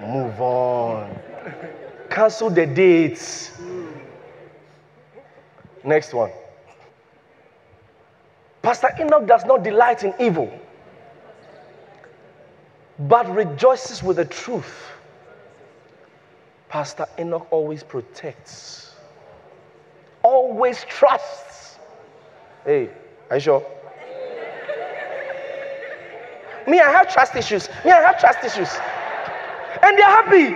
Move 0.00 0.40
on. 0.40 1.18
Cancel 2.10 2.50
the 2.50 2.66
dates. 2.66 3.52
Next 5.84 6.12
one. 6.12 6.30
Pastor 8.62 8.90
Enoch 9.00 9.26
does 9.26 9.44
not 9.44 9.64
delight 9.64 10.04
in 10.04 10.14
evil, 10.20 10.52
but 12.98 13.28
rejoices 13.34 14.02
with 14.02 14.16
the 14.18 14.24
truth. 14.24 14.90
Pastor 16.68 17.06
Enoch 17.18 17.46
always 17.50 17.82
protects, 17.82 18.94
always 20.22 20.84
trusts. 20.84 21.51
Hey, 22.64 22.90
are 23.30 23.36
you 23.36 23.40
sure? 23.40 23.66
Me, 26.66 26.80
I 26.80 26.90
have 26.90 27.12
trust 27.12 27.34
issues. 27.34 27.68
Me, 27.84 27.90
I 27.90 28.00
have 28.00 28.20
trust 28.20 28.44
issues. 28.44 28.70
And 29.82 29.98
they're 29.98 30.06
happy. 30.06 30.46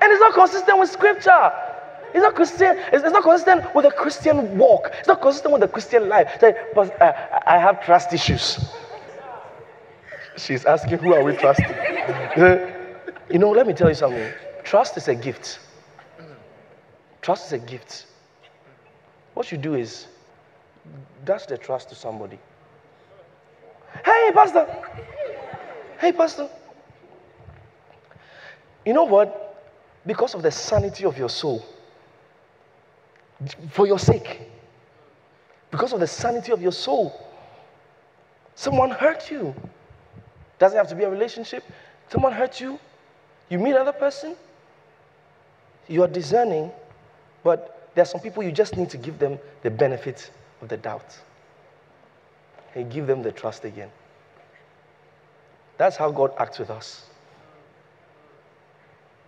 And 0.00 0.12
it's 0.12 0.20
not 0.20 0.34
consistent 0.34 0.78
with 0.78 0.90
scripture. 0.90 1.52
It's 2.14 2.22
not 2.22 2.36
Christian. 2.36 2.76
It's, 2.92 3.02
not 3.02 3.22
consistent 3.24 3.74
with 3.74 3.86
a 3.86 3.90
Christian 3.90 4.56
walk. 4.56 4.90
It's 4.98 5.08
not 5.08 5.20
consistent 5.20 5.52
with 5.52 5.62
the 5.62 5.68
Christian 5.68 6.08
life. 6.08 6.40
but 6.40 7.02
uh, 7.02 7.40
I 7.46 7.58
have 7.58 7.84
trust 7.84 8.12
issues. 8.12 8.64
She's 10.36 10.64
asking, 10.64 10.98
who 10.98 11.14
are 11.14 11.24
we 11.24 11.34
trusting? 11.36 11.66
you 13.30 13.38
know, 13.38 13.50
let 13.50 13.66
me 13.66 13.72
tell 13.72 13.88
you 13.88 13.94
something. 13.94 14.32
Trust 14.62 14.96
is 14.96 15.08
a 15.08 15.14
gift. 15.14 15.58
Trust 17.22 17.46
is 17.46 17.52
a 17.54 17.58
gift. 17.58 18.06
What 19.34 19.50
you 19.50 19.58
do 19.58 19.74
is 19.74 20.06
dash 21.24 21.46
the 21.46 21.58
trust 21.58 21.88
to 21.90 21.94
somebody. 21.94 22.38
Hey, 24.04 24.30
Pastor. 24.34 24.66
Hey, 25.98 26.12
Pastor. 26.12 26.48
You 28.84 28.92
know 28.92 29.04
what? 29.04 29.62
Because 30.06 30.34
of 30.34 30.42
the 30.42 30.50
sanity 30.50 31.04
of 31.04 31.16
your 31.16 31.30
soul, 31.30 31.64
for 33.70 33.86
your 33.86 33.98
sake. 33.98 34.50
because 35.74 35.92
of 35.92 35.98
the 35.98 36.06
sanity 36.06 36.52
of 36.52 36.62
your 36.62 36.70
soul. 36.70 37.12
Someone 38.54 38.90
hurt 38.90 39.28
you. 39.28 39.52
Doesn't 40.60 40.78
have 40.78 40.86
to 40.88 40.94
be 40.94 41.02
a 41.02 41.10
relationship. 41.10 41.64
Someone 42.10 42.32
hurt 42.32 42.60
you. 42.60 42.78
You 43.48 43.58
meet 43.58 43.72
another 43.72 43.92
person. 43.92 44.36
You 45.88 46.04
are 46.04 46.08
discerning, 46.08 46.70
but 47.42 47.90
there 47.96 48.02
are 48.02 48.06
some 48.06 48.20
people 48.20 48.44
you 48.44 48.52
just 48.52 48.76
need 48.76 48.88
to 48.90 48.96
give 48.96 49.18
them 49.18 49.36
the 49.64 49.70
benefit 49.70 50.30
of 50.64 50.68
the 50.70 50.76
doubt 50.76 51.16
and 52.74 52.90
give 52.90 53.06
them 53.06 53.22
the 53.22 53.30
trust 53.30 53.64
again. 53.64 53.90
That's 55.76 55.96
how 55.96 56.10
God 56.10 56.32
acts 56.38 56.58
with 56.58 56.70
us. 56.70 57.06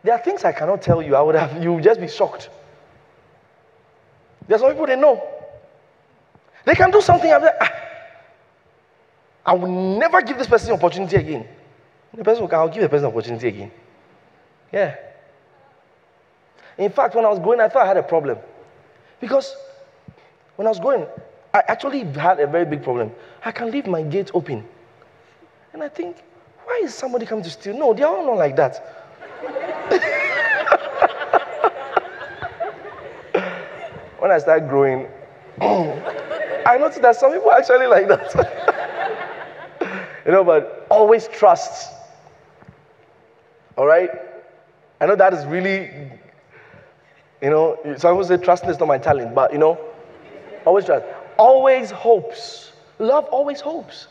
There 0.03 0.14
are 0.14 0.20
things 0.22 0.45
I 0.45 0.53
cannot 0.53 0.82
tell 0.82 1.03
you. 1.03 1.14
I 1.14 1.20
would 1.20 1.34
have 1.34 1.62
you 1.62 1.74
would 1.74 1.84
just 1.84 2.01
be 2.01 2.09
shocked. 2.09 2.49
There 4.49 4.57
are 4.57 4.61
some 4.61 4.70
people 4.70 4.87
they 4.87 4.97
know. 4.97 5.22
They 6.64 6.74
can 6.74 6.91
do 6.91 7.01
something. 7.01 7.32
I'm 7.32 7.43
like, 7.43 7.55
ah, 7.61 7.72
I 9.45 9.55
will 9.55 9.99
never 9.99 10.22
give 10.22 10.39
this 10.39 10.47
person 10.47 10.70
an 10.70 10.76
opportunity 10.76 11.16
again. 11.16 11.47
The 12.14 12.24
person 12.24 12.45
will 12.47 12.55
I'll 12.55 12.68
give 12.68 12.82
the 12.82 12.89
person 12.89 13.07
an 13.07 13.12
opportunity 13.12 13.49
again. 13.49 13.70
Yeah. 14.72 14.95
In 16.78 16.91
fact, 16.91 17.14
when 17.14 17.24
I 17.24 17.28
was 17.28 17.39
going, 17.39 17.61
I 17.61 17.68
thought 17.68 17.84
I 17.84 17.89
had 17.89 17.97
a 17.97 18.03
problem. 18.03 18.39
Because 19.20 19.55
when 20.57 20.66
I 20.66 20.70
was 20.70 20.80
going, 20.80 21.07
I 21.57 21.63
actually 21.69 22.05
had 22.05 22.39
a 22.39 22.47
very 22.47 22.67
big 22.67 22.83
problem. 22.83 23.11
I 23.43 23.51
can 23.51 23.71
leave 23.71 23.87
my 23.87 24.03
gate 24.03 24.31
open. 24.35 24.63
And 25.73 25.83
I 25.83 25.89
think, 25.89 26.23
why 26.67 26.83
is 26.85 26.95
somebody 26.95 27.25
coming 27.25 27.45
to 27.45 27.51
steal? 27.51 27.79
No, 27.79 27.95
they 27.95 28.03
are 28.03 28.15
all 28.15 28.27
not 28.27 28.37
like 28.37 28.57
that. 28.57 28.77
when 34.19 34.31
I 34.31 34.37
started 34.37 34.69
growing, 34.69 35.09
I 35.63 36.77
noticed 36.79 37.01
that 37.01 37.17
some 37.17 37.33
people 37.33 37.51
actually 37.53 37.87
like 37.87 38.07
that. 38.09 38.35
you 40.27 40.33
know, 40.33 40.45
but 40.45 40.87
always 40.91 41.27
trust. 41.29 41.91
All 43.79 43.87
right? 43.87 44.11
I 45.01 45.07
know 45.07 45.17
that 45.17 45.33
is 45.33 45.47
really, 45.47 46.11
you 47.41 47.49
know, 47.49 47.79
some 47.97 48.13
people 48.13 48.25
say 48.25 48.37
trust 48.37 48.67
is 48.67 48.79
not 48.79 48.89
my 48.89 48.99
talent, 48.99 49.35
but 49.35 49.55
you 49.55 49.59
know, 49.59 49.79
always 50.67 50.85
trust 50.85 51.07
always 51.39 51.91
hopes. 51.91 52.72
Love 52.99 53.26
always 53.26 53.61
hopes. 53.61 54.09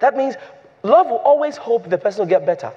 That 0.00 0.16
means 0.16 0.36
love 0.82 1.08
will 1.08 1.18
always 1.18 1.56
hope 1.56 1.88
the 1.88 1.98
person 1.98 2.20
will 2.20 2.28
get 2.28 2.44
better. 2.44 2.72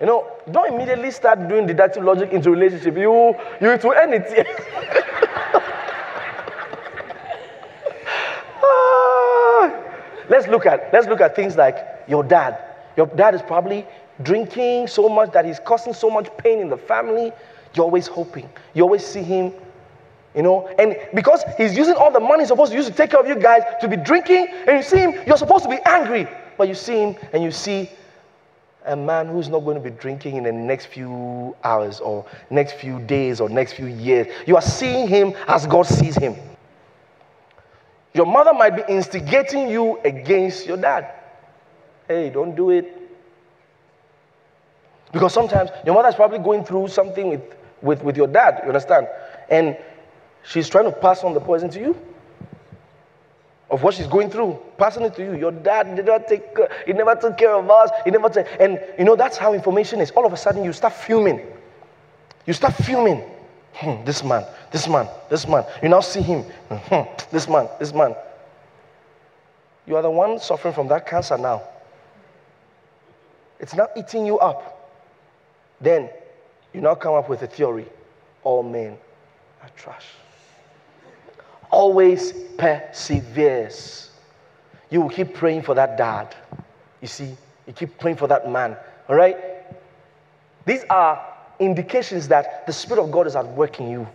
You 0.00 0.06
know, 0.06 0.26
don't 0.50 0.74
immediately 0.74 1.10
start 1.10 1.48
doing 1.48 1.66
deductive 1.66 2.04
logic 2.04 2.30
into 2.32 2.50
relationship. 2.50 2.96
You 2.96 3.34
you 3.60 3.68
will 3.68 3.92
end 3.94 4.14
it. 4.14 4.46
Let's 10.28 10.48
look 10.48 10.66
at 10.66 10.92
let's 10.92 11.06
look 11.06 11.20
at 11.20 11.36
things 11.36 11.56
like 11.56 11.78
your 12.08 12.22
dad. 12.22 12.58
Your 12.96 13.06
dad 13.06 13.34
is 13.34 13.42
probably 13.42 13.86
drinking 14.22 14.88
so 14.88 15.08
much 15.08 15.32
that 15.32 15.44
he's 15.44 15.60
causing 15.60 15.94
so 15.94 16.10
much 16.10 16.28
pain 16.38 16.60
in 16.60 16.68
the 16.68 16.76
family. 16.76 17.32
You're 17.74 17.84
always 17.84 18.06
hoping. 18.06 18.48
You 18.74 18.82
always 18.82 19.04
see 19.06 19.22
him 19.22 19.52
you 20.36 20.42
know, 20.42 20.68
and 20.78 20.96
because 21.14 21.42
he's 21.56 21.74
using 21.76 21.94
all 21.94 22.12
the 22.12 22.20
money 22.20 22.42
he's 22.42 22.48
supposed 22.48 22.70
to 22.70 22.76
use 22.76 22.86
to 22.86 22.92
take 22.92 23.10
care 23.10 23.20
of 23.20 23.26
you 23.26 23.36
guys 23.36 23.62
to 23.80 23.88
be 23.88 23.96
drinking, 23.96 24.48
and 24.66 24.76
you 24.76 24.82
see 24.82 24.98
him, 24.98 25.14
you're 25.26 25.38
supposed 25.38 25.64
to 25.64 25.70
be 25.70 25.78
angry. 25.86 26.28
But 26.58 26.68
you 26.68 26.74
see 26.74 26.98
him 26.98 27.16
and 27.32 27.42
you 27.42 27.50
see 27.50 27.90
a 28.84 28.94
man 28.94 29.28
who's 29.28 29.48
not 29.48 29.60
going 29.60 29.76
to 29.76 29.82
be 29.82 29.96
drinking 29.96 30.36
in 30.36 30.44
the 30.44 30.52
next 30.52 30.86
few 30.86 31.56
hours 31.64 32.00
or 32.00 32.24
next 32.50 32.74
few 32.74 33.00
days 33.00 33.40
or 33.40 33.48
next 33.48 33.72
few 33.72 33.86
years. 33.86 34.26
You 34.46 34.56
are 34.56 34.62
seeing 34.62 35.08
him 35.08 35.34
as 35.48 35.66
God 35.66 35.86
sees 35.86 36.16
him. 36.16 36.36
Your 38.14 38.26
mother 38.26 38.52
might 38.52 38.76
be 38.76 38.82
instigating 38.88 39.68
you 39.68 39.98
against 40.04 40.66
your 40.66 40.76
dad. 40.76 41.12
Hey, 42.08 42.30
don't 42.30 42.54
do 42.54 42.70
it. 42.70 42.92
Because 45.12 45.32
sometimes 45.32 45.70
your 45.84 45.94
mother 45.94 46.08
is 46.08 46.14
probably 46.14 46.38
going 46.38 46.64
through 46.64 46.88
something 46.88 47.28
with, 47.30 47.42
with, 47.82 48.02
with 48.02 48.16
your 48.16 48.26
dad, 48.26 48.60
you 48.62 48.68
understand? 48.68 49.08
And 49.50 49.76
She's 50.46 50.68
trying 50.68 50.84
to 50.84 50.92
pass 50.92 51.24
on 51.24 51.34
the 51.34 51.40
poison 51.40 51.70
to 51.70 51.80
you 51.80 51.96
of 53.68 53.82
what 53.82 53.94
she's 53.94 54.06
going 54.06 54.30
through, 54.30 54.58
passing 54.78 55.02
it 55.02 55.14
to 55.16 55.24
you. 55.24 55.34
Your 55.34 55.50
dad 55.50 55.96
did 55.96 56.06
not 56.06 56.28
take, 56.28 56.44
he 56.86 56.92
never 56.92 57.16
took 57.16 57.36
care 57.36 57.52
of 57.52 57.68
us. 57.68 57.90
He 58.04 58.12
never, 58.12 58.28
took, 58.28 58.46
and 58.60 58.80
you 58.96 59.04
know 59.04 59.16
that's 59.16 59.36
how 59.36 59.54
information 59.54 60.00
is. 60.00 60.12
All 60.12 60.24
of 60.24 60.32
a 60.32 60.36
sudden, 60.36 60.62
you 60.62 60.72
start 60.72 60.92
fuming. 60.92 61.40
You 62.46 62.52
start 62.52 62.74
fuming. 62.74 63.24
Hmm, 63.74 64.04
this 64.04 64.22
man, 64.22 64.46
this 64.70 64.86
man, 64.88 65.08
this 65.28 65.48
man. 65.48 65.64
You 65.82 65.88
now 65.88 66.00
see 66.00 66.22
him. 66.22 66.42
Hmm, 66.70 67.02
this 67.32 67.48
man, 67.48 67.68
this 67.80 67.92
man. 67.92 68.14
You 69.84 69.96
are 69.96 70.02
the 70.02 70.10
one 70.10 70.38
suffering 70.38 70.72
from 70.72 70.86
that 70.88 71.06
cancer 71.06 71.36
now. 71.36 71.62
It's 73.58 73.74
not 73.74 73.90
eating 73.96 74.24
you 74.26 74.38
up. 74.38 74.92
Then 75.80 76.08
you 76.72 76.80
now 76.80 76.94
come 76.94 77.14
up 77.14 77.28
with 77.28 77.42
a 77.42 77.46
theory. 77.48 77.86
All 78.44 78.62
men 78.62 78.96
are 79.62 79.70
trash 79.76 80.06
always 81.70 82.32
perseveres. 82.58 84.10
You 84.90 85.00
will 85.00 85.10
keep 85.10 85.34
praying 85.34 85.62
for 85.62 85.74
that 85.74 85.96
dad. 85.98 86.34
You 87.00 87.08
see, 87.08 87.36
you 87.66 87.72
keep 87.72 87.98
praying 87.98 88.16
for 88.16 88.28
that 88.28 88.50
man. 88.50 88.76
All 89.08 89.16
right? 89.16 89.36
These 90.64 90.84
are 90.90 91.34
indications 91.58 92.28
that 92.28 92.66
the 92.66 92.72
Spirit 92.72 93.02
of 93.02 93.10
God 93.10 93.26
is 93.26 93.36
at 93.36 93.46
work 93.46 93.80
in 93.80 93.90
you. 93.90 94.06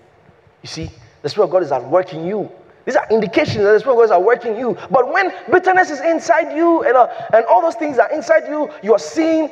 You 0.61 0.67
see, 0.67 0.89
the 1.21 1.29
Spirit 1.29 1.45
of 1.45 1.51
God 1.51 1.63
is 1.63 1.71
at 1.71 1.83
work 1.83 2.13
in 2.13 2.25
you. 2.25 2.49
These 2.85 2.95
are 2.95 3.07
indications 3.11 3.57
that 3.57 3.73
the 3.73 3.79
Spirit 3.79 3.93
of 3.93 3.99
God 3.99 4.05
is 4.05 4.11
at 4.11 4.23
work 4.23 4.45
in 4.45 4.57
you. 4.57 4.77
But 4.89 5.11
when 5.11 5.31
bitterness 5.51 5.91
is 5.91 5.99
inside 6.01 6.55
you 6.55 6.83
and, 6.83 6.95
uh, 6.95 7.07
and 7.33 7.45
all 7.45 7.61
those 7.61 7.75
things 7.75 7.99
are 7.99 8.11
inside 8.11 8.47
you, 8.47 8.71
you 8.81 8.93
are 8.93 8.99
seeing 8.99 9.51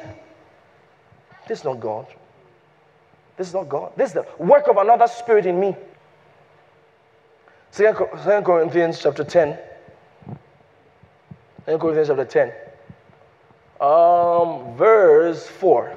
this 1.47 1.59
is 1.59 1.65
not 1.65 1.79
God. 1.79 2.05
This 3.37 3.47
is 3.47 3.53
not 3.53 3.69
God. 3.69 3.91
This 3.95 4.09
is 4.09 4.13
the 4.13 4.25
work 4.37 4.67
of 4.67 4.77
another 4.77 5.07
spirit 5.07 5.45
in 5.45 5.59
me. 5.59 5.75
Second 7.71 8.43
Corinthians 8.45 8.99
chapter 9.01 9.23
10. 9.23 9.57
Second 11.65 11.79
Corinthians 11.79 12.07
chapter 12.07 12.25
10. 12.25 12.51
Um, 13.79 14.75
verse 14.75 15.47
4. 15.47 15.95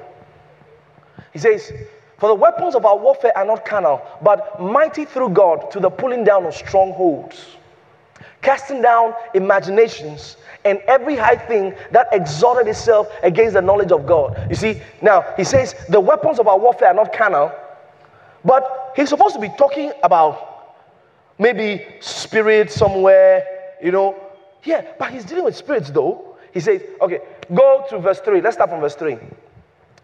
He 1.33 1.39
says, 1.39 1.73
For 2.19 2.29
the 2.29 2.35
weapons 2.35 2.75
of 2.75 2.85
our 2.85 2.97
warfare 2.97 3.35
are 3.37 3.45
not 3.45 3.65
carnal, 3.65 4.01
but 4.21 4.61
mighty 4.61 5.05
through 5.05 5.29
God 5.29 5.71
to 5.71 5.79
the 5.79 5.89
pulling 5.89 6.23
down 6.23 6.45
of 6.45 6.53
strongholds, 6.53 7.57
casting 8.41 8.81
down 8.81 9.13
imaginations 9.33 10.37
and 10.63 10.79
every 10.87 11.15
high 11.17 11.35
thing 11.35 11.75
that 11.91 12.07
exalted 12.13 12.67
itself 12.67 13.09
against 13.23 13.55
the 13.55 13.61
knowledge 13.61 13.91
of 13.91 14.05
God. 14.05 14.47
You 14.49 14.55
see, 14.55 14.81
now 15.01 15.25
he 15.35 15.43
says, 15.43 15.75
The 15.89 15.99
weapons 15.99 16.39
of 16.39 16.47
our 16.47 16.57
warfare 16.57 16.89
are 16.89 16.93
not 16.93 17.11
carnal, 17.11 17.51
but 18.45 18.93
he's 18.95 19.09
supposed 19.09 19.35
to 19.35 19.41
be 19.41 19.49
talking 19.57 19.91
about 20.03 20.52
maybe 21.37 21.85
spirit 21.99 22.71
somewhere, 22.71 23.45
you 23.81 23.91
know. 23.91 24.15
Yeah, 24.63 24.85
but 24.97 25.11
he's 25.11 25.25
dealing 25.25 25.45
with 25.45 25.55
spirits 25.55 25.89
though. 25.89 26.37
He 26.53 26.59
says, 26.59 26.81
okay, 27.01 27.19
go 27.53 27.85
to 27.89 27.99
verse 27.99 28.19
3. 28.19 28.41
Let's 28.41 28.55
start 28.55 28.69
from 28.69 28.81
verse 28.81 28.95
3. 28.95 29.17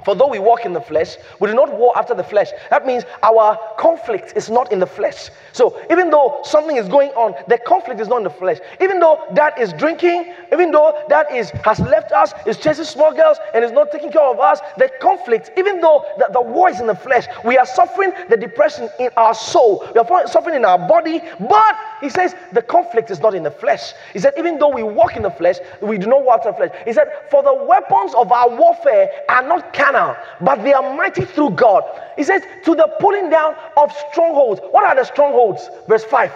For 0.06 0.16
though 0.16 0.28
we 0.28 0.40
walk 0.40 0.66
in 0.66 0.72
the 0.72 0.82
flesh, 0.82 1.18
we 1.42 1.50
do 1.50 1.56
not 1.56 1.78
war 1.78 1.98
after 1.98 2.14
the 2.14 2.24
flesh. 2.24 2.50
That 2.70 2.86
means 2.86 3.04
our 3.22 3.60
conflict 3.78 4.34
is 4.38 4.50
not 4.50 4.72
in 4.72 4.80
the 4.80 4.88
flesh. 4.88 5.30
So 5.52 5.78
even 5.92 6.10
though 6.10 6.40
something 6.44 6.78
is 6.78 6.88
going 6.88 7.10
on, 7.12 7.36
the 7.50 7.58
conflict 7.58 8.00
is 8.00 8.08
not 8.08 8.18
in 8.18 8.24
the 8.24 8.30
flesh. 8.30 8.60
Even 8.80 9.00
though 9.00 9.22
that 9.34 9.60
is 9.60 9.74
drinking, 9.74 10.34
even 10.54 10.72
though 10.72 11.04
that 11.10 11.30
is 11.34 11.50
has 11.66 11.80
left 11.82 12.14
us, 12.14 12.34
is 12.46 12.58
chasing 12.58 12.86
small 12.86 13.14
girls, 13.14 13.38
and 13.54 13.64
is 13.64 13.72
not 13.72 13.92
taking 13.92 14.12
care 14.12 14.24
of 14.24 14.40
us, 14.40 14.62
the 14.78 14.90
conflict, 15.02 15.52
even 15.58 15.82
though 15.82 16.06
the, 16.18 16.30
the 16.32 16.42
war 16.42 16.70
is 16.70 16.80
in 16.80 16.88
the 16.88 16.96
flesh, 16.96 17.26
we 17.44 17.58
are 17.58 17.66
suffering 17.66 18.14
the 18.30 18.38
depression 18.38 18.90
in 19.00 19.10
our 19.18 19.34
soul. 19.34 19.86
We 19.94 20.00
are 20.00 20.28
suffering 20.28 20.56
in 20.56 20.64
our 20.64 20.80
body, 20.80 21.22
but 21.42 21.76
he 22.02 22.10
says 22.10 22.36
the 22.54 22.62
conflict 22.62 23.12
is 23.12 23.20
not 23.20 23.36
in 23.36 23.44
the 23.44 23.52
flesh. 23.52 23.94
He 24.14 24.20
said, 24.20 24.34
even 24.38 24.60
though 24.60 24.70
we 24.70 24.84
walk 24.84 25.18
in 25.18 25.24
the 25.24 25.32
flesh, 25.32 25.58
we 25.82 25.98
do 25.98 26.08
not 26.08 26.24
walk 26.24 26.46
in 26.46 26.52
the 26.52 26.58
flesh. 26.58 26.72
He 26.86 26.94
said, 26.94 27.08
for 27.30 27.44
the 27.44 27.54
weapons 27.54 28.14
of 28.16 28.32
our 28.32 28.50
warfare 28.50 29.10
are 29.28 29.46
not 29.46 29.74
carnal, 29.92 30.16
but 30.42 30.64
they 30.64 30.74
are 30.74 30.96
mighty 30.96 31.26
through 31.26 31.52
God. 31.52 31.84
He 32.18 32.24
says, 32.24 32.44
to 32.66 32.76
the 32.76 32.94
pulling 33.00 33.30
down 33.30 33.56
of 33.78 33.92
strongholds. 34.12 34.62
What 34.72 34.84
are 34.84 34.96
the 34.96 35.04
strongholds? 35.04 35.70
Verse 35.88 36.04
5 36.04 36.32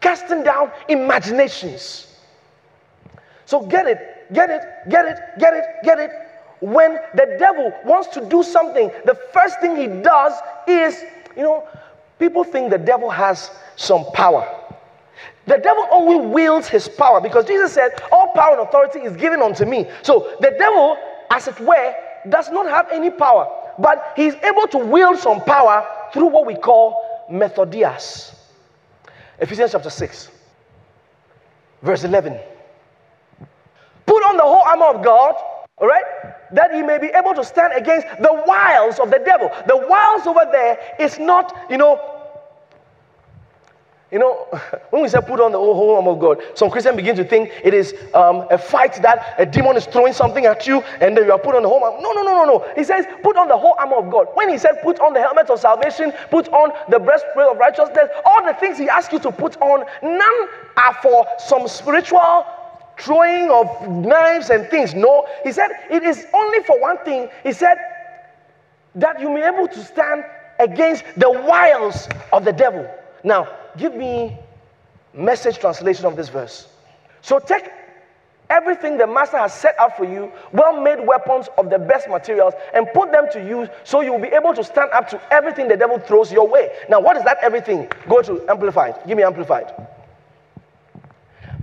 casting 0.00 0.42
down 0.42 0.70
imaginations. 0.88 2.08
So 3.46 3.64
get 3.64 3.86
it, 3.86 3.98
get 4.32 4.50
it, 4.50 4.62
get 4.90 5.06
it, 5.06 5.18
get 5.38 5.54
it, 5.54 5.64
get 5.84 5.98
it. 6.00 6.10
When 6.60 6.98
the 7.14 7.36
devil 7.38 7.72
wants 7.84 8.08
to 8.08 8.28
do 8.28 8.42
something, 8.42 8.90
the 9.04 9.16
first 9.32 9.60
thing 9.60 9.76
he 9.76 9.86
does 9.86 10.32
is, 10.66 11.04
you 11.36 11.42
know, 11.42 11.68
people 12.18 12.42
think 12.44 12.70
the 12.70 12.78
devil 12.78 13.10
has 13.10 13.50
some 13.76 14.04
power. 14.12 14.44
The 15.46 15.58
devil 15.58 15.86
only 15.92 16.26
wields 16.26 16.68
his 16.68 16.88
power 16.88 17.20
because 17.20 17.46
Jesus 17.46 17.72
said, 17.72 18.02
All 18.10 18.32
power 18.34 18.58
and 18.58 18.66
authority 18.66 19.00
is 19.00 19.16
given 19.16 19.40
unto 19.40 19.64
me. 19.64 19.88
So 20.02 20.36
the 20.40 20.54
devil, 20.58 20.96
as 21.30 21.46
it 21.46 21.58
were, 21.60 21.94
does 22.28 22.50
not 22.50 22.68
have 22.68 22.88
any 22.92 23.10
power, 23.10 23.46
but 23.78 24.12
he's 24.16 24.34
able 24.34 24.66
to 24.68 24.78
wield 24.78 25.18
some 25.18 25.40
power 25.42 25.86
through 26.12 26.26
what 26.26 26.46
we 26.46 26.54
call 26.54 27.26
methodias. 27.30 28.34
Ephesians 29.38 29.72
chapter 29.72 29.90
6, 29.90 30.30
verse 31.82 32.04
11. 32.04 32.38
Put 34.06 34.22
on 34.24 34.36
the 34.36 34.42
whole 34.42 34.62
armor 34.62 34.98
of 34.98 35.04
God, 35.04 35.34
all 35.78 35.88
right, 35.88 36.04
that 36.52 36.72
he 36.74 36.82
may 36.82 36.98
be 36.98 37.08
able 37.08 37.34
to 37.34 37.44
stand 37.44 37.72
against 37.74 38.06
the 38.20 38.44
wiles 38.46 38.98
of 38.98 39.10
the 39.10 39.20
devil. 39.24 39.50
The 39.66 39.76
wiles 39.88 40.26
over 40.26 40.46
there 40.52 40.78
is 41.00 41.18
not, 41.18 41.56
you 41.70 41.78
know, 41.78 42.11
you 44.12 44.18
know, 44.18 44.46
when 44.90 45.02
we 45.02 45.08
say 45.08 45.18
put 45.26 45.40
on 45.40 45.52
the 45.52 45.58
whole 45.58 45.96
armor 45.96 46.10
of 46.10 46.20
God, 46.20 46.42
some 46.54 46.70
Christians 46.70 46.96
begin 46.96 47.16
to 47.16 47.24
think 47.24 47.50
it 47.64 47.72
is 47.72 47.94
um, 48.12 48.46
a 48.50 48.58
fight 48.58 49.00
that 49.02 49.34
a 49.38 49.46
demon 49.46 49.76
is 49.76 49.86
throwing 49.86 50.12
something 50.12 50.44
at 50.44 50.66
you 50.66 50.82
and 51.00 51.16
then 51.16 51.24
you 51.24 51.32
are 51.32 51.38
put 51.38 51.54
on 51.54 51.62
the 51.62 51.68
whole 51.68 51.82
armor. 51.82 52.00
No, 52.02 52.12
no, 52.12 52.22
no, 52.22 52.44
no, 52.44 52.44
no. 52.44 52.72
He 52.76 52.84
says 52.84 53.06
put 53.22 53.36
on 53.38 53.48
the 53.48 53.56
whole 53.56 53.74
armor 53.78 53.96
of 53.96 54.10
God. 54.10 54.28
When 54.34 54.50
he 54.50 54.58
said 54.58 54.82
put 54.82 55.00
on 55.00 55.14
the 55.14 55.20
helmet 55.20 55.48
of 55.48 55.58
salvation, 55.58 56.12
put 56.30 56.48
on 56.48 56.72
the 56.90 56.98
breastplate 56.98 57.48
of 57.48 57.56
righteousness, 57.56 58.10
all 58.26 58.44
the 58.44 58.52
things 58.54 58.76
he 58.76 58.88
asks 58.88 59.12
you 59.12 59.18
to 59.20 59.32
put 59.32 59.60
on, 59.62 59.84
none 60.02 60.48
are 60.76 60.94
for 61.02 61.26
some 61.38 61.66
spiritual 61.66 62.44
throwing 62.98 63.50
of 63.50 63.88
knives 63.88 64.50
and 64.50 64.68
things. 64.68 64.94
No, 64.94 65.26
he 65.42 65.52
said 65.52 65.70
it 65.90 66.02
is 66.02 66.26
only 66.34 66.62
for 66.64 66.78
one 66.78 66.98
thing. 66.98 67.30
He 67.42 67.52
said 67.52 67.78
that 68.94 69.20
you 69.20 69.30
may 69.30 69.40
be 69.40 69.56
able 69.56 69.68
to 69.68 69.82
stand 69.82 70.22
against 70.58 71.04
the 71.16 71.30
wiles 71.30 72.08
of 72.30 72.44
the 72.44 72.52
devil. 72.52 72.86
Now, 73.24 73.48
give 73.76 73.94
me 73.94 74.36
message 75.14 75.58
translation 75.58 76.06
of 76.06 76.16
this 76.16 76.28
verse. 76.28 76.68
So 77.20 77.38
take 77.38 77.70
everything 78.50 78.98
the 78.98 79.06
master 79.06 79.38
has 79.38 79.54
set 79.54 79.74
out 79.78 79.96
for 79.96 80.04
you, 80.04 80.30
well 80.52 80.80
made 80.80 81.06
weapons 81.06 81.48
of 81.56 81.70
the 81.70 81.78
best 81.78 82.08
materials, 82.08 82.54
and 82.74 82.86
put 82.92 83.12
them 83.12 83.26
to 83.32 83.40
use 83.40 83.68
so 83.84 84.00
you'll 84.00 84.18
be 84.18 84.28
able 84.28 84.54
to 84.54 84.64
stand 84.64 84.90
up 84.92 85.08
to 85.08 85.20
everything 85.32 85.68
the 85.68 85.76
devil 85.76 85.98
throws 85.98 86.32
your 86.32 86.48
way. 86.48 86.70
Now, 86.88 87.00
what 87.00 87.16
is 87.16 87.24
that 87.24 87.38
everything? 87.42 87.90
Go 88.08 88.22
to 88.22 88.44
Amplified. 88.50 89.00
Give 89.06 89.16
me 89.16 89.22
Amplified. 89.22 89.72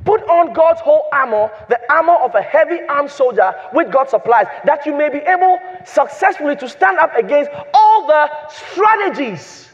Put 0.05 0.23
on 0.23 0.53
God's 0.53 0.79
whole 0.79 1.07
armor, 1.11 1.51
the 1.67 1.79
armor 1.91 2.15
of 2.15 2.33
a 2.33 2.41
heavy 2.41 2.79
armed 2.87 3.11
soldier 3.11 3.53
with 3.73 3.91
God 3.91 4.09
supplies, 4.09 4.47
that 4.65 4.85
you 4.85 4.95
may 4.95 5.09
be 5.09 5.19
able 5.19 5.59
successfully 5.85 6.55
to 6.55 6.69
stand 6.69 6.97
up 6.97 7.15
against 7.15 7.51
all 7.73 8.07
the 8.07 8.29
strategies 8.49 9.68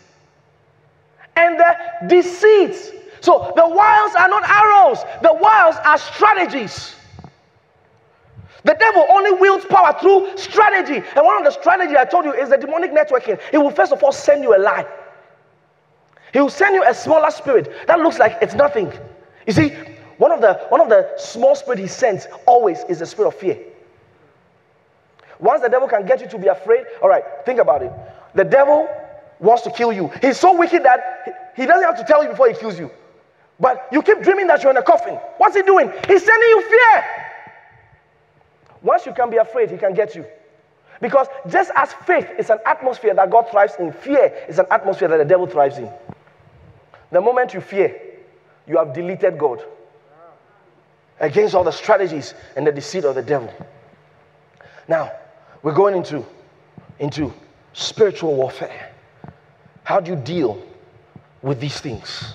and 1.35 1.59
the 1.59 1.77
deceits. 2.07 2.91
So 3.21 3.51
the 3.55 3.67
wiles 3.67 4.13
are 4.15 4.29
not 4.29 4.47
arrows, 4.47 5.03
the 5.21 5.33
wiles 5.33 5.75
are 5.83 5.97
strategies. 5.97 6.95
The 8.63 8.75
devil 8.79 9.05
only 9.11 9.31
wields 9.31 9.63
power 9.65 9.95
through 9.99 10.37
strategy. 10.37 10.95
And 11.15 11.25
one 11.25 11.37
of 11.37 11.43
the 11.43 11.51
strategies 11.51 11.95
I 11.95 12.05
told 12.05 12.25
you 12.25 12.33
is 12.33 12.49
the 12.49 12.57
demonic 12.57 12.91
networking. 12.91 13.39
He 13.51 13.57
will 13.57 13.69
first 13.69 13.91
of 13.93 14.01
all 14.01 14.11
send 14.11 14.43
you 14.43 14.55
a 14.55 14.59
lie. 14.59 14.87
He 16.33 16.39
will 16.39 16.49
send 16.49 16.75
you 16.75 16.83
a 16.83 16.93
smaller 16.93 17.29
spirit 17.29 17.71
that 17.87 17.99
looks 17.99 18.17
like 18.17 18.37
it's 18.41 18.55
nothing. 18.55 18.91
You 19.45 19.53
see, 19.53 19.69
one 20.17 20.31
of 20.31 20.41
the 20.41 20.65
one 20.69 20.81
of 20.81 20.89
the 20.89 21.13
small 21.17 21.55
spirit 21.55 21.77
he 21.77 21.87
sends 21.87 22.27
always 22.47 22.83
is 22.89 22.99
the 22.99 23.05
spirit 23.05 23.27
of 23.27 23.35
fear. 23.35 23.57
Once 25.39 25.61
the 25.61 25.69
devil 25.69 25.87
can 25.87 26.05
get 26.05 26.19
you 26.21 26.27
to 26.27 26.37
be 26.39 26.47
afraid, 26.47 26.85
all 27.03 27.09
right, 27.09 27.23
think 27.45 27.59
about 27.59 27.83
it. 27.83 27.91
The 28.33 28.43
devil 28.43 28.87
wants 29.39 29.63
to 29.63 29.71
kill 29.71 29.91
you. 29.91 30.11
He's 30.21 30.39
so 30.39 30.57
wicked 30.57 30.83
that 30.83 31.53
he 31.55 31.65
doesn't 31.65 31.83
have 31.83 31.97
to 31.97 32.03
tell 32.03 32.23
you 32.23 32.29
before 32.29 32.49
he 32.49 32.55
kills 32.55 32.79
you. 32.79 32.91
But 33.59 33.87
you 33.91 34.01
keep 34.01 34.21
dreaming 34.21 34.47
that 34.47 34.61
you're 34.63 34.71
in 34.71 34.77
a 34.77 34.83
coffin. 34.83 35.15
What's 35.37 35.55
he 35.55 35.61
doing? 35.61 35.91
He's 36.07 36.23
sending 36.23 36.49
you 36.49 36.61
fear. 36.61 37.05
Once 38.81 39.05
you 39.05 39.13
can 39.13 39.29
be 39.29 39.37
afraid, 39.37 39.71
he 39.71 39.77
can 39.77 39.93
get 39.93 40.15
you. 40.15 40.25
Because 41.01 41.27
just 41.49 41.71
as 41.75 41.93
faith 42.05 42.27
is 42.37 42.49
an 42.49 42.59
atmosphere 42.65 43.13
that 43.13 43.29
God 43.29 43.49
thrives 43.49 43.75
in, 43.79 43.91
fear 43.91 44.33
is 44.47 44.59
an 44.59 44.65
atmosphere 44.71 45.07
that 45.07 45.17
the 45.17 45.25
devil 45.25 45.47
thrives 45.47 45.77
in. 45.77 45.89
The 47.11 47.21
moment 47.21 47.53
you 47.53 47.61
fear, 47.61 47.99
you 48.67 48.77
have 48.77 48.93
deleted 48.93 49.37
God 49.37 49.63
against 51.19 51.55
all 51.55 51.63
the 51.63 51.71
strategies 51.71 52.33
and 52.55 52.67
the 52.67 52.71
deceit 52.71 53.05
of 53.05 53.15
the 53.15 53.21
devil. 53.21 53.53
Now, 54.87 55.11
we're 55.63 55.73
going 55.73 55.95
into, 55.95 56.25
into 56.99 57.33
spiritual 57.73 58.35
warfare. 58.35 58.94
How 59.85 59.99
do 59.99 60.11
you 60.11 60.17
deal 60.17 60.61
with 61.43 61.59
these 61.59 61.79
things? 61.79 62.33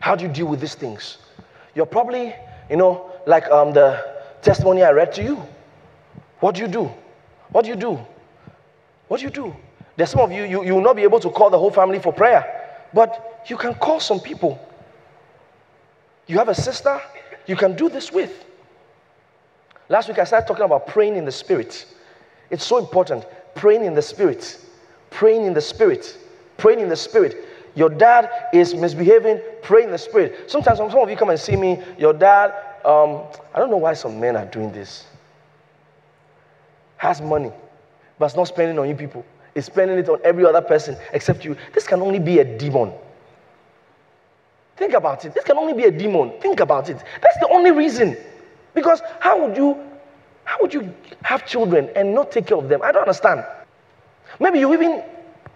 How 0.00 0.16
do 0.16 0.26
you 0.26 0.30
deal 0.30 0.46
with 0.46 0.60
these 0.60 0.74
things? 0.74 1.18
You're 1.74 1.86
probably, 1.86 2.34
you 2.68 2.76
know, 2.76 3.12
like 3.26 3.48
um, 3.48 3.72
the 3.72 4.04
testimony 4.42 4.82
I 4.82 4.90
read 4.90 5.12
to 5.14 5.22
you. 5.22 5.40
What 6.40 6.56
do 6.56 6.62
you 6.62 6.68
do? 6.68 6.90
What 7.52 7.64
do 7.64 7.70
you 7.70 7.76
do? 7.76 7.98
What 9.06 9.20
do 9.20 9.24
you 9.24 9.30
do? 9.30 9.54
There's 9.96 10.10
some 10.10 10.20
of 10.20 10.32
you, 10.32 10.42
you, 10.42 10.64
you 10.64 10.74
will 10.74 10.82
not 10.82 10.96
be 10.96 11.02
able 11.02 11.20
to 11.20 11.30
call 11.30 11.48
the 11.48 11.58
whole 11.58 11.70
family 11.70 12.00
for 12.00 12.12
prayer, 12.12 12.44
but 12.92 13.44
you 13.46 13.56
can 13.56 13.74
call 13.74 14.00
some 14.00 14.18
people. 14.18 14.58
You 16.26 16.38
have 16.38 16.48
a 16.48 16.54
sister 16.54 17.00
you 17.46 17.54
can 17.54 17.76
do 17.76 17.88
this 17.88 18.10
with. 18.10 18.44
Last 19.88 20.08
week 20.08 20.18
I 20.18 20.24
started 20.24 20.48
talking 20.48 20.64
about 20.64 20.88
praying 20.88 21.14
in 21.14 21.24
the 21.24 21.32
spirit. 21.32 21.86
It's 22.50 22.64
so 22.64 22.78
important. 22.78 23.26
Praying 23.54 23.84
in 23.84 23.94
the 23.94 24.02
spirit. 24.02 24.58
Praying 25.10 25.44
in 25.44 25.54
the 25.54 25.60
spirit 25.60 26.16
praying 26.60 26.80
in 26.80 26.88
the 26.88 26.96
spirit. 26.96 27.44
Your 27.74 27.88
dad 27.88 28.30
is 28.52 28.74
misbehaving, 28.74 29.40
praying 29.62 29.86
in 29.86 29.92
the 29.92 29.98
spirit. 29.98 30.50
Sometimes 30.50 30.78
some 30.78 30.90
of 30.94 31.10
you 31.10 31.16
come 31.16 31.30
and 31.30 31.40
see 31.40 31.56
me, 31.56 31.82
your 31.98 32.12
dad, 32.12 32.52
um, 32.84 33.22
I 33.54 33.58
don't 33.58 33.70
know 33.70 33.76
why 33.76 33.94
some 33.94 34.20
men 34.20 34.36
are 34.36 34.46
doing 34.46 34.70
this. 34.72 35.04
Has 36.96 37.20
money, 37.20 37.52
but 38.18 38.26
it's 38.26 38.36
not 38.36 38.48
spending 38.48 38.78
on 38.78 38.88
you 38.88 38.94
people. 38.94 39.24
It's 39.54 39.66
spending 39.66 39.98
it 39.98 40.08
on 40.08 40.20
every 40.22 40.44
other 40.44 40.60
person 40.60 40.96
except 41.12 41.44
you. 41.44 41.56
This 41.72 41.86
can 41.86 42.00
only 42.02 42.18
be 42.18 42.38
a 42.38 42.58
demon. 42.58 42.92
Think 44.76 44.94
about 44.94 45.24
it. 45.24 45.34
This 45.34 45.44
can 45.44 45.58
only 45.58 45.74
be 45.74 45.84
a 45.84 45.90
demon. 45.90 46.32
Think 46.40 46.60
about 46.60 46.88
it. 46.88 46.96
That's 47.20 47.38
the 47.40 47.48
only 47.48 47.70
reason. 47.70 48.16
Because 48.74 49.02
how 49.18 49.46
would 49.46 49.56
you 49.56 49.78
how 50.44 50.56
would 50.60 50.72
you 50.74 50.92
have 51.22 51.46
children 51.46 51.90
and 51.94 52.14
not 52.14 52.32
take 52.32 52.46
care 52.46 52.56
of 52.56 52.68
them? 52.68 52.80
I 52.82 52.92
don't 52.92 53.02
understand. 53.02 53.44
Maybe 54.38 54.58
you 54.60 54.72
even 54.72 55.02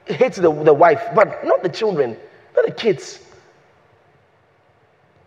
hates 0.07 0.37
the, 0.37 0.53
the 0.53 0.75
wife, 0.75 1.03
but 1.15 1.45
not 1.45 1.63
the 1.63 1.69
children, 1.69 2.17
not 2.57 2.67
the 2.67 2.73
kids. 2.73 3.21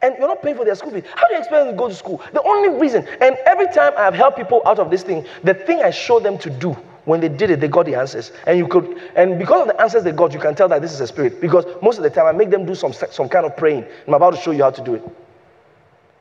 And 0.01 0.15
you're 0.19 0.27
not 0.27 0.43
paying 0.43 0.55
for 0.55 0.63
their 0.63 0.75
school 0.75 0.91
fees. 0.91 1.03
How 1.15 1.27
do 1.27 1.33
you 1.33 1.39
expect 1.39 1.65
them 1.65 1.73
to 1.73 1.77
go 1.77 1.87
to 1.87 1.95
school? 1.95 2.21
The 2.31 2.43
only 2.43 2.69
reason, 2.79 3.07
and 3.19 3.35
every 3.45 3.67
time 3.67 3.93
I 3.97 4.03
have 4.03 4.13
helped 4.13 4.37
people 4.37 4.61
out 4.65 4.77
of 4.77 4.91
this 4.91 5.01
thing, 5.01 5.25
the 5.43 5.55
thing 5.55 5.81
I 5.81 5.89
show 5.89 6.19
them 6.19 6.37
to 6.39 6.49
do, 6.49 6.73
when 7.05 7.19
they 7.19 7.29
did 7.29 7.49
it, 7.49 7.61
they 7.61 7.67
got 7.67 7.85
the 7.85 7.95
answers. 7.95 8.31
And 8.45 8.57
you 8.59 8.67
could, 8.67 9.01
and 9.15 9.39
because 9.39 9.61
of 9.61 9.67
the 9.67 9.81
answers 9.81 10.03
they 10.03 10.11
got, 10.11 10.33
you 10.33 10.39
can 10.39 10.53
tell 10.53 10.67
that 10.69 10.81
this 10.81 10.93
is 10.93 10.99
a 10.99 11.07
spirit. 11.07 11.41
Because 11.41 11.65
most 11.81 11.97
of 11.97 12.03
the 12.03 12.09
time 12.09 12.25
I 12.25 12.31
make 12.33 12.51
them 12.51 12.65
do 12.65 12.75
some, 12.75 12.93
some 12.93 13.29
kind 13.29 13.45
of 13.45 13.57
praying. 13.57 13.85
I'm 14.07 14.13
about 14.13 14.35
to 14.35 14.41
show 14.41 14.51
you 14.51 14.63
how 14.63 14.71
to 14.71 14.83
do 14.83 14.95
it. 14.95 15.03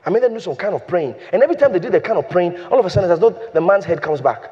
I 0.06 0.10
made 0.10 0.22
them 0.22 0.32
do 0.32 0.40
some 0.40 0.54
kind 0.54 0.74
of 0.74 0.86
praying. 0.86 1.16
And 1.32 1.42
every 1.42 1.56
time 1.56 1.72
they 1.72 1.80
did 1.80 1.92
the 1.92 2.00
kind 2.00 2.18
of 2.18 2.30
praying, 2.30 2.56
all 2.66 2.78
of 2.78 2.86
a 2.86 2.90
sudden, 2.90 3.10
it's 3.10 3.14
as 3.14 3.20
though 3.20 3.50
the 3.52 3.60
man's 3.60 3.84
head 3.84 4.00
comes 4.00 4.20
back. 4.20 4.50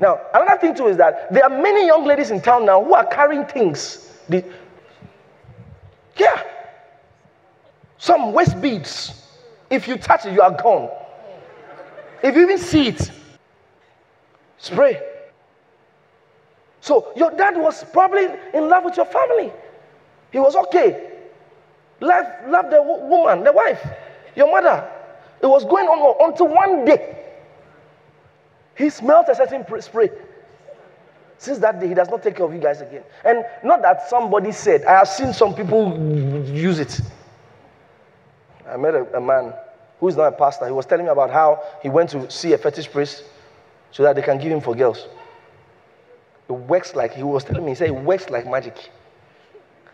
Now, 0.00 0.20
another 0.32 0.60
thing 0.60 0.74
too 0.74 0.86
is 0.86 0.96
that 0.96 1.32
there 1.32 1.44
are 1.44 1.50
many 1.50 1.86
young 1.86 2.04
ladies 2.04 2.30
in 2.30 2.40
town 2.40 2.66
now 2.66 2.82
who 2.82 2.94
are 2.94 3.06
carrying 3.06 3.44
things. 3.44 4.12
The, 4.28 4.44
yeah. 6.16 6.42
Some 7.98 8.32
waist 8.32 8.60
beads. 8.60 9.26
If 9.70 9.88
you 9.88 9.96
touch 9.96 10.24
it, 10.24 10.32
you 10.32 10.40
are 10.40 10.50
gone. 10.50 10.88
If 12.22 12.34
you 12.36 12.42
even 12.42 12.58
see 12.58 12.88
it, 12.88 13.10
spray. 14.58 15.00
So 16.80 17.12
your 17.16 17.32
dad 17.32 17.56
was 17.56 17.84
probably 17.92 18.26
in 18.54 18.68
love 18.68 18.84
with 18.84 18.96
your 18.96 19.06
family. 19.06 19.52
He 20.30 20.38
was 20.38 20.54
okay. 20.56 21.12
Love, 22.00 22.26
love 22.46 22.70
the 22.70 22.80
woman, 22.82 23.42
the 23.42 23.52
wife, 23.52 23.84
your 24.36 24.50
mother. 24.50 24.88
It 25.42 25.46
was 25.46 25.64
going 25.64 25.86
on 25.86 26.28
until 26.30 26.48
one 26.48 26.84
day 26.84 27.17
he 28.78 28.88
smelt 28.90 29.28
a 29.28 29.34
certain 29.34 29.64
spray. 29.82 30.08
Since 31.36 31.58
that 31.58 31.80
day, 31.80 31.88
he 31.88 31.94
does 31.94 32.08
not 32.08 32.22
take 32.22 32.36
care 32.36 32.46
of 32.46 32.54
you 32.54 32.60
guys 32.60 32.80
again. 32.80 33.02
And 33.24 33.44
not 33.64 33.82
that 33.82 34.08
somebody 34.08 34.52
said, 34.52 34.84
I 34.84 34.98
have 34.98 35.08
seen 35.08 35.32
some 35.32 35.54
people 35.54 35.98
use 36.46 36.78
it. 36.78 37.00
I 38.68 38.76
met 38.76 38.94
a, 38.94 39.16
a 39.16 39.20
man 39.20 39.52
who 39.98 40.08
is 40.08 40.16
not 40.16 40.32
a 40.32 40.36
pastor. 40.36 40.66
He 40.66 40.72
was 40.72 40.86
telling 40.86 41.06
me 41.06 41.10
about 41.10 41.30
how 41.30 41.62
he 41.82 41.88
went 41.88 42.10
to 42.10 42.30
see 42.30 42.52
a 42.52 42.58
fetish 42.58 42.90
priest 42.90 43.24
so 43.90 44.04
that 44.04 44.14
they 44.14 44.22
can 44.22 44.38
give 44.38 44.52
him 44.52 44.60
for 44.60 44.76
girls. 44.76 45.08
It 46.48 46.52
works 46.52 46.94
like, 46.94 47.14
he 47.14 47.24
was 47.24 47.42
telling 47.44 47.64
me, 47.64 47.72
he 47.72 47.74
said, 47.74 47.88
it 47.88 47.94
works 47.94 48.30
like 48.30 48.48
magic. 48.48 48.90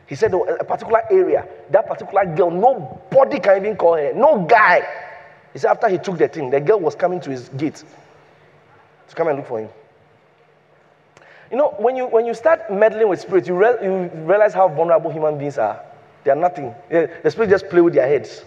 He 0.07 0.15
said, 0.15 0.35
oh, 0.35 0.45
a 0.45 0.65
particular 0.65 1.03
area, 1.11 1.49
that 1.71 1.87
particular 1.87 2.27
girl, 2.37 2.51
nobody 2.51 3.41
can 3.41 3.57
even 3.57 3.77
call 3.77 3.97
her, 3.97 4.13
no 4.13 4.45
guy. 4.45 4.87
He 5.55 5.59
said, 5.59 5.71
after 5.71 5.89
he 5.89 5.97
took 5.97 6.19
the 6.19 6.29
thing, 6.29 6.51
the 6.51 6.61
girl 6.61 6.81
was 6.81 6.95
coming 6.95 7.21
to 7.21 7.31
his 7.31 7.49
gate 7.51 7.83
to 9.09 9.15
come 9.15 9.29
and 9.29 9.39
look 9.39 9.47
for 9.47 9.61
him. 9.61 9.69
You 11.51 11.57
know, 11.59 11.75
when 11.79 11.95
you, 11.95 12.07
when 12.07 12.27
you 12.27 12.35
start 12.35 12.71
meddling 12.73 13.09
with 13.09 13.21
spirits, 13.21 13.47
you, 13.47 13.55
re- 13.55 13.79
you 13.83 14.11
realize 14.25 14.55
how 14.55 14.69
vulnerable 14.69 15.11
human 15.11 15.39
beings 15.39 15.59
are. 15.59 15.81
They 16.25 16.31
are 16.31 16.37
nothing. 16.37 16.75
The 16.89 17.31
spirit 17.31 17.51
just 17.51 17.69
play 17.69 17.81
with 17.81 17.95
their 17.95 18.09
heads. 18.09 18.45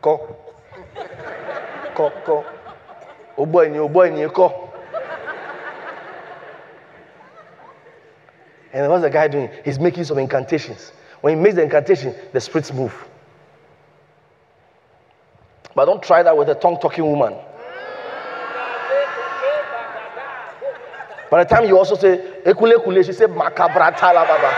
Ko. 0.00 0.36
Ko, 1.94 2.10
ko. 2.24 2.44
Oh 3.36 3.46
boy, 3.46 3.76
oh 3.76 3.88
boy, 3.88 4.28
ko. 4.28 4.72
And 8.72 8.88
what's 8.88 9.02
the 9.02 9.10
guy 9.10 9.26
doing? 9.28 9.50
He's 9.64 9.78
making 9.78 10.04
some 10.04 10.18
incantations. 10.18 10.92
When 11.20 11.36
he 11.36 11.42
makes 11.42 11.56
the 11.56 11.62
incantation, 11.62 12.14
the 12.32 12.40
spirits 12.40 12.72
move. 12.72 12.94
But 15.74 15.86
don't 15.86 16.02
try 16.02 16.22
that 16.22 16.36
with 16.36 16.48
a 16.48 16.54
tongue 16.54 16.78
talking 16.80 17.04
woman. 17.04 17.34
By 21.30 21.44
the 21.44 21.48
time 21.48 21.66
you 21.66 21.78
also 21.78 21.94
say, 21.94 22.18
Ekule 22.44 22.82
kule, 22.82 23.02
she 23.02 23.12
said, 23.12 23.30
Makabra 23.30 23.96
talababa. 23.96 24.52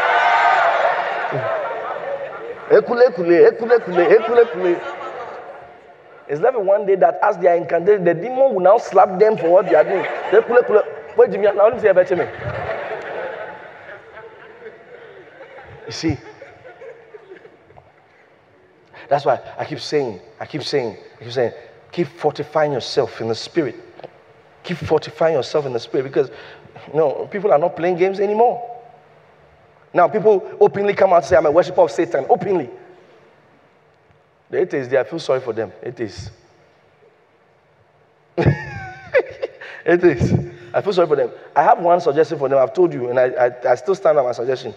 Ekule 2.70 3.14
kule, 3.14 3.50
ekule 3.50 3.84
kule, 3.84 4.04
ekule 4.08 4.52
kule. 4.52 4.80
It's 6.28 6.40
left 6.40 6.58
one 6.58 6.86
day 6.86 6.94
that 6.96 7.18
as 7.22 7.36
they 7.36 7.48
are 7.48 7.58
incantated, 7.58 8.04
the 8.04 8.14
demon 8.14 8.54
will 8.54 8.60
now 8.60 8.78
slap 8.78 9.18
them 9.18 9.36
for 9.36 9.50
what 9.50 9.66
they 9.66 9.74
are 9.74 9.84
doing. 9.84 10.04
Ekule 10.30 10.66
kule. 10.66 10.82
Wait, 11.16 11.30
Jimmy, 11.30 11.44
now 11.44 11.64
let 11.64 11.74
me 11.74 11.80
say 11.80 11.88
about 11.88 12.10
me. 12.10 12.24
You 15.86 15.92
see? 15.92 16.16
That's 19.10 19.26
why 19.26 19.40
I 19.58 19.66
keep 19.66 19.80
saying, 19.80 20.20
I 20.40 20.46
keep 20.46 20.62
saying, 20.62 20.96
I 21.20 21.24
keep 21.24 21.32
saying, 21.32 21.52
keep 21.90 22.06
fortifying 22.06 22.72
yourself 22.72 23.20
in 23.20 23.28
the 23.28 23.34
spirit. 23.34 23.74
Keep 24.62 24.78
fortifying 24.78 25.34
yourself 25.34 25.66
in 25.66 25.72
the 25.74 25.80
spirit 25.80 26.04
because 26.04 26.30
know, 26.94 27.28
people 27.30 27.52
are 27.52 27.58
not 27.58 27.76
playing 27.76 27.96
games 27.96 28.20
anymore. 28.20 28.68
Now, 29.94 30.08
people 30.08 30.56
openly 30.60 30.94
come 30.94 31.12
out 31.12 31.16
and 31.16 31.24
say, 31.26 31.36
I'm 31.36 31.46
a 31.46 31.50
worshiper 31.50 31.82
of 31.82 31.90
Satan, 31.90 32.24
openly. 32.28 32.70
The 34.50 34.60
atheists, 34.60 34.90
they, 34.90 34.98
I 34.98 35.04
feel 35.04 35.18
sorry 35.18 35.40
for 35.40 35.52
them. 35.52 35.72
Atheists. 35.82 36.30
atheists. 39.86 40.32
I 40.74 40.80
feel 40.80 40.92
sorry 40.92 41.08
for 41.08 41.16
them. 41.16 41.30
I 41.54 41.62
have 41.62 41.78
one 41.78 42.00
suggestion 42.00 42.38
for 42.38 42.48
them. 42.48 42.58
I've 42.58 42.72
told 42.72 42.92
you, 42.92 43.10
and 43.10 43.18
I, 43.18 43.26
I, 43.46 43.70
I 43.72 43.74
still 43.74 43.94
stand 43.94 44.18
on 44.18 44.24
my 44.24 44.32
suggestion. 44.32 44.74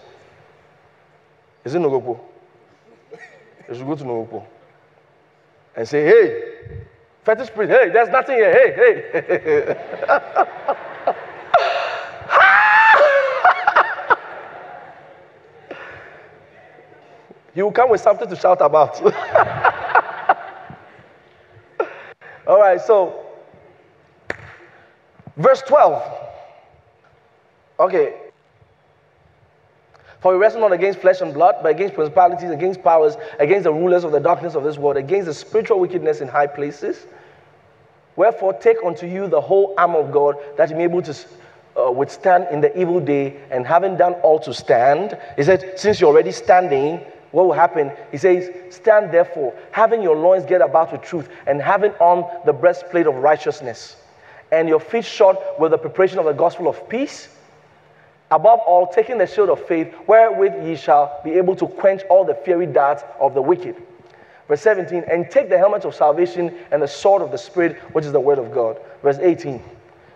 Is 1.64 1.74
it 1.74 1.78
Nogokpo? 1.78 2.20
You 3.68 3.74
should 3.74 3.86
go 3.86 3.96
to 3.96 4.04
Nogokpo 4.04 4.44
and 5.74 5.88
say, 5.88 6.04
hey, 6.04 6.42
fetish 7.24 7.50
priest, 7.50 7.72
hey, 7.72 7.88
there's 7.88 8.08
nothing 8.08 8.36
here. 8.36 8.52
Hey, 8.52 8.74
hey. 9.12 10.86
He 17.56 17.62
will 17.62 17.72
come 17.72 17.88
with 17.88 18.02
something 18.02 18.28
to 18.28 18.36
shout 18.36 18.60
about. 18.60 19.02
All 22.46 22.60
right, 22.60 22.78
so 22.78 23.24
verse 25.38 25.62
12. 25.62 26.02
Okay. 27.80 28.14
For 30.20 30.32
we 30.32 30.38
wrestle 30.38 30.60
not 30.60 30.72
against 30.72 30.98
flesh 30.98 31.22
and 31.22 31.32
blood, 31.32 31.54
but 31.62 31.70
against 31.70 31.94
principalities, 31.94 32.50
against 32.50 32.82
powers, 32.82 33.16
against 33.38 33.64
the 33.64 33.72
rulers 33.72 34.04
of 34.04 34.12
the 34.12 34.20
darkness 34.20 34.54
of 34.54 34.62
this 34.62 34.76
world, 34.76 34.98
against 34.98 35.24
the 35.24 35.32
spiritual 35.32 35.80
wickedness 35.80 36.20
in 36.20 36.28
high 36.28 36.46
places. 36.46 37.06
Wherefore, 38.16 38.52
take 38.52 38.76
unto 38.84 39.06
you 39.06 39.28
the 39.28 39.40
whole 39.40 39.72
armor 39.78 40.00
of 40.00 40.12
God, 40.12 40.36
that 40.58 40.68
you 40.68 40.76
may 40.76 40.88
be 40.88 40.92
able 40.92 41.00
to 41.04 41.16
uh, 41.78 41.90
withstand 41.90 42.48
in 42.50 42.60
the 42.60 42.78
evil 42.78 43.00
day, 43.00 43.40
and 43.50 43.66
having 43.66 43.96
done 43.96 44.12
all 44.16 44.38
to 44.40 44.52
stand. 44.52 45.16
He 45.36 45.42
said, 45.42 45.80
Since 45.80 46.02
you're 46.02 46.10
already 46.10 46.32
standing, 46.32 47.00
what 47.32 47.46
will 47.46 47.52
happen? 47.52 47.92
He 48.10 48.18
says, 48.18 48.50
Stand 48.74 49.12
therefore, 49.12 49.54
having 49.72 50.02
your 50.02 50.16
loins 50.16 50.44
get 50.44 50.60
about 50.60 50.92
with 50.92 51.02
truth, 51.02 51.28
and 51.46 51.60
having 51.60 51.92
on 51.92 52.28
the 52.44 52.52
breastplate 52.52 53.06
of 53.06 53.14
righteousness, 53.16 53.96
and 54.52 54.68
your 54.68 54.80
feet 54.80 55.04
shod 55.04 55.36
with 55.58 55.72
the 55.72 55.78
preparation 55.78 56.18
of 56.18 56.24
the 56.24 56.32
gospel 56.32 56.68
of 56.68 56.88
peace. 56.88 57.28
Above 58.30 58.58
all, 58.60 58.88
taking 58.88 59.18
the 59.18 59.26
shield 59.26 59.50
of 59.50 59.64
faith, 59.66 59.94
wherewith 60.06 60.66
ye 60.66 60.74
shall 60.74 61.20
be 61.22 61.32
able 61.32 61.54
to 61.54 61.66
quench 61.66 62.02
all 62.10 62.24
the 62.24 62.34
fiery 62.34 62.66
darts 62.66 63.04
of 63.20 63.34
the 63.34 63.42
wicked. 63.42 63.76
Verse 64.48 64.60
17, 64.62 65.04
and 65.10 65.30
take 65.30 65.48
the 65.48 65.58
helmet 65.58 65.84
of 65.84 65.94
salvation 65.94 66.54
and 66.70 66.80
the 66.80 66.88
sword 66.88 67.22
of 67.22 67.30
the 67.30 67.38
Spirit, 67.38 67.76
which 67.92 68.04
is 68.04 68.12
the 68.12 68.20
word 68.20 68.38
of 68.38 68.52
God. 68.52 68.78
Verse 69.02 69.18
18, 69.18 69.62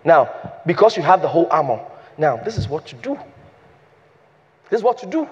now, 0.03 0.29
because 0.65 0.97
you 0.97 1.03
have 1.03 1.21
the 1.21 1.27
whole 1.27 1.47
armor, 1.51 1.79
now 2.17 2.37
this 2.37 2.57
is 2.57 2.67
what 2.67 2.85
to 2.87 2.95
do. 2.95 3.19
This 4.69 4.79
is 4.79 4.83
what 4.83 4.97
to 4.99 5.05
do. 5.05 5.27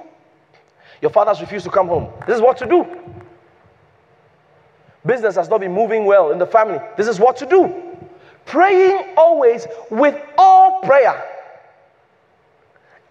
Your 1.02 1.12
fathers 1.12 1.40
refuse 1.42 1.64
to 1.64 1.70
come 1.70 1.88
home. 1.88 2.12
This 2.28 2.36
is 2.36 2.42
what 2.42 2.58
to 2.58 2.66
do. 2.66 2.86
Business 5.06 5.36
has 5.36 5.50
not 5.50 5.62
been 5.62 5.74
moving 5.74 6.06
well 6.06 6.32
in 6.32 6.40
the 6.40 6.46
family. 6.46 6.80
This 6.98 7.08
is 7.08 7.20
what 7.20 7.38
to 7.38 7.46
do. 7.46 7.74
Praying 8.46 9.14
always 9.16 9.66
with 9.90 10.20
all 10.38 10.82
prayer 10.82 11.24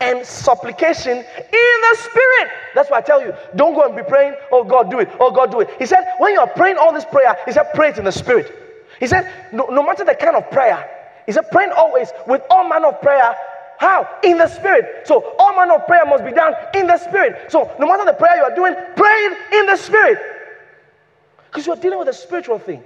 and 0.01 0.25
supplication 0.25 1.17
in 1.17 1.25
the 1.25 1.97
spirit. 1.99 2.51
That's 2.75 2.91
why 2.91 2.99
I 2.99 3.01
tell 3.01 3.21
you, 3.21 3.35
don't 3.57 3.75
go 3.75 3.85
and 3.85 3.97
be 3.97 4.03
praying, 4.03 4.35
oh 4.53 4.65
God, 4.65 4.91
do 4.91 5.01
it, 5.01 5.09
oh 5.19 5.31
God, 5.31 5.51
do 5.51 5.61
it. 5.61 5.71
He 5.79 5.87
said, 5.87 6.15
when 6.19 6.35
you're 6.35 6.47
praying 6.47 6.77
all 6.77 6.93
this 6.93 7.05
prayer, 7.05 7.37
he 7.47 7.53
said, 7.53 7.71
pray 7.75 7.89
it 7.89 7.99
in 7.99 8.05
the 8.05 8.13
spirit. 8.13 8.53
He 9.01 9.07
said, 9.07 9.33
no, 9.53 9.67
no 9.67 9.83
matter 9.83 10.05
the 10.05 10.15
kind 10.15 10.37
of 10.37 10.51
prayer, 10.51 10.89
he 11.27 11.33
said, 11.33 11.51
praying 11.51 11.73
always 11.73 12.11
with 12.27 12.43
all 12.51 12.69
manner 12.69 12.89
of 12.89 13.01
prayer 13.01 13.35
how? 13.79 14.19
In 14.25 14.39
the 14.39 14.49
spirit. 14.49 15.07
So 15.07 15.35
all 15.39 15.57
manner 15.57 15.75
of 15.75 15.87
prayer 15.87 16.05
must 16.05 16.25
be 16.25 16.33
done 16.33 16.53
in 16.75 16.87
the 16.87 16.99
spirit. 16.99 17.51
So 17.51 17.71
no 17.79 17.87
matter 17.87 18.05
the 18.05 18.13
prayer 18.13 18.37
you 18.37 18.43
are 18.43 18.55
doing, 18.55 18.75
pray 18.97 19.37
in 19.53 19.67
the 19.67 19.77
spirit. 19.77 20.19
Because 21.47 21.67
you 21.67 21.73
are 21.73 21.77
dealing 21.77 21.99
with 21.99 22.09
a 22.09 22.13
spiritual 22.13 22.59
thing. 22.59 22.83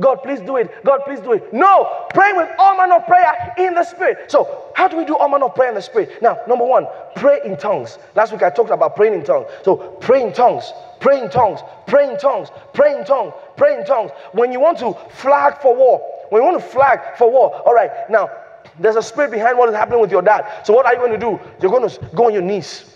God, 0.00 0.16
please 0.22 0.40
do 0.40 0.56
it. 0.56 0.84
God, 0.84 1.02
please 1.04 1.20
do 1.20 1.32
it. 1.32 1.52
No, 1.52 2.06
pray 2.12 2.32
with 2.32 2.48
all 2.58 2.76
manner 2.76 2.96
of 2.96 3.06
prayer 3.06 3.54
in 3.58 3.74
the 3.74 3.84
spirit. 3.84 4.30
So, 4.30 4.72
how 4.74 4.88
do 4.88 4.96
we 4.96 5.04
do 5.04 5.16
all 5.16 5.28
manner 5.28 5.44
of 5.44 5.54
prayer 5.54 5.68
in 5.68 5.74
the 5.76 5.82
spirit? 5.82 6.20
Now, 6.20 6.40
number 6.48 6.64
one, 6.64 6.86
pray 7.14 7.40
in 7.44 7.56
tongues. 7.56 7.98
Last 8.16 8.32
week 8.32 8.42
I 8.42 8.50
talked 8.50 8.70
about 8.70 8.96
praying 8.96 9.14
in 9.14 9.24
tongues. 9.24 9.46
So, 9.62 9.76
pray 9.76 10.22
in 10.22 10.32
tongues, 10.32 10.72
pray 10.98 11.20
in 11.22 11.30
tongues, 11.30 11.60
pray 11.86 12.10
in 12.10 12.18
tongues, 12.18 12.48
pray 12.72 12.98
in 12.98 13.04
tongues, 13.04 13.32
pray 13.56 13.78
in 13.78 13.86
tongues. 13.86 14.10
When 14.32 14.50
you 14.50 14.58
want 14.58 14.78
to 14.78 14.94
flag 15.10 15.60
for 15.60 15.76
war, 15.76 16.00
when 16.30 16.42
you 16.42 16.48
want 16.48 16.60
to 16.60 16.68
flag 16.68 17.16
for 17.16 17.30
war, 17.30 17.54
all 17.64 17.74
right, 17.74 17.90
now 18.10 18.28
there's 18.78 18.96
a 18.96 19.02
spirit 19.02 19.30
behind 19.30 19.56
what 19.56 19.68
is 19.68 19.74
happening 19.74 20.00
with 20.00 20.10
your 20.10 20.22
dad. 20.22 20.46
So, 20.64 20.72
what 20.72 20.86
are 20.86 20.92
you 20.92 20.98
going 20.98 21.12
to 21.12 21.18
do? 21.18 21.38
You're 21.60 21.70
going 21.70 21.88
to 21.88 22.10
go 22.14 22.26
on 22.26 22.32
your 22.32 22.42
knees. 22.42 22.94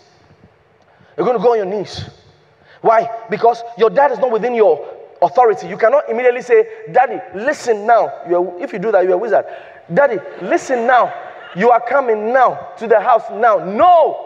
You're 1.16 1.26
going 1.26 1.38
to 1.38 1.42
go 1.42 1.52
on 1.52 1.56
your 1.56 1.66
knees. 1.66 2.08
Why? 2.80 3.10
Because 3.28 3.62
your 3.76 3.90
dad 3.90 4.12
is 4.12 4.18
not 4.18 4.30
within 4.30 4.54
your 4.54 4.86
authority. 5.20 5.68
You 5.68 5.76
cannot 5.76 6.08
immediately 6.08 6.42
say, 6.42 6.66
Daddy, 6.92 7.20
listen 7.34 7.86
now. 7.86 8.22
You're, 8.28 8.60
if 8.60 8.72
you 8.72 8.78
do 8.78 8.92
that, 8.92 9.04
you're 9.04 9.14
a 9.14 9.18
wizard. 9.18 9.44
Daddy, 9.92 10.18
listen 10.42 10.86
now. 10.86 11.12
You 11.56 11.70
are 11.70 11.80
coming 11.80 12.32
now 12.32 12.72
to 12.78 12.86
the 12.86 13.00
house 13.00 13.24
now. 13.32 13.58
No. 13.58 14.24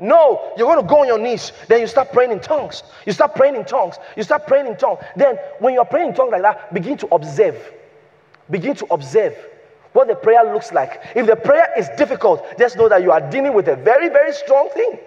No, 0.00 0.52
you're 0.58 0.66
going 0.66 0.82
to 0.82 0.88
go 0.88 1.02
on 1.02 1.06
your 1.06 1.20
knees. 1.20 1.52
Then 1.68 1.80
you 1.80 1.86
start 1.86 2.12
praying 2.12 2.32
in 2.32 2.40
tongues. 2.40 2.82
You 3.06 3.12
start 3.12 3.36
praying 3.36 3.54
in 3.54 3.64
tongues. 3.64 3.94
You 4.16 4.24
start 4.24 4.46
praying 4.46 4.66
in 4.66 4.76
tongues. 4.76 4.98
Then, 5.14 5.38
when 5.60 5.72
you're 5.72 5.84
praying 5.84 6.08
in 6.08 6.14
tongues 6.14 6.32
like 6.32 6.42
that, 6.42 6.74
begin 6.74 6.98
to 6.98 7.14
observe. 7.14 7.56
Begin 8.50 8.74
to 8.74 8.86
observe 8.92 9.36
what 9.94 10.08
the 10.08 10.14
prayer 10.14 10.52
looks 10.52 10.72
like. 10.72 11.00
If 11.14 11.26
the 11.26 11.36
prayer 11.36 11.68
is 11.78 11.88
difficult, 11.96 12.44
just 12.58 12.76
know 12.76 12.88
that 12.88 13.02
you 13.02 13.10
are 13.12 13.20
dealing 13.30 13.54
with 13.54 13.68
a 13.68 13.76
very, 13.76 14.08
very 14.08 14.32
strong 14.32 14.68
thing. 14.74 14.98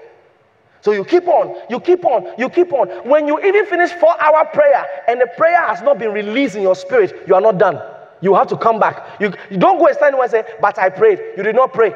So 0.81 0.93
you 0.93 1.03
keep 1.03 1.27
on, 1.27 1.55
you 1.69 1.79
keep 1.79 2.05
on, 2.05 2.27
you 2.37 2.49
keep 2.49 2.71
on. 2.71 2.87
When 3.07 3.27
you 3.27 3.37
even 3.39 3.65
finish 3.65 3.91
four 3.91 4.19
hour 4.21 4.45
prayer 4.45 4.85
and 5.07 5.19
the 5.19 5.27
prayer 5.37 5.61
has 5.67 5.81
not 5.81 5.99
been 5.99 6.13
released 6.13 6.55
in 6.55 6.61
your 6.61 6.75
spirit, 6.75 7.27
you 7.27 7.35
are 7.35 7.41
not 7.41 7.57
done. 7.57 7.81
You 8.21 8.33
have 8.35 8.47
to 8.47 8.57
come 8.57 8.79
back. 8.79 9.19
You, 9.19 9.33
you 9.51 9.57
don't 9.57 9.77
go 9.77 9.87
and 9.87 9.95
stand 9.95 10.15
and 10.15 10.31
say, 10.31 10.43
But 10.61 10.79
I 10.79 10.89
prayed. 10.89 11.19
You 11.35 11.43
did 11.43 11.55
not 11.55 11.73
pray. 11.73 11.93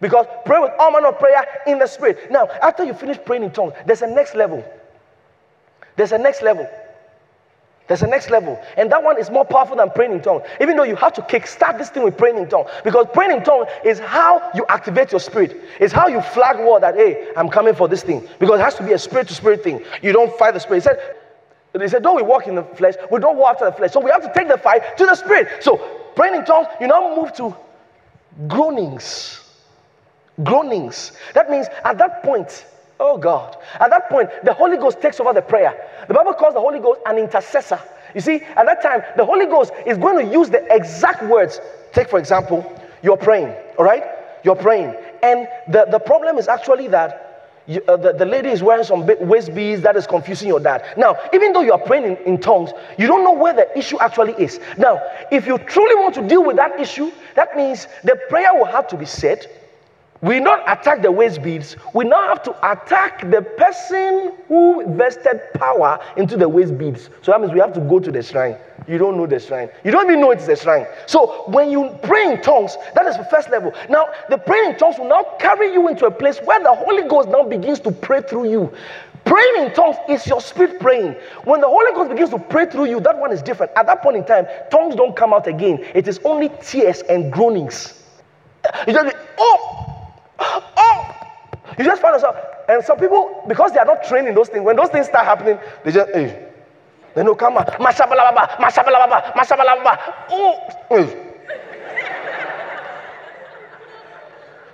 Because 0.00 0.26
pray 0.44 0.58
with 0.58 0.72
all 0.78 0.90
manner 0.90 1.08
of 1.08 1.18
prayer 1.18 1.44
in 1.66 1.78
the 1.78 1.86
spirit. 1.86 2.30
Now, 2.30 2.48
after 2.60 2.84
you 2.84 2.92
finish 2.92 3.18
praying 3.24 3.44
in 3.44 3.50
tongues, 3.52 3.72
there's 3.86 4.02
a 4.02 4.06
next 4.06 4.34
level. 4.34 4.64
There's 5.94 6.12
a 6.12 6.18
next 6.18 6.42
level. 6.42 6.68
There's 7.88 8.02
a 8.02 8.06
next 8.06 8.30
level. 8.30 8.60
And 8.76 8.90
that 8.90 9.02
one 9.02 9.18
is 9.18 9.30
more 9.30 9.44
powerful 9.44 9.76
than 9.76 9.90
praying 9.90 10.12
in 10.12 10.20
tongues. 10.20 10.42
Even 10.60 10.76
though 10.76 10.82
you 10.82 10.96
have 10.96 11.12
to 11.14 11.22
kickstart 11.22 11.78
this 11.78 11.88
thing 11.88 12.02
with 12.02 12.16
praying 12.16 12.36
in 12.36 12.48
tongues. 12.48 12.68
Because 12.82 13.06
praying 13.12 13.30
in 13.30 13.44
tongues 13.44 13.68
is 13.84 14.00
how 14.00 14.50
you 14.54 14.64
activate 14.68 15.12
your 15.12 15.20
spirit. 15.20 15.62
It's 15.78 15.92
how 15.92 16.08
you 16.08 16.20
flag 16.20 16.58
war 16.58 16.80
that, 16.80 16.96
hey, 16.96 17.28
I'm 17.36 17.48
coming 17.48 17.74
for 17.74 17.86
this 17.86 18.02
thing. 18.02 18.26
Because 18.40 18.58
it 18.58 18.64
has 18.64 18.74
to 18.76 18.82
be 18.84 18.92
a 18.92 18.98
spirit 18.98 19.28
to 19.28 19.34
spirit 19.34 19.62
thing. 19.62 19.84
You 20.02 20.12
don't 20.12 20.36
fight 20.36 20.54
the 20.54 20.60
spirit. 20.60 20.78
He 20.78 20.80
said, 20.82 21.16
they 21.72 21.88
said, 21.88 22.02
don't 22.02 22.16
we 22.16 22.22
walk 22.22 22.48
in 22.48 22.56
the 22.56 22.64
flesh? 22.64 22.94
We 23.12 23.20
don't 23.20 23.36
walk 23.36 23.54
after 23.54 23.66
the 23.66 23.72
flesh. 23.72 23.92
So 23.92 24.00
we 24.00 24.10
have 24.10 24.22
to 24.22 24.32
take 24.34 24.48
the 24.48 24.58
fight 24.58 24.96
to 24.96 25.06
the 25.06 25.14
spirit. 25.14 25.62
So 25.62 25.76
praying 26.16 26.34
in 26.34 26.44
tongues, 26.44 26.68
you 26.80 26.88
now 26.88 27.14
move 27.14 27.32
to 27.34 27.54
groanings. 28.48 29.44
Groanings. 30.42 31.12
That 31.34 31.50
means 31.50 31.66
at 31.84 31.98
that 31.98 32.22
point, 32.22 32.66
Oh 32.98 33.18
God. 33.18 33.56
At 33.78 33.90
that 33.90 34.08
point, 34.08 34.30
the 34.44 34.54
Holy 34.54 34.76
Ghost 34.76 35.00
takes 35.00 35.20
over 35.20 35.32
the 35.32 35.42
prayer. 35.42 35.88
The 36.08 36.14
Bible 36.14 36.32
calls 36.34 36.54
the 36.54 36.60
Holy 36.60 36.78
Ghost 36.78 37.00
an 37.06 37.18
intercessor. 37.18 37.80
You 38.14 38.20
see, 38.20 38.36
at 38.36 38.64
that 38.64 38.82
time, 38.82 39.02
the 39.16 39.24
Holy 39.24 39.46
Ghost 39.46 39.72
is 39.86 39.98
going 39.98 40.24
to 40.24 40.32
use 40.32 40.48
the 40.48 40.64
exact 40.74 41.22
words. 41.24 41.60
Take, 41.92 42.08
for 42.08 42.18
example, 42.18 42.64
you're 43.02 43.16
praying, 43.16 43.54
all 43.78 43.84
right? 43.84 44.04
You're 44.42 44.56
praying. 44.56 44.94
And 45.22 45.48
the, 45.68 45.86
the 45.90 45.98
problem 45.98 46.38
is 46.38 46.48
actually 46.48 46.88
that 46.88 47.22
you, 47.66 47.82
uh, 47.88 47.96
the, 47.96 48.12
the 48.12 48.24
lady 48.24 48.48
is 48.48 48.62
wearing 48.62 48.84
some 48.84 49.06
waist 49.20 49.54
beads 49.54 49.82
that 49.82 49.96
is 49.96 50.06
confusing 50.06 50.48
your 50.48 50.60
dad. 50.60 50.84
Now, 50.96 51.16
even 51.34 51.52
though 51.52 51.62
you 51.62 51.72
are 51.72 51.80
praying 51.80 52.04
in, 52.04 52.16
in 52.18 52.40
tongues, 52.40 52.70
you 52.96 53.06
don't 53.08 53.24
know 53.24 53.32
where 53.32 53.52
the 53.52 53.76
issue 53.76 53.98
actually 53.98 54.34
is. 54.34 54.60
Now, 54.78 55.02
if 55.32 55.46
you 55.46 55.58
truly 55.58 55.96
want 55.96 56.14
to 56.14 56.22
deal 56.26 56.44
with 56.44 56.56
that 56.56 56.78
issue, 56.80 57.10
that 57.34 57.56
means 57.56 57.88
the 58.04 58.18
prayer 58.28 58.54
will 58.54 58.66
have 58.66 58.86
to 58.88 58.96
be 58.96 59.04
said 59.04 59.46
we 60.22 60.40
not 60.40 60.60
attack 60.66 61.02
the 61.02 61.12
waist 61.12 61.42
beads, 61.42 61.76
we 61.94 62.04
now 62.04 62.26
have 62.28 62.42
to 62.44 62.70
attack 62.70 63.30
the 63.30 63.42
person 63.42 64.32
who 64.48 64.84
vested 64.96 65.40
power 65.54 65.98
into 66.16 66.36
the 66.36 66.48
waist 66.48 66.78
beads. 66.78 67.10
So 67.22 67.32
that 67.32 67.40
means 67.40 67.52
we 67.52 67.60
have 67.60 67.74
to 67.74 67.80
go 67.80 68.00
to 68.00 68.10
the 68.10 68.22
shrine. 68.22 68.56
You 68.88 68.98
don't 68.98 69.16
know 69.16 69.26
the 69.26 69.40
shrine. 69.40 69.68
You 69.84 69.90
don't 69.90 70.06
even 70.06 70.20
know 70.20 70.30
it's 70.30 70.46
the 70.46 70.56
shrine. 70.56 70.86
So 71.06 71.44
when 71.48 71.70
you 71.70 71.96
pray 72.02 72.30
in 72.30 72.40
tongues, 72.40 72.76
that 72.94 73.06
is 73.06 73.16
the 73.16 73.24
first 73.24 73.50
level. 73.50 73.72
Now, 73.90 74.06
the 74.30 74.38
praying 74.38 74.72
in 74.72 74.78
tongues 74.78 74.98
will 74.98 75.08
now 75.08 75.24
carry 75.38 75.72
you 75.72 75.88
into 75.88 76.06
a 76.06 76.10
place 76.10 76.38
where 76.38 76.62
the 76.62 76.74
Holy 76.74 77.02
Ghost 77.08 77.28
now 77.28 77.42
begins 77.42 77.80
to 77.80 77.90
pray 77.90 78.22
through 78.22 78.50
you. 78.50 78.72
Praying 79.24 79.66
in 79.66 79.74
tongues 79.74 79.96
is 80.08 80.24
your 80.26 80.40
spirit 80.40 80.78
praying. 80.78 81.16
When 81.44 81.60
the 81.60 81.66
Holy 81.66 81.92
Ghost 81.94 82.10
begins 82.10 82.30
to 82.30 82.38
pray 82.38 82.66
through 82.66 82.86
you, 82.86 83.00
that 83.00 83.18
one 83.18 83.32
is 83.32 83.42
different. 83.42 83.72
At 83.74 83.86
that 83.86 84.02
point 84.02 84.16
in 84.16 84.24
time, 84.24 84.46
tongues 84.70 84.94
don't 84.94 85.16
come 85.16 85.34
out 85.34 85.48
again. 85.48 85.84
It 85.94 86.06
is 86.06 86.20
only 86.24 86.50
tears 86.62 87.00
and 87.02 87.32
groanings. 87.32 88.04
You 88.86 88.92
just 88.92 89.06
be, 89.06 89.20
oh, 89.38 89.95
Oh! 90.78 91.14
You 91.78 91.84
just 91.84 92.00
find 92.00 92.14
yourself. 92.14 92.36
And 92.68 92.82
some 92.84 92.98
people, 92.98 93.44
because 93.48 93.72
they 93.72 93.78
are 93.78 93.84
not 93.84 94.04
trained 94.04 94.28
in 94.28 94.34
those 94.34 94.48
things, 94.48 94.64
when 94.64 94.76
those 94.76 94.88
things 94.88 95.06
start 95.06 95.24
happening, 95.26 95.58
they 95.84 95.92
just, 95.92 96.10
hey. 96.14 96.48
They 97.14 97.22
know, 97.22 97.34
come 97.34 97.56
on. 97.56 97.64
Mashabalababa, 97.64 98.56
mashabalababa, 98.56 99.32
mashabalababa. 99.32 99.98
Oh! 100.30 100.68
Hey. 100.88 101.26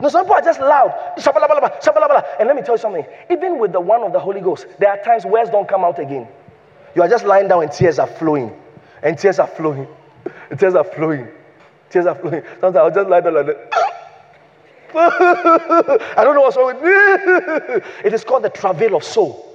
No, 0.02 0.08
some 0.08 0.24
people 0.24 0.34
are 0.34 0.42
just 0.42 0.58
loud. 0.58 1.14
Shabalabalaba, 1.16 1.80
shabalabala. 1.80 2.24
And 2.40 2.48
let 2.48 2.56
me 2.56 2.62
tell 2.62 2.74
you 2.74 2.78
something. 2.78 3.06
Even 3.30 3.60
with 3.60 3.70
the 3.70 3.78
one 3.80 4.02
of 4.02 4.12
the 4.12 4.18
Holy 4.18 4.40
Ghost, 4.40 4.66
there 4.80 4.90
are 4.90 5.00
times 5.04 5.24
words 5.24 5.48
don't 5.48 5.68
come 5.68 5.84
out 5.84 6.00
again. 6.00 6.26
You 6.96 7.02
are 7.02 7.08
just 7.08 7.24
lying 7.24 7.46
down 7.46 7.62
and 7.62 7.70
tears 7.70 8.00
are 8.00 8.08
flowing. 8.08 8.52
And 9.04 9.16
tears 9.16 9.38
are 9.38 9.46
flowing. 9.46 9.86
And 10.50 10.58
tears 10.58 10.74
are 10.74 10.82
flowing. 10.82 11.28
Tears 11.88 12.06
are 12.06 12.16
flowing. 12.16 12.42
Sometimes 12.60 12.76
I'll 12.76 12.90
just 12.90 13.08
lie 13.08 13.20
down 13.20 13.34
like 13.34 13.46
that. 13.46 13.81
I 14.94 16.22
don't 16.24 16.34
know 16.34 16.42
what's 16.42 16.56
wrong 16.56 16.74
with 16.74 17.84
it 18.04 18.12
is 18.12 18.24
called 18.24 18.44
the 18.44 18.50
travail 18.50 18.96
of 18.96 19.04
soul. 19.04 19.48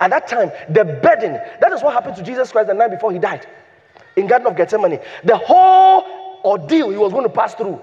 At 0.00 0.10
that 0.10 0.26
time, 0.26 0.50
the 0.68 0.84
burden, 0.84 1.34
that 1.60 1.72
is 1.72 1.82
what 1.82 1.92
happened 1.92 2.16
to 2.16 2.22
Jesus 2.22 2.50
Christ 2.50 2.68
the 2.68 2.74
night 2.74 2.90
before 2.90 3.12
he 3.12 3.18
died 3.18 3.46
in 4.16 4.26
Garden 4.26 4.48
of 4.48 4.56
Gethsemane. 4.56 4.98
The 5.24 5.36
whole 5.36 6.40
ordeal 6.44 6.90
he 6.90 6.96
was 6.96 7.12
going 7.12 7.24
to 7.24 7.30
pass 7.30 7.54
through, 7.54 7.80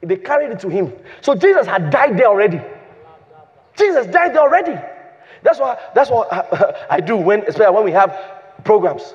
they 0.00 0.16
carried 0.16 0.50
it 0.50 0.60
to 0.60 0.68
him. 0.68 0.92
So 1.20 1.34
Jesus 1.34 1.66
had 1.66 1.90
died 1.90 2.16
there 2.16 2.28
already. 2.28 2.60
Jesus 3.76 4.06
died 4.06 4.34
there 4.34 4.42
already. 4.42 4.80
That's 5.42 5.58
what, 5.60 5.94
that's 5.94 6.10
what 6.10 6.32
I, 6.32 6.86
I 6.96 7.00
do 7.00 7.16
when, 7.16 7.40
especially 7.46 7.74
when 7.74 7.84
we 7.84 7.92
have 7.92 8.16
programs. 8.64 9.14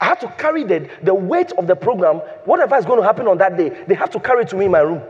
I 0.00 0.06
have 0.06 0.20
to 0.20 0.28
carry 0.38 0.64
the, 0.64 0.88
the 1.02 1.14
weight 1.14 1.52
of 1.52 1.66
the 1.66 1.76
program, 1.76 2.16
whatever 2.44 2.76
is 2.76 2.84
going 2.84 3.00
to 3.00 3.06
happen 3.06 3.28
on 3.28 3.38
that 3.38 3.56
day, 3.56 3.84
they 3.86 3.94
have 3.94 4.10
to 4.10 4.20
carry 4.20 4.42
it 4.42 4.48
to 4.48 4.56
me 4.56 4.66
in 4.66 4.70
my 4.70 4.80
room. 4.80 5.02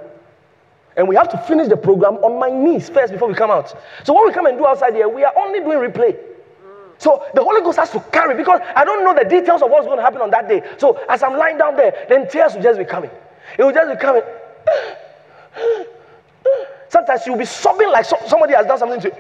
And 0.97 1.09
we 1.09 1.17
have 1.17 1.29
to 1.31 1.39
finish 1.39 1.69
the 1.69 1.77
program 1.77 2.15
on 2.19 2.39
my 2.39 2.51
knees 2.51 2.89
first 2.89 3.13
before 3.13 3.29
we 3.29 3.35
come 3.35 3.51
out. 3.51 3.77
So 4.05 4.13
what 4.13 4.27
we 4.27 4.33
come 4.33 4.47
and 4.47 4.57
do 4.57 4.67
outside 4.67 4.95
here, 4.95 5.09
we 5.09 5.25
are 5.25 5.33
only 5.37 5.61
doing 5.61 5.79
replay. 5.79 6.17
So 6.99 7.25
the 7.35 7.43
Holy 7.43 7.61
Ghost 7.61 7.79
has 7.79 7.91
to 7.91 8.01
carry 8.13 8.37
because 8.37 8.61
I 8.77 8.85
don't 8.85 9.05
know 9.05 9.15
the 9.15 9.29
details 9.29 9.63
of 9.63 9.71
what's 9.71 9.87
going 9.87 9.99
to 9.99 10.03
happen 10.03 10.21
on 10.23 10.31
that 10.31 10.49
day. 10.49 10.63
So 10.79 10.99
as 11.09 11.23
I'm 11.23 11.37
lying 11.37 11.59
down 11.59 11.77
there, 11.77 12.07
then 12.09 12.29
tears 12.29 12.55
will 12.55 12.63
just 12.63 12.79
be 12.79 12.85
coming. 12.85 13.11
It 13.59 13.65
will 13.65 13.73
just 13.73 13.91
be 13.91 13.97
coming. 14.01 14.23
Sometimes 16.89 17.27
you'll 17.27 17.37
be 17.37 17.45
sobbing 17.45 17.91
like 17.91 18.05
so, 18.05 18.17
somebody 18.27 18.55
has 18.55 18.67
done 18.67 18.79
something 18.79 19.01
to 19.01 19.09
you. 19.09 19.15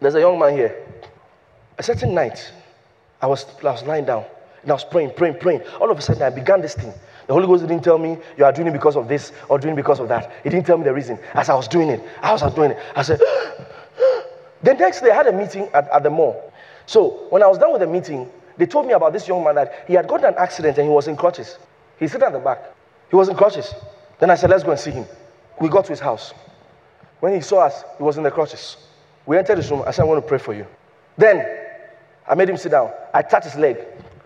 There's 0.00 0.16
a 0.16 0.20
young 0.20 0.38
man 0.38 0.54
here. 0.54 0.86
A 1.78 1.82
certain 1.82 2.12
night, 2.12 2.52
I 3.22 3.26
was, 3.26 3.46
I 3.60 3.70
was 3.70 3.84
lying 3.84 4.04
down. 4.04 4.24
And 4.62 4.70
I 4.70 4.74
was 4.74 4.84
praying, 4.84 5.12
praying, 5.16 5.38
praying. 5.38 5.62
All 5.80 5.90
of 5.90 5.98
a 5.98 6.02
sudden, 6.02 6.22
I 6.22 6.30
began 6.30 6.60
this 6.60 6.74
thing. 6.74 6.92
The 7.26 7.32
Holy 7.32 7.46
Ghost 7.46 7.66
didn't 7.66 7.84
tell 7.84 7.98
me 7.98 8.18
you 8.36 8.44
are 8.44 8.52
doing 8.52 8.68
it 8.68 8.72
because 8.72 8.96
of 8.96 9.08
this 9.08 9.32
or 9.48 9.58
doing 9.58 9.74
it 9.74 9.76
because 9.76 10.00
of 10.00 10.08
that. 10.08 10.32
He 10.42 10.50
didn't 10.50 10.66
tell 10.66 10.76
me 10.76 10.84
the 10.84 10.92
reason. 10.92 11.18
As 11.34 11.48
I 11.48 11.54
was 11.54 11.68
doing 11.68 11.88
it, 11.88 12.02
I 12.22 12.32
was 12.32 12.42
doing 12.54 12.72
it. 12.72 12.78
I 12.96 13.02
said, 13.02 13.20
the 14.62 14.74
next 14.74 15.00
day, 15.00 15.10
I 15.10 15.14
had 15.14 15.26
a 15.28 15.32
meeting 15.32 15.68
at, 15.72 15.88
at 15.90 16.02
the 16.02 16.10
mall. 16.10 16.52
So 16.86 17.26
when 17.30 17.42
I 17.42 17.46
was 17.46 17.56
done 17.58 17.72
with 17.72 17.82
the 17.82 17.86
meeting, 17.86 18.28
they 18.56 18.66
told 18.66 18.86
me 18.86 18.92
about 18.92 19.12
this 19.12 19.28
young 19.28 19.44
man 19.44 19.54
that 19.54 19.84
he 19.86 19.94
had 19.94 20.08
gotten 20.08 20.26
an 20.26 20.34
accident 20.36 20.76
and 20.76 20.86
he 20.86 20.92
was 20.92 21.08
in 21.08 21.16
crutches. 21.16 21.56
He 21.98 22.08
sat 22.08 22.22
at 22.22 22.32
the 22.32 22.38
back. 22.38 22.58
He 23.10 23.16
was 23.16 23.28
in 23.28 23.36
crutches. 23.36 23.74
Then 24.18 24.30
I 24.30 24.34
said, 24.34 24.50
let's 24.50 24.64
go 24.64 24.72
and 24.72 24.80
see 24.80 24.90
him. 24.90 25.06
We 25.60 25.68
got 25.68 25.84
to 25.86 25.92
his 25.92 26.00
house. 26.00 26.34
When 27.20 27.34
he 27.34 27.40
saw 27.40 27.60
us, 27.60 27.84
he 27.96 28.02
was 28.02 28.16
in 28.16 28.22
the 28.22 28.30
crutches. 28.30 28.76
We 29.24 29.38
entered 29.38 29.58
his 29.58 29.70
room. 29.70 29.82
I 29.86 29.92
said, 29.92 30.02
I 30.02 30.04
want 30.06 30.22
to 30.22 30.28
pray 30.28 30.38
for 30.38 30.52
you. 30.52 30.66
Then 31.16 31.46
I 32.28 32.34
made 32.34 32.48
him 32.48 32.56
sit 32.56 32.72
down. 32.72 32.90
I 33.14 33.22
touched 33.22 33.46
his 33.46 33.56
leg. 33.56 33.78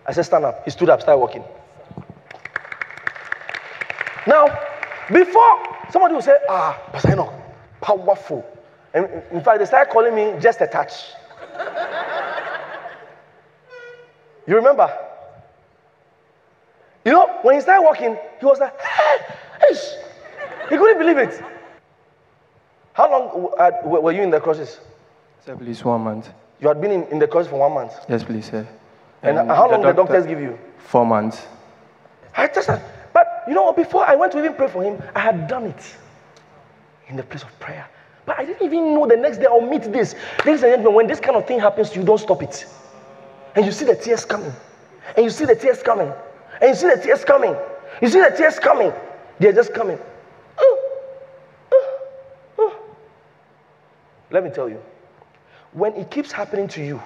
I 0.05 0.13
said, 0.13 0.23
stand 0.23 0.45
up. 0.45 0.63
He 0.65 0.71
stood 0.71 0.89
up, 0.89 1.01
started 1.01 1.19
walking. 1.19 1.43
Now, 4.27 4.47
before 5.11 5.77
somebody 5.91 6.13
will 6.15 6.21
say, 6.21 6.37
ah, 6.49 6.79
Pastor 6.91 7.13
Enoch, 7.13 7.33
powerful. 7.81 8.45
And 8.93 9.05
in 9.31 9.41
fact, 9.41 9.59
they 9.59 9.65
started 9.65 9.91
calling 9.91 10.15
me 10.15 10.33
just 10.39 10.61
a 10.61 10.67
touch. 10.67 11.11
you 14.47 14.55
remember? 14.55 14.91
You 17.03 17.11
know, 17.11 17.39
when 17.43 17.55
he 17.55 17.61
started 17.61 17.83
walking, 17.83 18.17
he 18.39 18.45
was 18.45 18.59
like, 18.59 18.79
hey, 18.81 19.75
he 20.69 20.77
couldn't 20.77 20.97
believe 20.97 21.17
it. 21.17 21.43
How 22.93 23.11
long 23.11 23.53
uh, 23.59 23.71
were 23.83 24.11
you 24.11 24.21
in 24.23 24.29
the 24.29 24.39
crosses? 24.39 24.79
Sir, 25.45 25.55
please, 25.55 25.83
one 25.83 26.01
month. 26.01 26.29
You 26.59 26.69
had 26.69 26.81
been 26.81 26.91
in, 26.91 27.03
in 27.07 27.19
the 27.19 27.27
crosses 27.27 27.49
for 27.49 27.59
one 27.59 27.73
month? 27.73 27.93
Yes, 28.09 28.23
please, 28.23 28.49
sir. 28.49 28.65
And, 29.25 29.39
and 29.39 29.49
how 29.49 29.69
long 29.69 29.81
the, 29.81 29.87
doctor, 29.87 29.93
the 29.93 29.93
doctors 29.93 30.25
give 30.25 30.39
you? 30.39 30.57
Four 30.77 31.05
months. 31.05 31.45
I 32.37 32.47
just, 32.47 32.69
but 33.13 33.43
you 33.47 33.53
know, 33.53 33.71
before 33.73 34.05
I 34.05 34.15
went 34.15 34.31
to 34.33 34.39
even 34.39 34.53
pray 34.53 34.67
for 34.67 34.83
him, 34.83 35.01
I 35.15 35.19
had 35.19 35.47
done 35.47 35.65
it 35.65 35.95
in 37.07 37.15
the 37.15 37.23
place 37.23 37.43
of 37.43 37.59
prayer. 37.59 37.87
But 38.25 38.39
I 38.39 38.45
didn't 38.45 38.65
even 38.65 38.93
know 38.93 39.05
the 39.07 39.15
next 39.15 39.37
day 39.37 39.45
I'll 39.45 39.61
meet 39.61 39.83
this. 39.83 40.15
Ladies 40.45 40.63
and 40.63 40.71
gentlemen, 40.71 40.93
when 40.93 41.07
this 41.07 41.19
kind 41.19 41.35
of 41.35 41.47
thing 41.47 41.59
happens, 41.59 41.95
you 41.95 42.03
don't 42.03 42.17
stop 42.17 42.41
it. 42.41 42.65
And 43.55 43.65
you 43.65 43.71
see 43.71 43.85
the 43.85 43.95
tears 43.95 44.25
coming. 44.25 44.51
And 45.15 45.23
you 45.23 45.29
see 45.29 45.45
the 45.45 45.55
tears 45.55 45.81
coming. 45.81 46.11
And 46.61 46.69
you 46.69 46.75
see 46.75 46.87
the 46.87 47.01
tears 47.01 47.23
coming. 47.23 47.55
You 48.01 48.07
see 48.09 48.19
the 48.19 48.33
tears 48.35 48.59
coming. 48.59 48.91
They're 49.39 49.53
just 49.53 49.73
coming. 49.73 49.99
Oh, 50.57 51.01
oh, 51.71 51.99
oh. 52.57 52.79
Let 54.31 54.43
me 54.43 54.49
tell 54.49 54.69
you, 54.69 54.81
when 55.73 55.93
it 55.93 56.09
keeps 56.09 56.31
happening 56.31 56.67
to 56.69 56.83
you, 56.83 57.01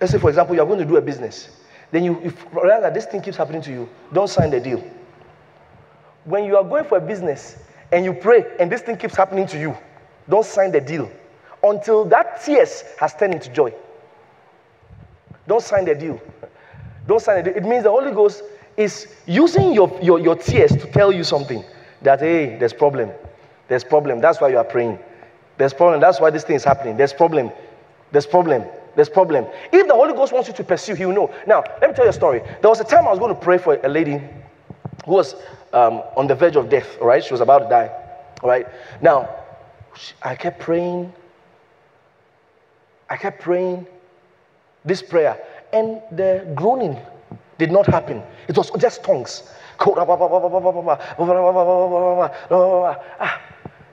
Let's 0.00 0.12
say, 0.12 0.18
for 0.18 0.28
example, 0.28 0.54
you 0.54 0.62
are 0.62 0.66
going 0.66 0.78
to 0.78 0.84
do 0.84 0.96
a 0.96 1.00
business. 1.00 1.48
Then 1.90 2.04
you, 2.04 2.20
you 2.22 2.32
realize 2.52 2.82
that 2.82 2.94
this 2.94 3.06
thing 3.06 3.22
keeps 3.22 3.36
happening 3.36 3.62
to 3.62 3.70
you. 3.70 3.88
Don't 4.12 4.28
sign 4.28 4.50
the 4.50 4.60
deal. 4.60 4.82
When 6.24 6.44
you 6.44 6.56
are 6.56 6.64
going 6.64 6.84
for 6.84 6.98
a 6.98 7.00
business 7.00 7.56
and 7.92 8.04
you 8.04 8.12
pray 8.12 8.44
and 8.58 8.70
this 8.70 8.82
thing 8.82 8.96
keeps 8.96 9.16
happening 9.16 9.46
to 9.48 9.58
you, 9.58 9.76
don't 10.28 10.44
sign 10.44 10.72
the 10.72 10.80
deal 10.80 11.10
until 11.62 12.04
that 12.06 12.42
tears 12.44 12.82
has 12.98 13.14
turned 13.14 13.34
into 13.34 13.50
joy. 13.50 13.72
Don't 15.46 15.62
sign 15.62 15.84
the 15.84 15.94
deal. 15.94 16.20
Don't 17.06 17.22
sign 17.22 17.38
it. 17.38 17.56
It 17.56 17.62
means 17.62 17.84
the 17.84 17.90
Holy 17.90 18.10
Ghost 18.10 18.42
is 18.76 19.06
using 19.26 19.72
your, 19.72 19.96
your, 20.02 20.18
your 20.18 20.34
tears 20.34 20.72
to 20.72 20.86
tell 20.90 21.12
you 21.12 21.22
something 21.22 21.64
that, 22.02 22.20
hey, 22.20 22.58
there's 22.58 22.72
problem. 22.72 23.10
There's 23.68 23.84
problem. 23.84 24.20
That's 24.20 24.40
why 24.40 24.48
you 24.48 24.58
are 24.58 24.64
praying. 24.64 24.98
There's 25.56 25.72
problem. 25.72 26.00
That's 26.00 26.20
why 26.20 26.30
this 26.30 26.44
thing 26.44 26.56
is 26.56 26.64
happening. 26.64 26.96
There's 26.96 27.12
problem. 27.12 27.50
There's 28.10 28.26
problem. 28.26 28.64
There's 28.96 29.08
problem. 29.10 29.46
If 29.70 29.86
the 29.86 29.94
Holy 29.94 30.14
Ghost 30.14 30.32
wants 30.32 30.48
you 30.48 30.54
to 30.54 30.64
pursue, 30.64 30.94
He 30.94 31.04
will 31.06 31.14
know. 31.14 31.34
Now, 31.46 31.62
let 31.80 31.90
me 31.90 31.94
tell 31.94 32.06
you 32.06 32.10
a 32.10 32.14
story. 32.14 32.40
There 32.60 32.70
was 32.70 32.80
a 32.80 32.84
time 32.84 33.06
I 33.06 33.10
was 33.10 33.18
going 33.18 33.34
to 33.34 33.40
pray 33.40 33.58
for 33.58 33.78
a 33.84 33.88
lady 33.88 34.20
who 35.04 35.12
was 35.12 35.36
um, 35.72 36.02
on 36.16 36.26
the 36.26 36.34
verge 36.34 36.56
of 36.56 36.68
death. 36.70 36.96
All 37.00 37.06
right, 37.06 37.22
she 37.22 37.32
was 37.32 37.42
about 37.42 37.58
to 37.60 37.68
die. 37.68 37.90
All 38.42 38.48
right. 38.48 38.66
Now, 39.02 39.28
I 40.22 40.34
kept 40.34 40.58
praying. 40.58 41.12
I 43.08 43.16
kept 43.16 43.40
praying 43.40 43.86
this 44.84 45.02
prayer, 45.02 45.38
and 45.72 46.00
the 46.12 46.50
groaning 46.54 46.98
did 47.58 47.70
not 47.70 47.86
happen. 47.86 48.22
It 48.48 48.56
was 48.56 48.70
just 48.78 49.04
tongues. 49.04 49.42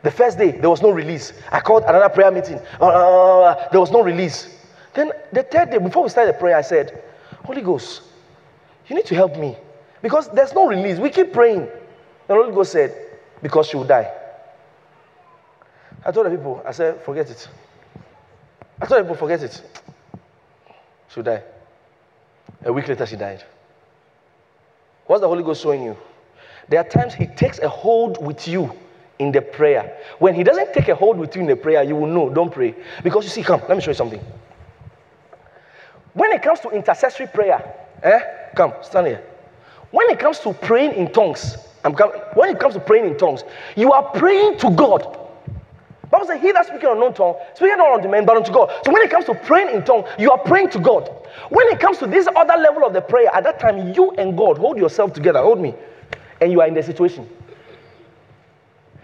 The 0.03 0.11
first 0.11 0.37
day, 0.37 0.51
there 0.51 0.69
was 0.69 0.81
no 0.81 0.91
release. 0.91 1.33
I 1.51 1.59
called 1.59 1.83
another 1.83 2.09
prayer 2.09 2.31
meeting. 2.31 2.59
There 2.79 3.79
was 3.79 3.91
no 3.91 4.01
release. 4.01 4.57
Then 4.93 5.11
the 5.31 5.43
third 5.43 5.71
day, 5.71 5.77
before 5.79 6.03
we 6.03 6.09
started 6.09 6.35
the 6.35 6.39
prayer, 6.39 6.55
I 6.55 6.61
said, 6.61 7.03
Holy 7.43 7.61
Ghost, 7.61 8.03
you 8.87 8.95
need 8.95 9.05
to 9.05 9.15
help 9.15 9.37
me. 9.37 9.57
Because 10.01 10.29
there's 10.29 10.53
no 10.53 10.67
release. 10.67 10.99
We 10.99 11.09
keep 11.09 11.33
praying. 11.33 11.67
The 12.27 12.33
Holy 12.33 12.53
Ghost 12.53 12.71
said, 12.71 12.95
Because 13.41 13.67
she 13.67 13.77
will 13.77 13.85
die. 13.85 14.11
I 16.05 16.11
told 16.11 16.25
the 16.25 16.31
people, 16.31 16.61
I 16.65 16.71
said, 16.71 17.01
forget 17.01 17.29
it. 17.29 17.47
I 18.81 18.85
told 18.85 18.99
the 18.99 19.03
people, 19.03 19.15
forget 19.15 19.41
it. 19.41 19.61
She 21.09 21.19
will 21.19 21.23
die. 21.23 21.43
A 22.65 22.73
week 22.73 22.87
later, 22.87 23.05
she 23.05 23.15
died. 23.15 23.43
What's 25.05 25.21
the 25.21 25.27
Holy 25.27 25.43
Ghost 25.43 25.61
showing 25.61 25.83
you? 25.83 25.97
There 26.67 26.79
are 26.79 26.87
times 26.87 27.13
He 27.13 27.27
takes 27.27 27.59
a 27.59 27.69
hold 27.69 28.23
with 28.25 28.47
you 28.47 28.71
in 29.19 29.31
the 29.31 29.41
prayer. 29.41 29.97
When 30.19 30.33
He 30.35 30.43
doesn't 30.43 30.73
take 30.73 30.89
a 30.89 30.95
hold 30.95 31.17
with 31.17 31.35
you 31.35 31.41
in 31.41 31.47
the 31.47 31.55
prayer, 31.55 31.83
you 31.83 31.95
will 31.95 32.07
know, 32.07 32.29
don't 32.29 32.51
pray. 32.51 32.75
Because 33.01 33.23
you 33.23 33.29
see, 33.29 33.43
come, 33.43 33.61
let 33.67 33.77
me 33.77 33.81
show 33.81 33.91
you 33.91 33.95
something. 33.95 34.21
When 36.13 36.31
it 36.31 36.41
comes 36.41 36.59
to 36.61 36.69
intercessory 36.69 37.27
prayer, 37.27 37.75
eh? 38.03 38.19
Come, 38.55 38.73
stand 38.81 39.07
here. 39.07 39.23
when 39.91 40.09
it 40.09 40.19
comes 40.19 40.39
to 40.39 40.53
praying 40.53 40.93
in 40.93 41.11
tongues, 41.11 41.57
I'm 41.83 41.95
coming. 41.95 42.19
when 42.35 42.49
it 42.49 42.59
comes 42.59 42.75
to 42.75 42.79
praying 42.79 43.05
in 43.05 43.17
tongues, 43.17 43.43
you 43.75 43.91
are 43.91 44.03
praying 44.03 44.57
to 44.59 44.69
God. 44.71 45.19
Bible 46.13 46.27
says, 46.27 46.41
He 46.41 46.51
that 46.51 46.67
speaking 46.67 46.89
unknown 46.89 47.15
tongue, 47.15 47.35
speaking 47.55 47.77
not 47.77 47.93
unto 47.95 48.07
men, 48.07 48.25
but 48.25 48.37
unto 48.37 48.51
God. 48.51 48.71
So 48.85 48.91
when 48.91 49.01
it 49.01 49.09
comes 49.09 49.25
to 49.25 49.33
praying 49.33 49.69
in 49.75 49.83
tongue, 49.83 50.05
you 50.19 50.29
are 50.29 50.37
praying 50.37 50.69
to 50.71 50.79
God. 50.79 51.09
When 51.49 51.67
it 51.69 51.79
comes 51.79 51.97
to 51.97 52.07
this 52.07 52.27
other 52.35 52.55
level 52.55 52.85
of 52.85 52.93
the 52.93 53.01
prayer, 53.01 53.33
at 53.33 53.43
that 53.45 53.59
time, 53.59 53.93
you 53.93 54.11
and 54.11 54.37
God 54.37 54.59
hold 54.59 54.77
yourself 54.77 55.13
together, 55.13 55.41
hold 55.41 55.59
me, 55.59 55.73
and 56.39 56.51
you 56.51 56.61
are 56.61 56.67
in 56.67 56.75
the 56.75 56.83
situation. 56.83 57.27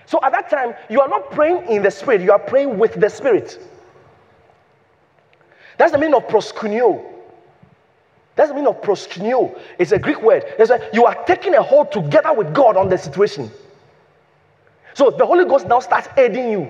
So 0.05 0.19
at 0.21 0.31
that 0.33 0.49
time, 0.51 0.75
you 0.89 1.01
are 1.01 1.07
not 1.07 1.31
praying 1.31 1.67
in 1.67 1.81
the 1.81 1.89
spirit, 1.89 2.21
you 2.21 2.31
are 2.31 2.39
praying 2.39 2.77
with 2.77 2.93
the 2.99 3.09
spirit. 3.09 3.59
That's 5.79 5.93
the 5.93 5.97
meaning 5.97 6.15
of 6.15 6.27
proskuneo. 6.27 7.01
That's 8.35 8.49
the 8.49 8.53
meaning 8.53 8.67
of 8.67 8.81
proskuneo. 8.81 9.57
It's 9.79 9.93
a 9.93 9.97
Greek 9.97 10.21
word. 10.21 10.43
It's 10.59 10.71
you 10.93 11.05
are 11.05 11.15
taking 11.23 11.55
a 11.55 11.63
hold 11.63 11.93
together 11.93 12.33
with 12.33 12.53
God 12.53 12.75
on 12.75 12.89
the 12.89 12.97
situation. 12.97 13.49
So 14.93 15.09
the 15.09 15.25
Holy 15.25 15.45
Ghost 15.45 15.67
now 15.67 15.79
starts 15.79 16.09
aiding 16.17 16.51
you. 16.51 16.69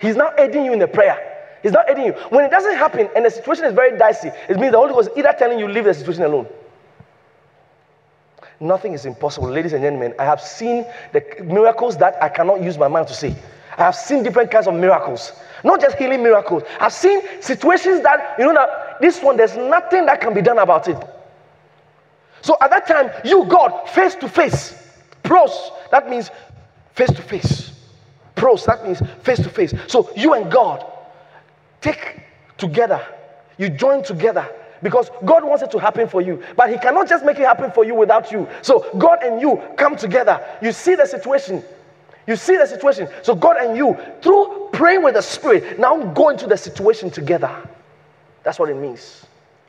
He's 0.00 0.16
now 0.16 0.30
aiding 0.38 0.64
you 0.64 0.72
in 0.72 0.78
the 0.78 0.88
prayer. 0.88 1.18
He's 1.62 1.72
not 1.72 1.90
aiding 1.90 2.06
you. 2.06 2.12
When 2.30 2.42
it 2.42 2.50
doesn't 2.50 2.76
happen 2.76 3.10
and 3.14 3.26
the 3.26 3.30
situation 3.30 3.66
is 3.66 3.74
very 3.74 3.98
dicey, 3.98 4.30
it 4.48 4.58
means 4.58 4.72
the 4.72 4.78
Holy 4.78 4.94
Ghost 4.94 5.10
is 5.10 5.18
either 5.18 5.34
telling 5.38 5.58
you 5.58 5.68
leave 5.68 5.84
the 5.84 5.92
situation 5.92 6.22
alone. 6.22 6.46
Nothing 8.60 8.94
is 8.94 9.04
impossible, 9.04 9.50
ladies 9.50 9.74
and 9.74 9.82
gentlemen. 9.82 10.14
I 10.18 10.24
have 10.24 10.40
seen 10.40 10.86
the 11.12 11.22
miracles 11.44 11.98
that 11.98 12.20
I 12.22 12.30
cannot 12.30 12.62
use 12.62 12.78
my 12.78 12.88
mind 12.88 13.08
to 13.08 13.14
say. 13.14 13.36
I 13.78 13.84
have 13.84 13.94
seen 13.94 14.24
different 14.24 14.50
kinds 14.50 14.66
of 14.66 14.74
miracles, 14.74 15.32
not 15.62 15.80
just 15.80 15.96
healing 15.96 16.22
miracles. 16.22 16.64
I've 16.80 16.92
seen 16.92 17.20
situations 17.40 18.02
that, 18.02 18.34
you 18.38 18.44
know, 18.44 18.54
that 18.54 19.00
this 19.00 19.22
one, 19.22 19.36
there's 19.36 19.56
nothing 19.56 20.04
that 20.06 20.20
can 20.20 20.34
be 20.34 20.42
done 20.42 20.58
about 20.58 20.88
it. 20.88 20.98
So 22.42 22.56
at 22.60 22.70
that 22.70 22.88
time, 22.88 23.10
you, 23.24 23.44
God, 23.44 23.88
face 23.88 24.16
to 24.16 24.28
face, 24.28 24.74
pros, 25.22 25.70
that 25.92 26.10
means 26.10 26.30
face 26.94 27.10
to 27.12 27.22
face. 27.22 27.72
Pros, 28.34 28.64
that 28.66 28.84
means 28.84 29.00
face 29.22 29.38
to 29.38 29.48
face. 29.48 29.72
So 29.86 30.10
you 30.16 30.34
and 30.34 30.50
God 30.50 30.84
take 31.80 32.20
together, 32.56 33.04
you 33.58 33.68
join 33.68 34.02
together 34.02 34.48
because 34.82 35.10
God 35.24 35.44
wants 35.44 35.62
it 35.62 35.70
to 35.72 35.78
happen 35.78 36.08
for 36.08 36.20
you. 36.20 36.42
But 36.56 36.70
He 36.70 36.78
cannot 36.78 37.08
just 37.08 37.24
make 37.24 37.38
it 37.38 37.46
happen 37.46 37.70
for 37.70 37.84
you 37.84 37.94
without 37.94 38.32
you. 38.32 38.48
So 38.62 38.88
God 38.98 39.22
and 39.22 39.40
you 39.40 39.62
come 39.76 39.96
together. 39.96 40.44
You 40.62 40.72
see 40.72 40.96
the 40.96 41.06
situation. 41.06 41.62
You 42.28 42.36
see 42.36 42.58
the 42.58 42.66
situation. 42.66 43.08
So 43.22 43.34
God 43.34 43.56
and 43.56 43.74
you, 43.74 43.96
through 44.20 44.68
praying 44.72 45.02
with 45.02 45.14
the 45.14 45.22
Spirit, 45.22 45.80
now 45.80 46.12
go 46.12 46.28
into 46.28 46.46
the 46.46 46.58
situation 46.58 47.10
together. 47.10 47.50
That's 48.44 48.58
what 48.58 48.68
it 48.68 48.76
means. 48.76 49.24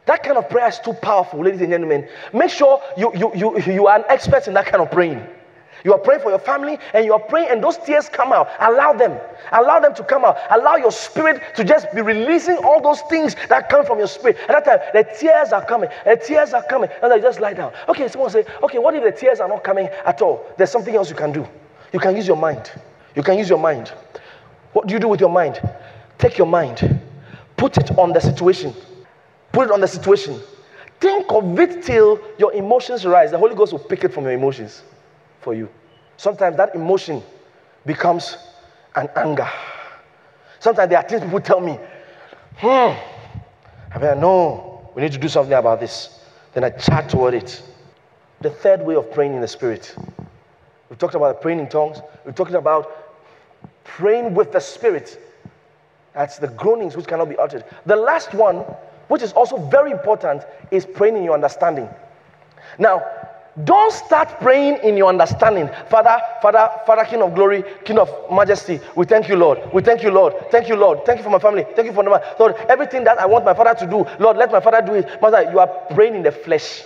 That 0.06 0.24
kind 0.24 0.38
of 0.38 0.50
prayer 0.50 0.68
is 0.68 0.78
too 0.80 0.92
powerful, 0.92 1.42
ladies 1.42 1.62
and 1.62 1.70
gentlemen. 1.70 2.10
Make 2.34 2.50
sure 2.50 2.82
you, 2.98 3.14
you, 3.16 3.32
you, 3.34 3.60
you 3.62 3.88
are 3.88 3.98
an 4.00 4.04
expert 4.10 4.48
in 4.50 4.54
that 4.56 4.66
kind 4.66 4.84
of 4.84 4.92
praying. 4.92 5.26
You 5.86 5.94
are 5.94 6.00
praying 6.00 6.22
for 6.22 6.32
your 6.32 6.40
family 6.40 6.78
and 6.94 7.06
you 7.06 7.14
are 7.14 7.20
praying, 7.20 7.48
and 7.50 7.64
those 7.64 7.78
tears 7.78 8.10
come 8.10 8.34
out. 8.34 8.50
Allow 8.60 8.92
them. 8.92 9.18
Allow 9.54 9.80
them 9.80 9.96
to 9.96 10.04
come 10.04 10.26
out. 10.26 10.38
Allow 10.50 10.76
your 10.76 10.92
spirit 10.92 11.42
to 11.56 11.64
just 11.64 11.88
be 11.96 12.02
releasing 12.02 12.58
all 12.58 12.82
those 12.82 13.00
things 13.04 13.38
that 13.48 13.70
come 13.70 13.86
from 13.86 14.00
your 14.00 14.08
spirit. 14.08 14.36
At 14.50 14.66
that 14.66 14.66
time, 14.66 14.80
the 14.94 15.10
tears 15.18 15.54
are 15.54 15.64
coming. 15.64 15.90
The 16.04 16.18
tears 16.18 16.54
are 16.54 16.64
coming. 16.64 16.90
And 17.02 17.10
they 17.10 17.22
just 17.22 17.40
lie 17.40 17.54
down. 17.54 17.72
Okay, 17.88 18.10
someone 18.10 18.32
say, 18.32 18.44
okay, 18.64 18.80
what 18.80 18.96
if 18.96 19.04
the 19.04 19.14
tears 19.14 19.40
are 19.40 19.48
not 19.48 19.64
coming 19.64 19.88
at 20.06 20.22
all? 20.22 20.46
There's 20.58 20.72
something 20.72 20.94
else 20.94 21.10
you 21.10 21.16
can 21.16 21.32
do. 21.32 21.48
You 21.94 22.00
can 22.00 22.16
use 22.16 22.28
your 22.28 22.38
mind. 22.38 22.72
You 23.16 23.24
can 23.24 23.38
use 23.38 23.50
your 23.50 23.60
mind. 23.60 23.92
What 24.74 24.88
do 24.88 24.94
you 24.94 25.00
do 25.00 25.08
with 25.08 25.20
your 25.20 25.30
mind? 25.30 25.60
Take 26.18 26.38
your 26.38 26.48
mind, 26.48 27.00
put 27.58 27.78
it 27.78 27.98
on 27.98 28.12
the 28.14 28.20
situation. 28.20 28.74
Put 29.52 29.66
it 29.68 29.72
on 29.72 29.82
the 29.82 29.88
situation. 29.88 30.40
Think 31.00 31.32
of 31.32 31.58
it 31.60 31.82
till 31.82 32.20
your 32.38 32.54
emotions 32.54 33.06
rise. 33.06 33.32
The 33.32 33.38
Holy 33.38 33.56
Ghost 33.56 33.72
will 33.72 33.80
pick 33.80 34.04
it 34.04 34.14
from 34.14 34.26
your 34.26 34.34
emotions 34.34 34.84
for 35.42 35.54
you. 35.54 35.70
Sometimes 36.18 36.58
that 36.58 36.76
emotion 36.76 37.24
becomes 37.86 38.38
an 38.96 39.10
anger. 39.16 39.48
Sometimes 40.60 40.90
there 40.90 41.00
are 41.00 41.08
things 41.08 41.24
people 41.24 41.40
tell 41.40 41.62
me, 41.62 41.80
hmm, 42.58 42.94
I 43.96 44.00
mean, 44.00 44.20
no, 44.20 44.92
we 44.94 45.02
need 45.02 45.14
to 45.14 45.18
do 45.18 45.30
something 45.30 45.54
about 45.54 45.80
this. 45.80 46.20
Then 46.54 46.66
I 46.66 46.70
chat 46.72 47.10
toward 47.10 47.34
it. 47.34 47.64
The 48.42 48.50
third 48.50 48.82
way 48.82 48.96
of 48.96 49.10
praying 49.12 49.34
in 49.34 49.42
the 49.42 49.48
Spirit. 49.48 49.96
We've 50.90 50.98
talked 50.98 51.16
about 51.16 51.42
praying 51.42 51.60
in 51.60 51.70
tongues. 51.70 52.02
We're 52.26 52.32
talking 52.32 52.56
about 52.56 52.92
praying 53.84 54.34
with 54.34 54.52
the 54.52 54.60
Spirit. 54.60 55.20
That's 56.14 56.38
the 56.38 56.48
groanings 56.48 56.98
which 56.98 57.08
cannot 57.08 57.30
be 57.30 57.38
uttered. 57.38 57.64
The 57.86 57.96
last 57.96 58.34
one, 58.34 58.58
which 59.08 59.22
is 59.22 59.34
also 59.34 59.58
very 59.58 59.92
important, 59.92 60.44
is 60.72 60.86
praying 60.86 61.18
in 61.18 61.24
your 61.24 61.34
understanding. 61.34 61.88
Now, 62.78 63.04
don't 63.64 63.92
start 63.92 64.40
praying 64.40 64.80
in 64.84 64.96
your 64.96 65.10
understanding. 65.10 65.70
Father, 65.90 66.20
Father, 66.42 66.70
Father, 66.86 67.04
King 67.04 67.22
of 67.22 67.36
glory, 67.36 67.64
King 67.84 68.00
of 68.00 68.10
majesty, 68.32 68.80
we 68.96 69.06
thank 69.06 69.28
you, 69.28 69.36
Lord. 69.36 69.60
We 69.74 69.82
thank 69.82 70.02
you, 70.02 70.12
Lord. 70.12 70.34
Thank 70.50 70.70
you, 70.70 70.76
Lord. 70.76 71.06
Thank 71.06 71.18
you 71.18 71.24
for 71.24 71.30
my 71.30 71.40
family. 71.40 71.66
Thank 71.76 71.88
you 71.88 71.94
for 71.94 72.04
my 72.04 72.22
Lord. 72.40 72.56
Everything 72.70 73.04
that 73.04 73.20
I 73.20 73.26
want 73.26 73.46
my 73.46 73.54
father 73.54 73.78
to 73.86 73.90
do, 73.90 74.06
Lord, 74.24 74.38
let 74.38 74.52
my 74.52 74.62
father 74.62 74.82
do 74.82 74.94
it. 74.94 75.22
Master, 75.22 75.52
you 75.52 75.60
are 75.60 75.68
praying 75.94 76.16
in 76.16 76.24
the 76.24 76.32
flesh. 76.32 76.84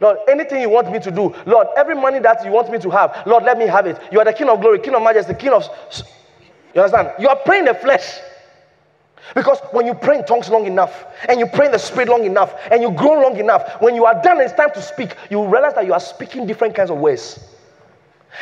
Lord, 0.00 0.18
anything 0.28 0.60
you 0.60 0.68
want 0.68 0.90
me 0.90 0.98
to 0.98 1.10
do, 1.10 1.34
Lord, 1.46 1.68
every 1.76 1.94
money 1.94 2.18
that 2.18 2.44
you 2.44 2.50
want 2.50 2.70
me 2.70 2.78
to 2.78 2.90
have, 2.90 3.22
Lord, 3.26 3.44
let 3.44 3.58
me 3.58 3.66
have 3.66 3.86
it. 3.86 4.00
You 4.10 4.18
are 4.20 4.24
the 4.24 4.32
King 4.32 4.48
of 4.48 4.60
glory, 4.60 4.80
King 4.80 4.94
of 4.94 5.02
majesty, 5.02 5.34
King 5.34 5.52
of. 5.52 5.68
You 6.74 6.80
understand? 6.80 7.12
You 7.18 7.28
are 7.28 7.36
praying 7.36 7.66
the 7.66 7.74
flesh. 7.74 8.18
Because 9.34 9.58
when 9.72 9.86
you 9.86 9.94
pray 9.94 10.18
in 10.18 10.24
tongues 10.26 10.50
long 10.50 10.66
enough, 10.66 11.06
and 11.28 11.40
you 11.40 11.46
pray 11.46 11.66
in 11.66 11.72
the 11.72 11.78
spirit 11.78 12.08
long 12.08 12.24
enough, 12.24 12.54
and 12.70 12.82
you 12.82 12.90
grow 12.90 13.22
long 13.22 13.38
enough, 13.38 13.80
when 13.80 13.94
you 13.94 14.04
are 14.04 14.14
done, 14.22 14.38
and 14.38 14.42
it's 14.42 14.52
time 14.52 14.70
to 14.74 14.82
speak, 14.82 15.16
you 15.30 15.42
realize 15.46 15.74
that 15.74 15.86
you 15.86 15.92
are 15.92 16.00
speaking 16.00 16.46
different 16.46 16.74
kinds 16.74 16.90
of 16.90 16.98
words. 16.98 17.38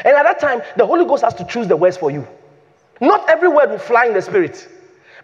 And 0.05 0.17
at 0.17 0.25
that 0.25 0.41
time, 0.41 0.63
the 0.77 0.87
Holy 0.87 1.05
Ghost 1.05 1.23
has 1.23 1.35
to 1.35 1.45
choose 1.45 1.69
the 1.69 1.77
words 1.77 1.97
for 1.97 2.11
you. 2.11 2.27
Not 3.01 3.29
every 3.29 3.49
word 3.49 3.71
will 3.71 3.79
fly 3.79 4.07
in 4.07 4.15
the 4.15 4.23
spirit. 4.23 4.69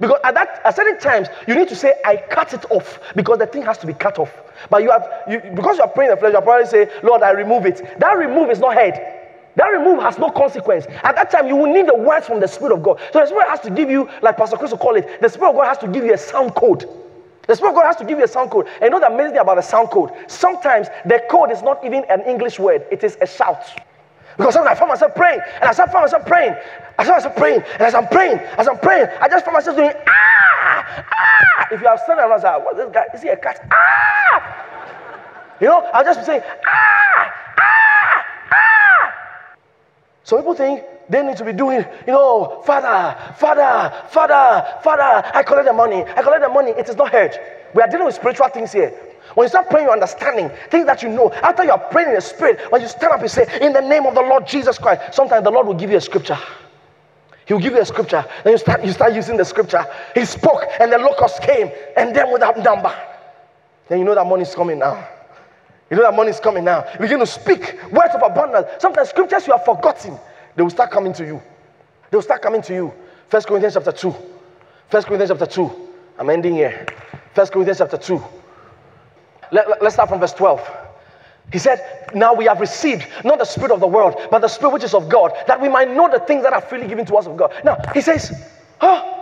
Because 0.01 0.21
at 0.25 0.35
that 0.35 0.61
at 0.65 0.77
certain 0.77 0.99
times 0.99 1.29
you 1.47 1.55
need 1.55 1.69
to 1.69 1.77
say, 1.77 1.95
I 2.05 2.17
cut 2.17 2.55
it 2.55 2.65
off, 2.71 3.01
because 3.17 3.39
the 3.39 3.47
thing 3.47 3.63
has 3.63 3.79
to 3.79 3.87
be 3.87 3.95
cut 3.95 4.19
off. 4.19 4.33
But 4.71 4.83
you 4.83 4.91
have 4.91 5.09
you, 5.29 5.41
because 5.55 5.77
you 5.77 5.83
are 5.83 5.89
praying 5.89 6.11
in 6.11 6.17
the 6.17 6.21
flesh, 6.21 6.33
you 6.33 6.41
probably 6.41 6.67
say, 6.67 6.91
Lord, 7.03 7.23
I 7.23 7.31
remove 7.31 7.67
it. 7.67 7.99
That 7.99 8.13
remove 8.13 8.51
is 8.51 8.61
not 8.61 8.75
head. 8.75 9.15
That 9.57 9.67
remove 9.67 10.01
has 10.03 10.19
no 10.19 10.31
consequence. 10.31 10.87
At 11.03 11.17
that 11.17 11.33
time, 11.33 11.49
you 11.49 11.57
will 11.57 11.73
need 11.73 11.89
the 11.89 11.95
words 11.95 12.27
from 12.27 12.39
the 12.39 12.47
Spirit 12.47 12.75
of 12.75 12.83
God. 12.83 13.01
So 13.13 13.19
the 13.19 13.27
Spirit 13.27 13.49
has 13.49 13.59
to 13.61 13.71
give 13.71 13.91
you, 13.91 14.09
like 14.23 14.37
Pastor 14.37 14.57
Chris 14.57 14.71
will 14.71 14.79
call 14.79 14.95
it, 14.95 15.21
the 15.21 15.29
Spirit 15.29 15.51
of 15.51 15.57
God 15.57 15.67
has 15.67 15.79
to 15.79 15.89
give 15.89 16.05
you 16.05 16.15
a 16.15 16.19
sound 16.19 16.55
code. 16.55 16.89
The 17.49 17.57
Spirit 17.57 17.71
of 17.71 17.77
God 17.77 17.87
has 17.87 17.97
to 17.97 18.05
give 18.05 18.19
you 18.19 18.25
a 18.25 18.29
sound 18.29 18.53
code. 18.53 18.69
And 18.75 18.85
you 18.85 18.91
know 18.91 19.01
the 19.01 19.09
amazing 19.09 19.33
thing 19.33 19.41
about 19.41 19.59
a 19.59 19.63
sound 19.63 19.91
code? 19.91 20.11
Sometimes 20.29 20.87
the 21.07 21.21
code 21.29 21.51
is 21.51 21.63
not 21.63 21.85
even 21.85 22.05
an 22.05 22.21
English 22.23 22.61
word, 22.61 22.87
it 22.93 23.03
is 23.03 23.19
a 23.21 23.27
shout. 23.27 23.65
Because 24.39 24.55
sometimes 24.55 24.77
I 24.77 24.79
find 24.79 24.89
myself 24.89 25.15
praying, 25.17 25.41
and 25.57 25.65
as 25.65 25.81
I 25.81 25.87
find 25.87 26.05
myself 26.05 26.25
praying, 26.25 26.55
I 26.97 27.05
find 27.05 27.17
myself 27.17 27.37
praying, 27.37 27.61
and 27.61 27.83
as 27.83 27.95
I'm 27.95 28.07
praying, 28.07 28.39
as 28.39 28.69
I'm 28.69 28.79
praying, 28.79 29.09
I 29.21 29.29
just 29.29 29.45
find 29.45 29.55
myself 29.55 29.77
doing 29.77 29.91
ah, 30.07 31.05
ah. 31.13 31.69
If 31.73 31.81
you 31.81 31.89
are 31.89 31.99
standing 31.99 32.25
around, 32.25 32.45
like, 32.45 32.65
what 32.65 32.77
this 32.77 32.89
guy? 32.93 33.07
Is 33.13 33.23
he 33.23 33.29
a 33.31 33.37
cat? 33.37 33.67
Ah! 33.73 35.57
You 35.61 35.67
know, 35.67 35.81
I'll 35.93 36.05
just 36.05 36.21
be 36.21 36.25
saying 36.25 36.43
ah, 36.65 37.35
ah, 37.59 38.25
ah. 38.53 39.15
Some 40.23 40.39
people 40.39 40.55
think 40.55 40.85
they 41.09 41.21
need 41.25 41.37
to 41.39 41.45
be 41.45 41.53
doing, 41.53 41.85
you 42.07 42.13
know, 42.13 42.63
Father, 42.65 43.35
Father, 43.39 43.93
Father, 44.09 44.79
Father, 44.85 45.29
I 45.35 45.43
collect 45.43 45.67
the 45.67 45.73
money, 45.73 46.05
I 46.05 46.23
collect 46.23 46.43
the 46.43 46.49
money. 46.49 46.71
It 46.71 46.89
is 46.89 46.95
not 46.95 47.11
heard. 47.11 47.37
We 47.75 47.83
are 47.83 47.89
dealing 47.89 48.07
with 48.07 48.15
spiritual 48.15 48.49
things 48.49 48.73
here. 48.73 48.95
When 49.39 49.45
you 49.45 49.51
start 49.51 49.71
praying, 49.71 49.85
you're 49.87 49.93
understanding 49.93 50.51
things 50.69 50.85
that 50.87 51.01
you 51.01 51.09
know. 51.09 51.31
After 51.31 51.63
you 51.63 51.71
are 51.71 51.79
praying 51.79 52.09
in 52.09 52.17
the 52.17 52.21
spirit, 52.21 52.59
when 52.73 52.83
you 52.83 52.89
stand 52.89 53.13
up 53.13 53.21
and 53.21 53.31
say, 53.31 53.47
In 53.61 53.73
the 53.73 53.81
name 53.81 54.05
of 54.05 54.17
the 54.17 54.21
Lord 54.21 54.49
Jesus 54.49 54.79
Christ, 54.79 55.15
sometimes 55.15 55.45
the 55.45 55.51
Lord 55.53 55.65
will 55.65 55.75
give 55.75 55.93
you 55.93 55.97
a 55.97 56.01
scripture. 56.01 56.37
He 57.47 57.55
will 57.55 57.61
give 57.61 57.73
you 57.73 57.81
a 57.81 57.85
scripture. 57.85 58.25
Then 58.43 58.55
you 58.55 58.59
start, 58.59 58.85
you 58.85 58.91
start 58.91 59.15
using 59.15 59.37
the 59.37 59.45
scripture. 59.45 59.87
He 60.13 60.25
spoke, 60.25 60.65
and 60.81 60.93
the 60.93 60.99
locust 60.99 61.41
came, 61.41 61.71
and 61.97 62.17
then 62.17 62.33
without 62.33 62.59
number. 62.59 62.93
Then 63.87 64.01
you 64.01 64.05
know 64.05 64.17
that 64.17 64.27
money 64.27 64.43
is 64.43 64.53
coming 64.57 64.81
now. 64.81 65.07
You 65.89 65.99
know 65.99 66.03
that 66.03 66.17
money 66.17 66.31
is 66.31 66.41
coming 66.41 66.65
now. 66.65 66.85
You 66.95 66.99
begin 66.99 67.21
to 67.21 67.27
speak 67.27 67.81
words 67.93 68.17
of 68.17 68.23
abundance. 68.25 68.67
Sometimes 68.81 69.11
scriptures 69.11 69.47
you 69.47 69.53
have 69.53 69.65
forgotten, 69.65 70.19
they 70.57 70.65
will 70.65 70.71
start 70.71 70.91
coming 70.91 71.13
to 71.13 71.25
you. 71.25 71.41
They 72.11 72.17
will 72.17 72.23
start 72.23 72.43
coming 72.43 72.63
to 72.63 72.75
you. 72.75 72.93
First 73.29 73.47
Corinthians 73.47 73.75
chapter 73.75 73.93
2. 73.93 74.13
First 74.91 75.07
Corinthians 75.07 75.31
chapter 75.31 75.47
2. 75.47 75.89
I'm 76.19 76.29
ending 76.29 76.55
here. 76.55 76.87
First 77.37 77.53
Corinthians 77.53 77.79
chapter 77.79 77.99
2. 77.99 78.21
Let, 79.53 79.83
let's 79.83 79.95
start 79.95 80.09
from 80.09 80.21
verse 80.21 80.33
12. 80.33 80.61
He 81.53 81.59
said, 81.59 82.11
Now 82.15 82.35
we 82.35 82.45
have 82.45 82.61
received 82.61 83.07
not 83.25 83.39
the 83.39 83.45
spirit 83.45 83.71
of 83.71 83.81
the 83.81 83.87
world, 83.87 84.17
but 84.31 84.41
the 84.41 84.49
spirit 84.49 84.73
which 84.73 84.85
is 84.85 84.95
of 84.95 85.09
God, 85.09 85.33
that 85.47 85.61
we 85.61 85.69
might 85.69 85.91
know 85.91 86.09
the 86.11 86.21
things 86.21 86.43
that 86.43 86.53
are 86.53 86.61
freely 86.61 86.87
given 86.87 87.07
to 87.07 87.17
us 87.17 87.27
of 87.27 87.37
God. 87.37 87.53
Now, 87.65 87.79
he 87.95 88.01
says, 88.01 88.33
Oh, 88.81 89.19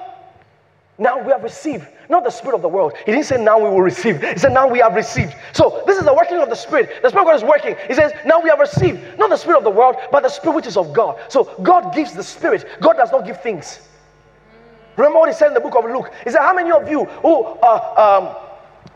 now 0.98 1.22
we 1.22 1.30
have 1.30 1.42
received 1.42 1.86
not 2.08 2.24
the 2.24 2.30
spirit 2.30 2.54
of 2.56 2.62
the 2.62 2.68
world. 2.68 2.94
He 3.04 3.12
didn't 3.12 3.26
say 3.26 3.42
now 3.42 3.58
we 3.58 3.68
will 3.68 3.82
receive. 3.82 4.22
He 4.22 4.38
said 4.38 4.52
now 4.52 4.66
we 4.66 4.78
have 4.78 4.94
received. 4.94 5.34
So 5.52 5.82
this 5.86 5.98
is 5.98 6.04
the 6.04 6.14
working 6.14 6.38
of 6.38 6.48
the 6.48 6.54
spirit. 6.54 7.02
The 7.02 7.10
spirit 7.10 7.22
of 7.22 7.28
God 7.28 7.36
is 7.36 7.44
working. 7.44 7.76
He 7.86 7.94
says 7.94 8.12
now 8.24 8.40
we 8.40 8.48
have 8.48 8.58
received 8.58 9.18
not 9.18 9.28
the 9.28 9.36
spirit 9.36 9.58
of 9.58 9.64
the 9.64 9.70
world, 9.70 9.96
but 10.10 10.22
the 10.22 10.28
spirit 10.28 10.54
which 10.54 10.66
is 10.66 10.76
of 10.76 10.92
God. 10.92 11.18
So 11.28 11.44
God 11.62 11.94
gives 11.94 12.14
the 12.14 12.22
spirit. 12.22 12.64
God 12.80 12.94
does 12.94 13.12
not 13.12 13.26
give 13.26 13.42
things. 13.42 13.80
Remember 14.96 15.18
what 15.18 15.28
he 15.28 15.34
said 15.34 15.48
in 15.48 15.54
the 15.54 15.60
book 15.60 15.76
of 15.76 15.84
Luke. 15.84 16.10
He 16.24 16.30
said, 16.30 16.40
How 16.40 16.54
many 16.54 16.70
of 16.70 16.88
you 16.88 17.04
who 17.04 17.44
uh, 17.44 18.32
um, 18.32 18.45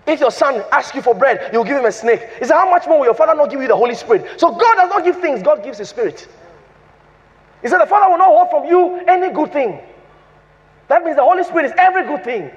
If 0.07 0.21
your 0.21 0.31
son 0.31 0.65
asks 0.73 0.95
you 0.95 1.03
for 1.03 1.15
bread, 1.15 1.51
you'll 1.53 1.65
give 1.65 1.77
him 1.79 1.87
a 1.87 1.93
snake. 1.93 2.29
He 2.39 2.45
said, 2.47 2.55
How 2.55 2.71
much 2.71 2.87
more 2.87 2.99
will 2.99 3.07
your 3.07 3.15
father 3.15 3.35
not 3.35 3.51
give 3.51 3.61
you 3.61 3.69
the 3.69 3.77
Holy 3.77 3.95
Spirit? 3.95 4.41
So 4.41 4.51
God 4.51 4.75
does 4.77 4.91
not 4.91 5.05
give 5.05 5.21
things, 5.21 5.43
God 5.43 5.63
gives 5.63 5.79
his 5.79 5.89
spirit. 5.89 6.29
He 7.63 7.69
said, 7.69 7.79
The 7.81 7.87
Father 7.87 8.11
will 8.11 8.19
not 8.19 8.29
hold 8.29 8.51
from 8.51 8.65
you 8.67 9.05
any 9.07 9.33
good 9.33 9.53
thing. 9.53 9.81
That 10.89 11.05
means 11.05 11.17
the 11.17 11.23
Holy 11.23 11.45
Spirit 11.45 11.67
is 11.67 11.73
every 11.79 12.05
good 12.05 12.25
thing. 12.25 12.51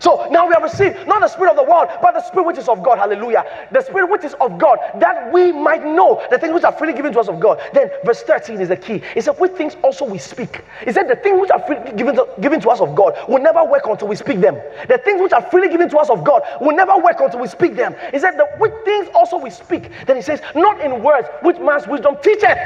So 0.00 0.28
now 0.30 0.46
we 0.46 0.54
have 0.54 0.62
received 0.62 1.06
not 1.06 1.20
the 1.20 1.28
spirit 1.28 1.50
of 1.50 1.56
the 1.56 1.62
world, 1.62 1.88
but 2.02 2.12
the 2.12 2.22
spirit 2.22 2.46
which 2.46 2.58
is 2.58 2.68
of 2.68 2.82
God. 2.82 2.98
Hallelujah. 2.98 3.44
The 3.72 3.80
spirit 3.82 4.10
which 4.10 4.24
is 4.24 4.34
of 4.34 4.58
God, 4.58 4.78
that 4.98 5.32
we 5.32 5.52
might 5.52 5.84
know 5.84 6.22
the 6.30 6.38
things 6.38 6.52
which 6.52 6.64
are 6.64 6.72
freely 6.72 6.92
given 6.92 7.12
to 7.12 7.20
us 7.20 7.28
of 7.28 7.40
God. 7.40 7.60
Then 7.72 7.90
verse 8.04 8.22
13 8.22 8.60
is 8.60 8.68
the 8.68 8.76
key. 8.76 9.02
He 9.14 9.20
said, 9.20 9.38
Which 9.38 9.52
things 9.52 9.76
also 9.82 10.04
we 10.04 10.18
speak. 10.18 10.64
He 10.84 10.92
said, 10.92 11.08
The 11.08 11.16
things 11.16 11.40
which 11.40 11.50
are 11.50 11.64
freely 11.66 11.92
given 11.92 12.14
to, 12.16 12.28
given 12.40 12.60
to 12.60 12.70
us 12.70 12.80
of 12.80 12.94
God 12.94 13.16
will 13.28 13.42
never 13.42 13.64
work 13.64 13.86
until 13.86 14.08
we 14.08 14.16
speak 14.16 14.40
them. 14.40 14.60
The 14.88 14.98
things 14.98 15.20
which 15.20 15.32
are 15.32 15.42
freely 15.42 15.68
given 15.68 15.88
to 15.90 15.98
us 15.98 16.10
of 16.10 16.24
God 16.24 16.42
will 16.60 16.76
never 16.76 16.96
work 16.98 17.20
until 17.20 17.40
we 17.40 17.48
speak 17.48 17.74
them. 17.74 17.94
He 18.12 18.18
said, 18.18 18.32
The 18.32 18.46
which 18.58 18.74
things 18.84 19.08
also 19.14 19.38
we 19.38 19.50
speak. 19.50 19.90
Then 20.06 20.16
he 20.16 20.22
says, 20.22 20.40
Not 20.54 20.80
in 20.80 21.02
words 21.02 21.28
which 21.42 21.58
man's 21.58 21.86
wisdom 21.86 22.16
teacheth. 22.22 22.58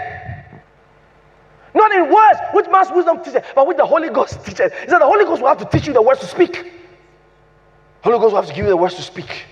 Not 1.73 1.93
in 1.93 2.13
words 2.13 2.39
which 2.53 2.67
man's 2.69 2.91
wisdom 2.91 3.23
teaches, 3.23 3.43
but 3.55 3.67
with 3.67 3.77
the 3.77 3.87
Holy 3.87 4.09
Ghost 4.09 4.45
teaches. 4.45 4.73
He 4.73 4.89
said 4.89 4.99
the 4.99 5.07
Holy 5.07 5.25
Ghost 5.25 5.41
will 5.41 5.49
have 5.49 5.59
to 5.59 5.65
teach 5.67 5.87
you 5.87 5.93
the 5.93 6.03
words 6.03 6.21
to 6.21 6.27
speak. 6.27 6.80
Holy 8.03 8.19
Ghost 8.19 8.33
will 8.33 8.41
have 8.41 8.49
to 8.51 8.55
give 8.55 8.65
you 8.65 8.71
the 8.71 8.77
words 8.77 8.95
to 8.95 9.03
speak. 9.03 9.45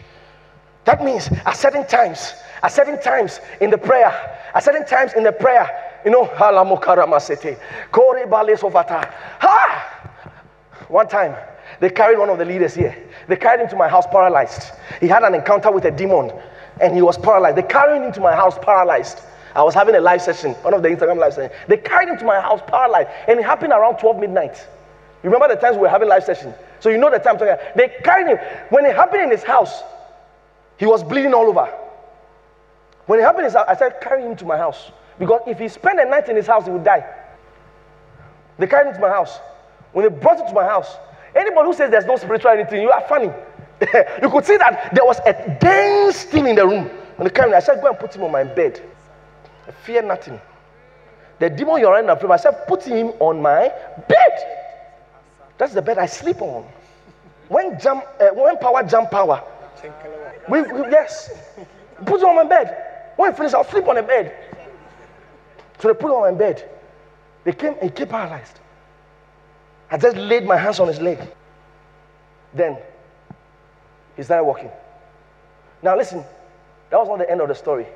That 0.85 1.05
means 1.05 1.29
at 1.45 1.53
certain 1.53 1.87
times, 1.87 2.33
at 2.63 2.69
certain 2.69 3.01
times 3.01 3.41
in 3.61 3.71
the 3.71 3.79
prayer, 3.79 4.11
at 4.55 4.65
certain 4.65 4.87
times 4.87 5.13
in 5.15 5.23
the 5.23 5.33
prayer, 5.33 5.69
you 6.05 6.11
know, 6.11 6.25
ha! 9.41 9.95
One 10.89 11.09
time, 11.09 11.35
they 11.81 11.91
carried 11.91 12.19
one 12.19 12.31
of 12.31 12.39
the 12.39 12.45
leaders 12.45 12.75
here. 12.75 12.97
They 13.29 13.37
carried 13.37 13.61
him 13.61 13.69
to 13.69 13.77
my 13.77 13.89
house 13.89 14.07
paralyzed. 14.07 14.73
He 15.01 15.09
had 15.09 15.23
an 15.23 15.35
encounter 15.35 15.71
with 15.71 15.85
a 15.85 15.91
demon 15.91 16.33
and 16.81 16.95
he 16.95 17.03
was 17.03 17.19
paralyzed. 17.19 17.57
They 17.57 17.63
carried 17.63 18.03
him 18.03 18.13
to 18.13 18.21
my 18.21 18.35
house 18.35 18.59
paralyzed. 18.63 19.21
I 19.55 19.63
was 19.63 19.75
having 19.75 19.95
a 19.95 20.01
live 20.01 20.23
session, 20.23 20.53
one 20.63 20.73
of 20.73 20.83
the 20.83 20.89
Instagram 20.89 21.19
live 21.19 21.35
sessions. 21.35 21.55
They 21.69 21.77
carried 21.77 22.09
him 22.09 22.17
to 22.19 22.25
my 22.25 22.41
house 22.41 22.61
paralyzed, 22.67 23.09
and 23.27 23.39
it 23.39 23.45
happened 23.45 23.73
around 23.73 23.99
12 23.99 24.19
midnight. 24.19 24.67
You 25.23 25.31
remember 25.31 25.55
the 25.55 25.61
times 25.61 25.77
we 25.77 25.83
were 25.83 25.89
having 25.89 26.09
live 26.09 26.25
session? 26.25 26.55
So 26.81 26.89
you 26.89 26.99
know 26.99 27.11
the 27.11 27.19
time. 27.19 27.39
They 27.39 27.89
carried 28.03 28.29
him. 28.29 28.39
When 28.71 28.85
it 28.85 28.95
happened 28.95 29.23
in 29.23 29.31
his 29.31 29.43
house, 29.43 29.83
he 30.79 30.87
was 30.87 31.03
bleeding 31.03 31.35
all 31.35 31.47
over. 31.47 31.67
When 33.07 33.19
it 33.19 33.23
happened 33.23 33.41
in 33.41 33.45
his 33.47 33.55
house, 33.55 33.67
I 33.69 33.75
said, 33.75 34.01
carry 34.01 34.23
him 34.23 34.37
to 34.37 34.45
my 34.45 34.57
house. 34.57 34.93
Because 35.19 35.41
if 35.47 35.59
he 35.59 35.69
spent 35.69 35.99
a 35.99 36.05
night 36.05 36.29
in 36.29 36.37
his 36.37 36.47
house, 36.47 36.65
he 36.67 36.71
would 36.71 36.85
die. 36.85 37.05
They 38.59 38.67
carried 38.67 38.89
him 38.89 38.95
to 38.95 39.01
my 39.01 39.09
house. 39.09 39.39
When 39.93 40.05
they 40.05 40.15
brought 40.15 40.39
him 40.39 40.47
to 40.47 40.53
my 40.53 40.65
house, 40.65 40.97
anybody 41.35 41.67
who 41.67 41.73
says 41.73 41.91
there's 41.91 42.05
no 42.05 42.17
spiritual 42.17 42.51
anything, 42.51 42.83
you 42.83 42.91
are 42.91 43.01
funny. 43.09 43.33
you 44.23 44.31
could 44.31 44.45
see 44.45 44.57
that 44.57 44.95
there 44.95 45.05
was 45.05 45.19
a 45.27 45.59
dense 45.61 46.25
thing 46.25 46.47
in 46.47 46.57
the 46.57 46.67
room. 46.67 46.85
When 47.17 47.27
they 47.27 47.31
carried 47.31 47.51
him, 47.51 47.57
I 47.57 47.61
said, 47.61 47.81
go 47.81 47.89
and 47.89 47.99
put 47.99 48.15
him 48.15 48.23
on 48.23 48.31
my 48.31 48.45
bed. 48.45 48.81
I 49.67 49.71
fear 49.71 50.03
nothing. 50.03 50.41
The 51.39 51.51
demon 51.51 51.81
you're 51.81 51.95
after, 52.11 52.31
I 52.31 52.37
said, 52.37 52.67
put 52.67 52.85
him 52.85 53.09
on 53.21 53.41
my 53.41 53.73
bed. 54.09 54.58
That's 55.59 55.75
the 55.75 55.83
bed 55.83 55.99
I 55.99 56.07
sleep 56.07 56.41
on. 56.41 56.65
When 57.49 57.79
jump, 57.79 58.05
uh, 58.21 58.29
when 58.29 58.59
power 58.59 58.83
jump 58.85 59.11
power, 59.11 59.43
we, 60.49 60.63
we, 60.63 60.81
yes, 60.91 61.31
put 62.07 62.21
him 62.21 62.29
on 62.29 62.37
my 62.37 62.45
bed. 62.45 63.13
When 63.17 63.33
I 63.33 63.35
finish, 63.37 63.55
I'll 63.55 63.65
sleep 63.65 63.87
on 63.89 63.97
the 63.97 64.03
bed. 64.03 64.35
So 65.81 65.89
they 65.89 65.95
put 65.95 66.07
him 66.07 66.17
on 66.17 66.33
my 66.33 66.39
bed. 66.39 66.71
They 67.45 67.53
came, 67.53 67.75
he 67.83 67.91
came 67.91 68.09
paralyzed. 68.09 68.61
I 69.91 69.99
just 69.99 70.17
laid 70.17 70.45
my 70.45 70.57
hands 70.57 70.81
on 70.81 70.89
his 70.89 71.01
leg. 71.01 71.19
Then 72.55 72.79
he 74.17 74.23
started 74.23 74.45
walking. 74.45 74.71
Now 75.83 75.97
listen, 75.97 76.25
that 76.91 76.99
was 76.99 77.09
not 77.09 77.19
the 77.19 77.31
end 77.31 77.41
of 77.41 77.49
the 77.49 77.55
story. 77.55 77.87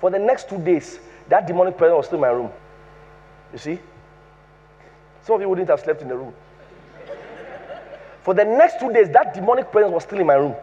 For 0.00 0.10
the 0.10 0.18
next 0.18 0.48
two 0.48 0.58
days, 0.58 1.00
that 1.28 1.46
demonic 1.46 1.76
presence 1.76 1.96
was 1.96 2.06
still 2.06 2.16
in 2.16 2.22
my 2.22 2.28
room. 2.28 2.50
You 3.52 3.58
see? 3.58 3.78
Some 5.22 5.36
of 5.36 5.40
you 5.40 5.48
wouldn't 5.48 5.68
have 5.68 5.80
slept 5.80 6.02
in 6.02 6.08
the 6.08 6.16
room. 6.16 6.34
For 8.28 8.34
the 8.34 8.44
next 8.44 8.78
two 8.78 8.92
days, 8.92 9.08
that 9.12 9.32
demonic 9.32 9.72
presence 9.72 9.90
was 9.90 10.02
still 10.02 10.20
in 10.20 10.26
my 10.26 10.34
room. 10.34 10.54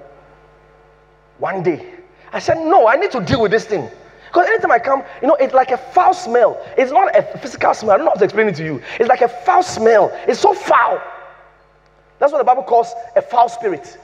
One 1.40 1.64
day, 1.64 1.96
I 2.32 2.38
said, 2.38 2.60
No, 2.60 2.88
I 2.88 2.96
need 2.96 3.10
to 3.10 3.20
deal 3.20 3.42
with 3.42 3.50
this 3.50 3.66
thing. 3.66 3.90
Because 4.28 4.46
anytime 4.46 4.72
I 4.72 4.78
come, 4.78 5.02
you 5.20 5.28
know, 5.28 5.34
it's 5.34 5.52
like 5.52 5.72
a 5.72 5.78
foul 5.80 6.14
smell. 6.14 6.64
It's 6.78 6.92
not 6.92 7.18
a 7.18 7.24
physical 7.40 7.74
smell. 7.74 7.94
I 7.94 7.98
don't 7.98 8.06
know 8.06 8.12
how 8.12 8.20
to 8.20 8.24
explain 8.24 8.50
it 8.50 8.56
to 8.58 8.64
you. 8.64 8.84
It's 9.00 9.10
like 9.10 9.22
a 9.22 9.28
foul 9.28 9.64
smell. 9.64 10.12
It's 10.28 10.40
so 10.40 10.54
foul. 10.54 11.02
That's 12.20 12.32
what 12.32 12.38
the 12.38 12.44
Bible 12.44 12.62
calls 12.62 12.94
a 13.16 13.22
foul 13.24 13.50
spirit 13.50 13.98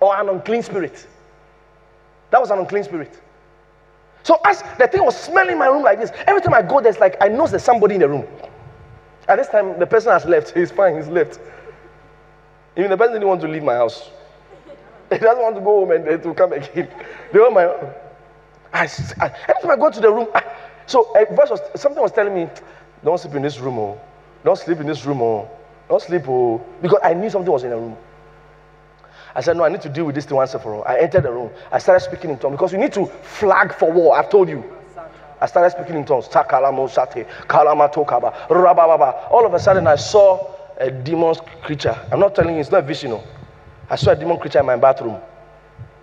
or 0.00 0.16
an 0.20 0.28
unclean 0.28 0.64
spirit. 0.64 1.06
That 2.32 2.40
was 2.40 2.50
an 2.50 2.58
unclean 2.58 2.82
spirit. 2.82 3.20
So 4.24 4.40
as 4.44 4.64
the 4.76 4.88
thing 4.88 5.04
was 5.04 5.16
smelling 5.16 5.56
my 5.56 5.68
room 5.68 5.84
like 5.84 6.00
this, 6.00 6.10
every 6.26 6.42
time 6.42 6.52
I 6.52 6.62
go 6.62 6.80
there, 6.80 6.90
it's 6.90 6.98
like 6.98 7.16
I 7.20 7.28
know 7.28 7.46
there's 7.46 7.62
somebody 7.62 7.94
in 7.94 8.00
the 8.00 8.08
room. 8.08 8.26
At 9.28 9.36
this 9.36 9.46
time, 9.50 9.78
the 9.78 9.86
person 9.86 10.10
has 10.10 10.24
left. 10.24 10.50
He's 10.50 10.72
fine, 10.72 10.96
he's 10.96 11.06
left. 11.06 11.38
Even 12.76 12.90
the 12.90 12.96
person 12.96 13.14
didn't 13.14 13.28
want 13.28 13.40
to 13.42 13.48
leave 13.48 13.62
my 13.62 13.74
house. 13.74 14.10
He 15.10 15.18
doesn't 15.18 15.42
want 15.42 15.54
to 15.56 15.60
go 15.60 15.86
home 15.86 15.90
and 15.92 16.22
to 16.22 16.34
come 16.34 16.52
again. 16.52 16.88
They 17.32 17.38
were 17.38 17.50
my 17.50 17.66
own. 17.66 17.92
I, 18.72 18.88
I, 19.20 19.26
every 19.48 19.62
time 19.62 19.70
I 19.70 19.76
go 19.76 19.90
to 19.90 20.00
the 20.00 20.10
room, 20.10 20.28
I, 20.34 20.42
so 20.86 21.12
a 21.14 21.26
verse 21.34 21.50
was, 21.50 21.60
something 21.76 22.02
was 22.02 22.12
telling 22.12 22.34
me, 22.34 22.48
don't 23.04 23.18
sleep 23.18 23.34
in 23.34 23.42
this 23.42 23.58
room, 23.60 23.78
oh. 23.78 24.00
Don't 24.44 24.58
sleep 24.58 24.80
in 24.80 24.86
this 24.86 25.04
room, 25.04 25.22
oh. 25.22 25.48
Don't 25.88 26.02
sleep, 26.02 26.28
oh. 26.28 26.64
Because 26.82 26.98
I 27.02 27.14
knew 27.14 27.30
something 27.30 27.52
was 27.52 27.64
in 27.64 27.70
the 27.70 27.76
room. 27.76 27.96
I 29.34 29.40
said, 29.40 29.56
No, 29.56 29.64
I 29.64 29.68
need 29.68 29.82
to 29.82 29.88
deal 29.88 30.04
with 30.04 30.14
this 30.14 30.26
thing 30.26 30.36
once 30.36 30.54
and 30.54 30.62
for 30.62 30.74
all. 30.74 30.84
I 30.84 30.98
entered 30.98 31.24
the 31.24 31.32
room. 31.32 31.50
I 31.72 31.78
started 31.78 32.00
speaking 32.00 32.30
in 32.30 32.38
tongues 32.38 32.52
because 32.52 32.72
you 32.72 32.78
need 32.78 32.92
to 32.92 33.06
flag 33.06 33.74
for 33.74 33.90
war. 33.90 34.16
I've 34.16 34.30
told 34.30 34.48
you. 34.48 34.62
I 35.40 35.46
started 35.46 35.70
speaking 35.70 35.96
in 35.96 36.04
tongues. 36.04 36.28
All 36.34 36.86
of 39.46 39.54
a 39.54 39.58
sudden, 39.58 39.86
I 39.86 39.96
saw 39.96 40.54
a 40.78 40.90
demon 40.90 41.34
creature. 41.62 41.96
I'm 42.10 42.20
not 42.20 42.34
telling 42.34 42.54
you, 42.54 42.60
it's 42.60 42.70
not 42.70 42.84
vision. 42.84 43.18
I 43.88 43.96
saw 43.96 44.10
a 44.12 44.16
demon 44.16 44.38
creature 44.38 44.60
in 44.60 44.66
my 44.66 44.76
bathroom 44.76 45.20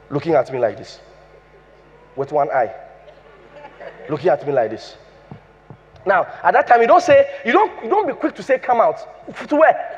looking 0.10 0.34
at 0.34 0.52
me 0.52 0.60
like 0.60 0.78
this 0.78 1.00
with 2.16 2.32
one 2.32 2.50
eye. 2.52 2.74
Looking 4.10 4.30
at 4.30 4.46
me 4.46 4.54
like 4.54 4.72
this. 4.72 4.96
Now, 6.06 6.26
at 6.44 6.52
that 6.54 6.68
time, 6.68 6.82
you 6.82 6.88
don't 6.88 7.02
say, 7.04 7.30
you 7.46 7.52
don't, 7.52 7.72
you 7.84 7.90
don't 7.90 8.08
be 8.08 8.14
quick 8.14 8.36
to 8.36 8.44
say, 8.44 8.58
come 8.60 8.82
out. 8.82 8.98
To 9.48 9.56
where? 9.56 9.98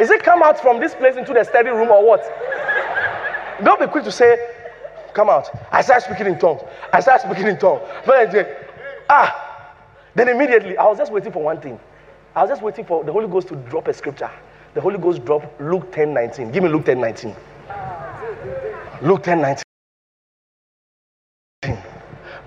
Is 0.00 0.10
it 0.10 0.22
come 0.22 0.42
out 0.42 0.60
from 0.60 0.78
this 0.78 0.94
place 0.94 1.16
into 1.16 1.32
the 1.32 1.42
study 1.44 1.70
room 1.70 1.90
or 1.90 2.06
what? 2.06 2.22
Don't 3.64 3.80
be 3.80 3.86
quick 3.88 4.04
to 4.04 4.12
say, 4.12 4.38
come 5.12 5.28
out. 5.28 5.50
I 5.72 5.82
start 5.82 6.04
speaking 6.04 6.26
in 6.26 6.38
tongues. 6.38 6.62
I 6.92 7.00
start 7.00 7.22
speaking 7.22 7.48
in 7.48 7.58
tongues. 7.58 7.82
But 8.06 8.34
ah, 9.08 9.47
then 10.18 10.28
immediately 10.28 10.76
I 10.76 10.84
was 10.84 10.98
just 10.98 11.12
waiting 11.12 11.32
for 11.32 11.42
one 11.42 11.60
thing. 11.60 11.78
I 12.34 12.42
was 12.42 12.50
just 12.50 12.62
waiting 12.62 12.84
for 12.84 13.04
the 13.04 13.12
Holy 13.12 13.28
Ghost 13.28 13.48
to 13.48 13.56
drop 13.56 13.88
a 13.88 13.94
scripture. 13.94 14.30
The 14.74 14.80
Holy 14.80 14.98
Ghost 14.98 15.24
dropped 15.24 15.60
Luke 15.60 15.90
10 15.92 16.12
19. 16.14 16.52
Give 16.52 16.62
me 16.62 16.68
Luke 16.68 16.84
10 16.84 17.00
19. 17.00 17.34
Luke 19.02 19.22
10 19.22 19.40
19. 21.62 21.82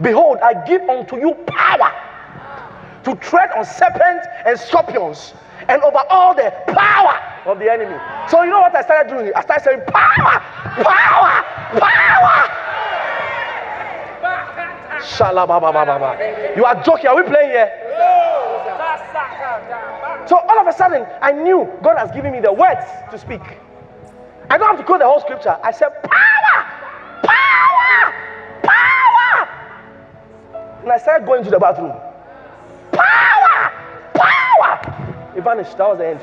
Behold, 0.01 0.37
I 0.39 0.65
give 0.65 0.81
unto 0.89 1.17
you 1.17 1.33
power 1.45 1.91
to 3.03 3.15
tread 3.15 3.51
on 3.51 3.65
serpents 3.65 4.27
and 4.45 4.59
scorpions 4.59 5.33
and 5.67 5.81
over 5.83 5.99
all 6.09 6.33
the 6.33 6.51
power 6.67 7.19
of 7.45 7.59
the 7.59 7.71
enemy. 7.71 7.97
So 8.29 8.43
you 8.43 8.49
know 8.49 8.61
what 8.61 8.75
I 8.75 8.81
started 8.81 9.09
doing? 9.09 9.31
I 9.35 9.41
started 9.41 9.63
saying, 9.63 9.81
Power! 9.87 10.39
Power! 10.83 11.79
Power! 11.79 12.61
You 16.55 16.65
are 16.65 16.81
joking. 16.83 17.07
Are 17.07 17.15
we 17.15 17.23
playing 17.23 17.40
here? 17.51 17.71
So 20.27 20.37
all 20.37 20.59
of 20.59 20.67
a 20.67 20.73
sudden, 20.73 21.05
I 21.21 21.31
knew 21.31 21.69
God 21.83 21.97
has 21.97 22.11
given 22.11 22.31
me 22.31 22.39
the 22.39 22.53
words 22.53 22.85
to 23.11 23.17
speak. 23.17 23.41
I 24.49 24.57
don't 24.57 24.67
have 24.67 24.77
to 24.77 24.83
quote 24.83 24.99
the 24.99 25.05
whole 25.05 25.19
scripture. 25.19 25.57
I 25.63 25.71
said, 25.71 25.89
Power! 26.03 26.65
Power! 27.23 28.13
Power! 28.63 29.49
And 30.83 30.91
I 30.91 30.97
started 30.97 31.25
going 31.25 31.43
to 31.43 31.49
the 31.49 31.59
bathroom. 31.59 31.93
Power! 32.91 33.71
Power! 34.13 35.33
It 35.35 35.43
vanished. 35.43 35.77
That 35.77 35.87
was 35.89 35.97
the 35.99 36.07
end. 36.07 36.21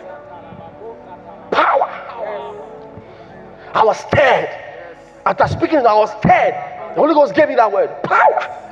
Power. 1.51 1.89
I 3.75 3.85
was 3.85 3.99
scared. 4.01 4.49
After 5.25 5.49
speaking, 5.49 5.79
I 5.79 5.95
was 5.95 6.11
scared. 6.21 6.55
The 6.95 7.01
Holy 7.01 7.15
Ghost 7.15 7.35
gave 7.35 7.49
me 7.49 7.55
that 7.55 7.71
word. 7.71 7.91
Power. 8.03 8.68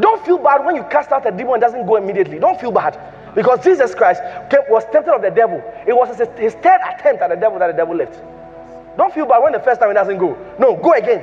Don't 0.00 0.24
feel 0.24 0.38
bad 0.38 0.64
when 0.64 0.76
you 0.76 0.84
cast 0.84 1.12
out 1.12 1.26
a 1.26 1.30
demon 1.30 1.54
and 1.54 1.62
doesn't 1.62 1.86
go 1.86 1.96
immediately. 1.96 2.38
Don't 2.38 2.60
feel 2.60 2.72
bad. 2.72 2.98
Because 3.34 3.62
Jesus 3.62 3.94
Christ 3.94 4.22
was 4.70 4.84
tempted 4.92 5.14
of 5.14 5.22
the 5.22 5.30
devil. 5.30 5.62
It 5.86 5.92
was 5.92 6.08
his 6.38 6.54
third 6.54 6.80
attempt 6.94 7.22
at 7.22 7.28
the 7.28 7.36
devil 7.36 7.58
that 7.58 7.66
the 7.66 7.72
devil 7.76 7.94
left. 7.94 8.20
Don't 8.96 9.12
feel 9.12 9.26
bad 9.26 9.42
when 9.42 9.52
the 9.52 9.60
first 9.60 9.80
time 9.80 9.90
it 9.90 9.94
doesn't 9.94 10.18
go. 10.18 10.36
No, 10.58 10.74
go 10.76 10.92
again. 10.92 11.22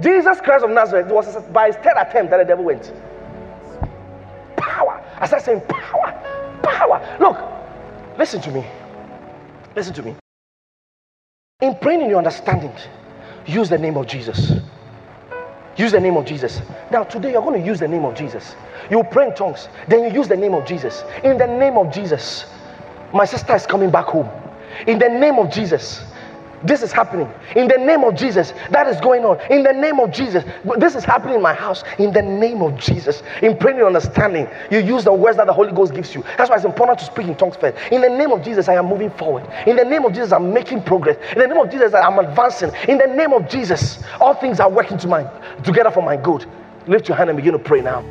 Jesus 0.00 0.40
Christ 0.40 0.64
of 0.64 0.70
Nazareth, 0.70 1.08
was 1.08 1.36
by 1.48 1.68
his 1.68 1.76
third 1.76 1.94
attempt 1.96 2.30
that 2.30 2.38
the 2.38 2.44
devil 2.44 2.64
went. 2.64 2.92
Power. 4.56 5.04
I 5.18 5.26
started 5.26 5.44
saying 5.44 5.60
power, 5.68 6.60
power. 6.62 7.16
Look, 7.20 8.18
listen 8.18 8.40
to 8.42 8.50
me. 8.50 8.64
Listen 9.74 9.94
to 9.94 10.02
me. 10.02 10.16
In 11.60 11.76
praying 11.76 12.02
in 12.02 12.08
your 12.08 12.18
understanding, 12.18 12.72
use 13.46 13.68
the 13.68 13.78
name 13.78 13.96
of 13.96 14.06
Jesus. 14.06 14.52
Use 15.76 15.92
the 15.92 16.00
name 16.00 16.16
of 16.16 16.24
Jesus. 16.24 16.62
Now, 16.90 17.04
today 17.04 17.32
you're 17.32 17.42
going 17.42 17.60
to 17.60 17.66
use 17.66 17.80
the 17.80 17.88
name 17.88 18.04
of 18.04 18.14
Jesus. 18.14 18.54
You 18.90 19.02
pray 19.04 19.28
in 19.28 19.34
tongues, 19.34 19.68
then 19.88 20.04
you 20.04 20.10
use 20.10 20.28
the 20.28 20.36
name 20.36 20.54
of 20.54 20.66
Jesus. 20.66 21.02
In 21.24 21.36
the 21.38 21.46
name 21.46 21.76
of 21.76 21.92
Jesus, 21.92 22.46
my 23.12 23.24
sister 23.24 23.54
is 23.54 23.66
coming 23.66 23.90
back 23.90 24.06
home. 24.06 24.30
In 24.86 24.98
the 24.98 25.08
name 25.08 25.38
of 25.38 25.50
Jesus, 25.50 26.02
this 26.64 26.82
is 26.82 26.92
happening. 26.92 27.30
In 27.56 27.68
the 27.68 27.76
name 27.76 28.04
of 28.04 28.14
Jesus, 28.14 28.52
that 28.70 28.86
is 28.86 29.00
going 29.00 29.24
on. 29.24 29.40
In 29.50 29.62
the 29.62 29.72
name 29.72 30.00
of 30.00 30.10
Jesus, 30.10 30.44
this 30.78 30.94
is 30.94 31.04
happening 31.04 31.36
in 31.36 31.42
my 31.42 31.54
house. 31.54 31.82
In 31.98 32.12
the 32.12 32.22
name 32.22 32.62
of 32.62 32.78
Jesus, 32.78 33.22
in 33.42 33.56
praying 33.56 33.78
and 33.78 33.86
understanding, 33.86 34.48
you 34.70 34.78
use 34.78 35.04
the 35.04 35.12
words 35.12 35.36
that 35.36 35.46
the 35.46 35.52
Holy 35.52 35.72
Ghost 35.72 35.94
gives 35.94 36.14
you. 36.14 36.22
That's 36.36 36.50
why 36.50 36.56
it's 36.56 36.64
important 36.64 36.98
to 37.00 37.04
speak 37.04 37.26
in 37.26 37.36
tongues 37.36 37.56
first. 37.56 37.76
In 37.92 38.00
the 38.00 38.08
name 38.08 38.32
of 38.32 38.42
Jesus, 38.42 38.68
I 38.68 38.74
am 38.74 38.86
moving 38.86 39.10
forward. 39.10 39.46
In 39.66 39.76
the 39.76 39.84
name 39.84 40.04
of 40.04 40.12
Jesus, 40.12 40.32
I'm 40.32 40.52
making 40.52 40.82
progress. 40.82 41.16
In 41.32 41.38
the 41.38 41.46
name 41.46 41.58
of 41.58 41.70
Jesus, 41.70 41.94
I'm 41.94 42.18
advancing. 42.18 42.72
In 42.88 42.98
the 42.98 43.06
name 43.06 43.32
of 43.32 43.48
Jesus, 43.48 44.02
all 44.20 44.34
things 44.34 44.60
are 44.60 44.70
working 44.70 44.98
to 44.98 45.08
my, 45.08 45.24
together 45.64 45.90
for 45.90 46.02
my 46.02 46.16
good. 46.16 46.46
Lift 46.86 47.08
your 47.08 47.16
hand 47.16 47.30
and 47.30 47.36
begin 47.36 47.52
to 47.52 47.58
pray 47.58 47.80
now. 47.80 48.04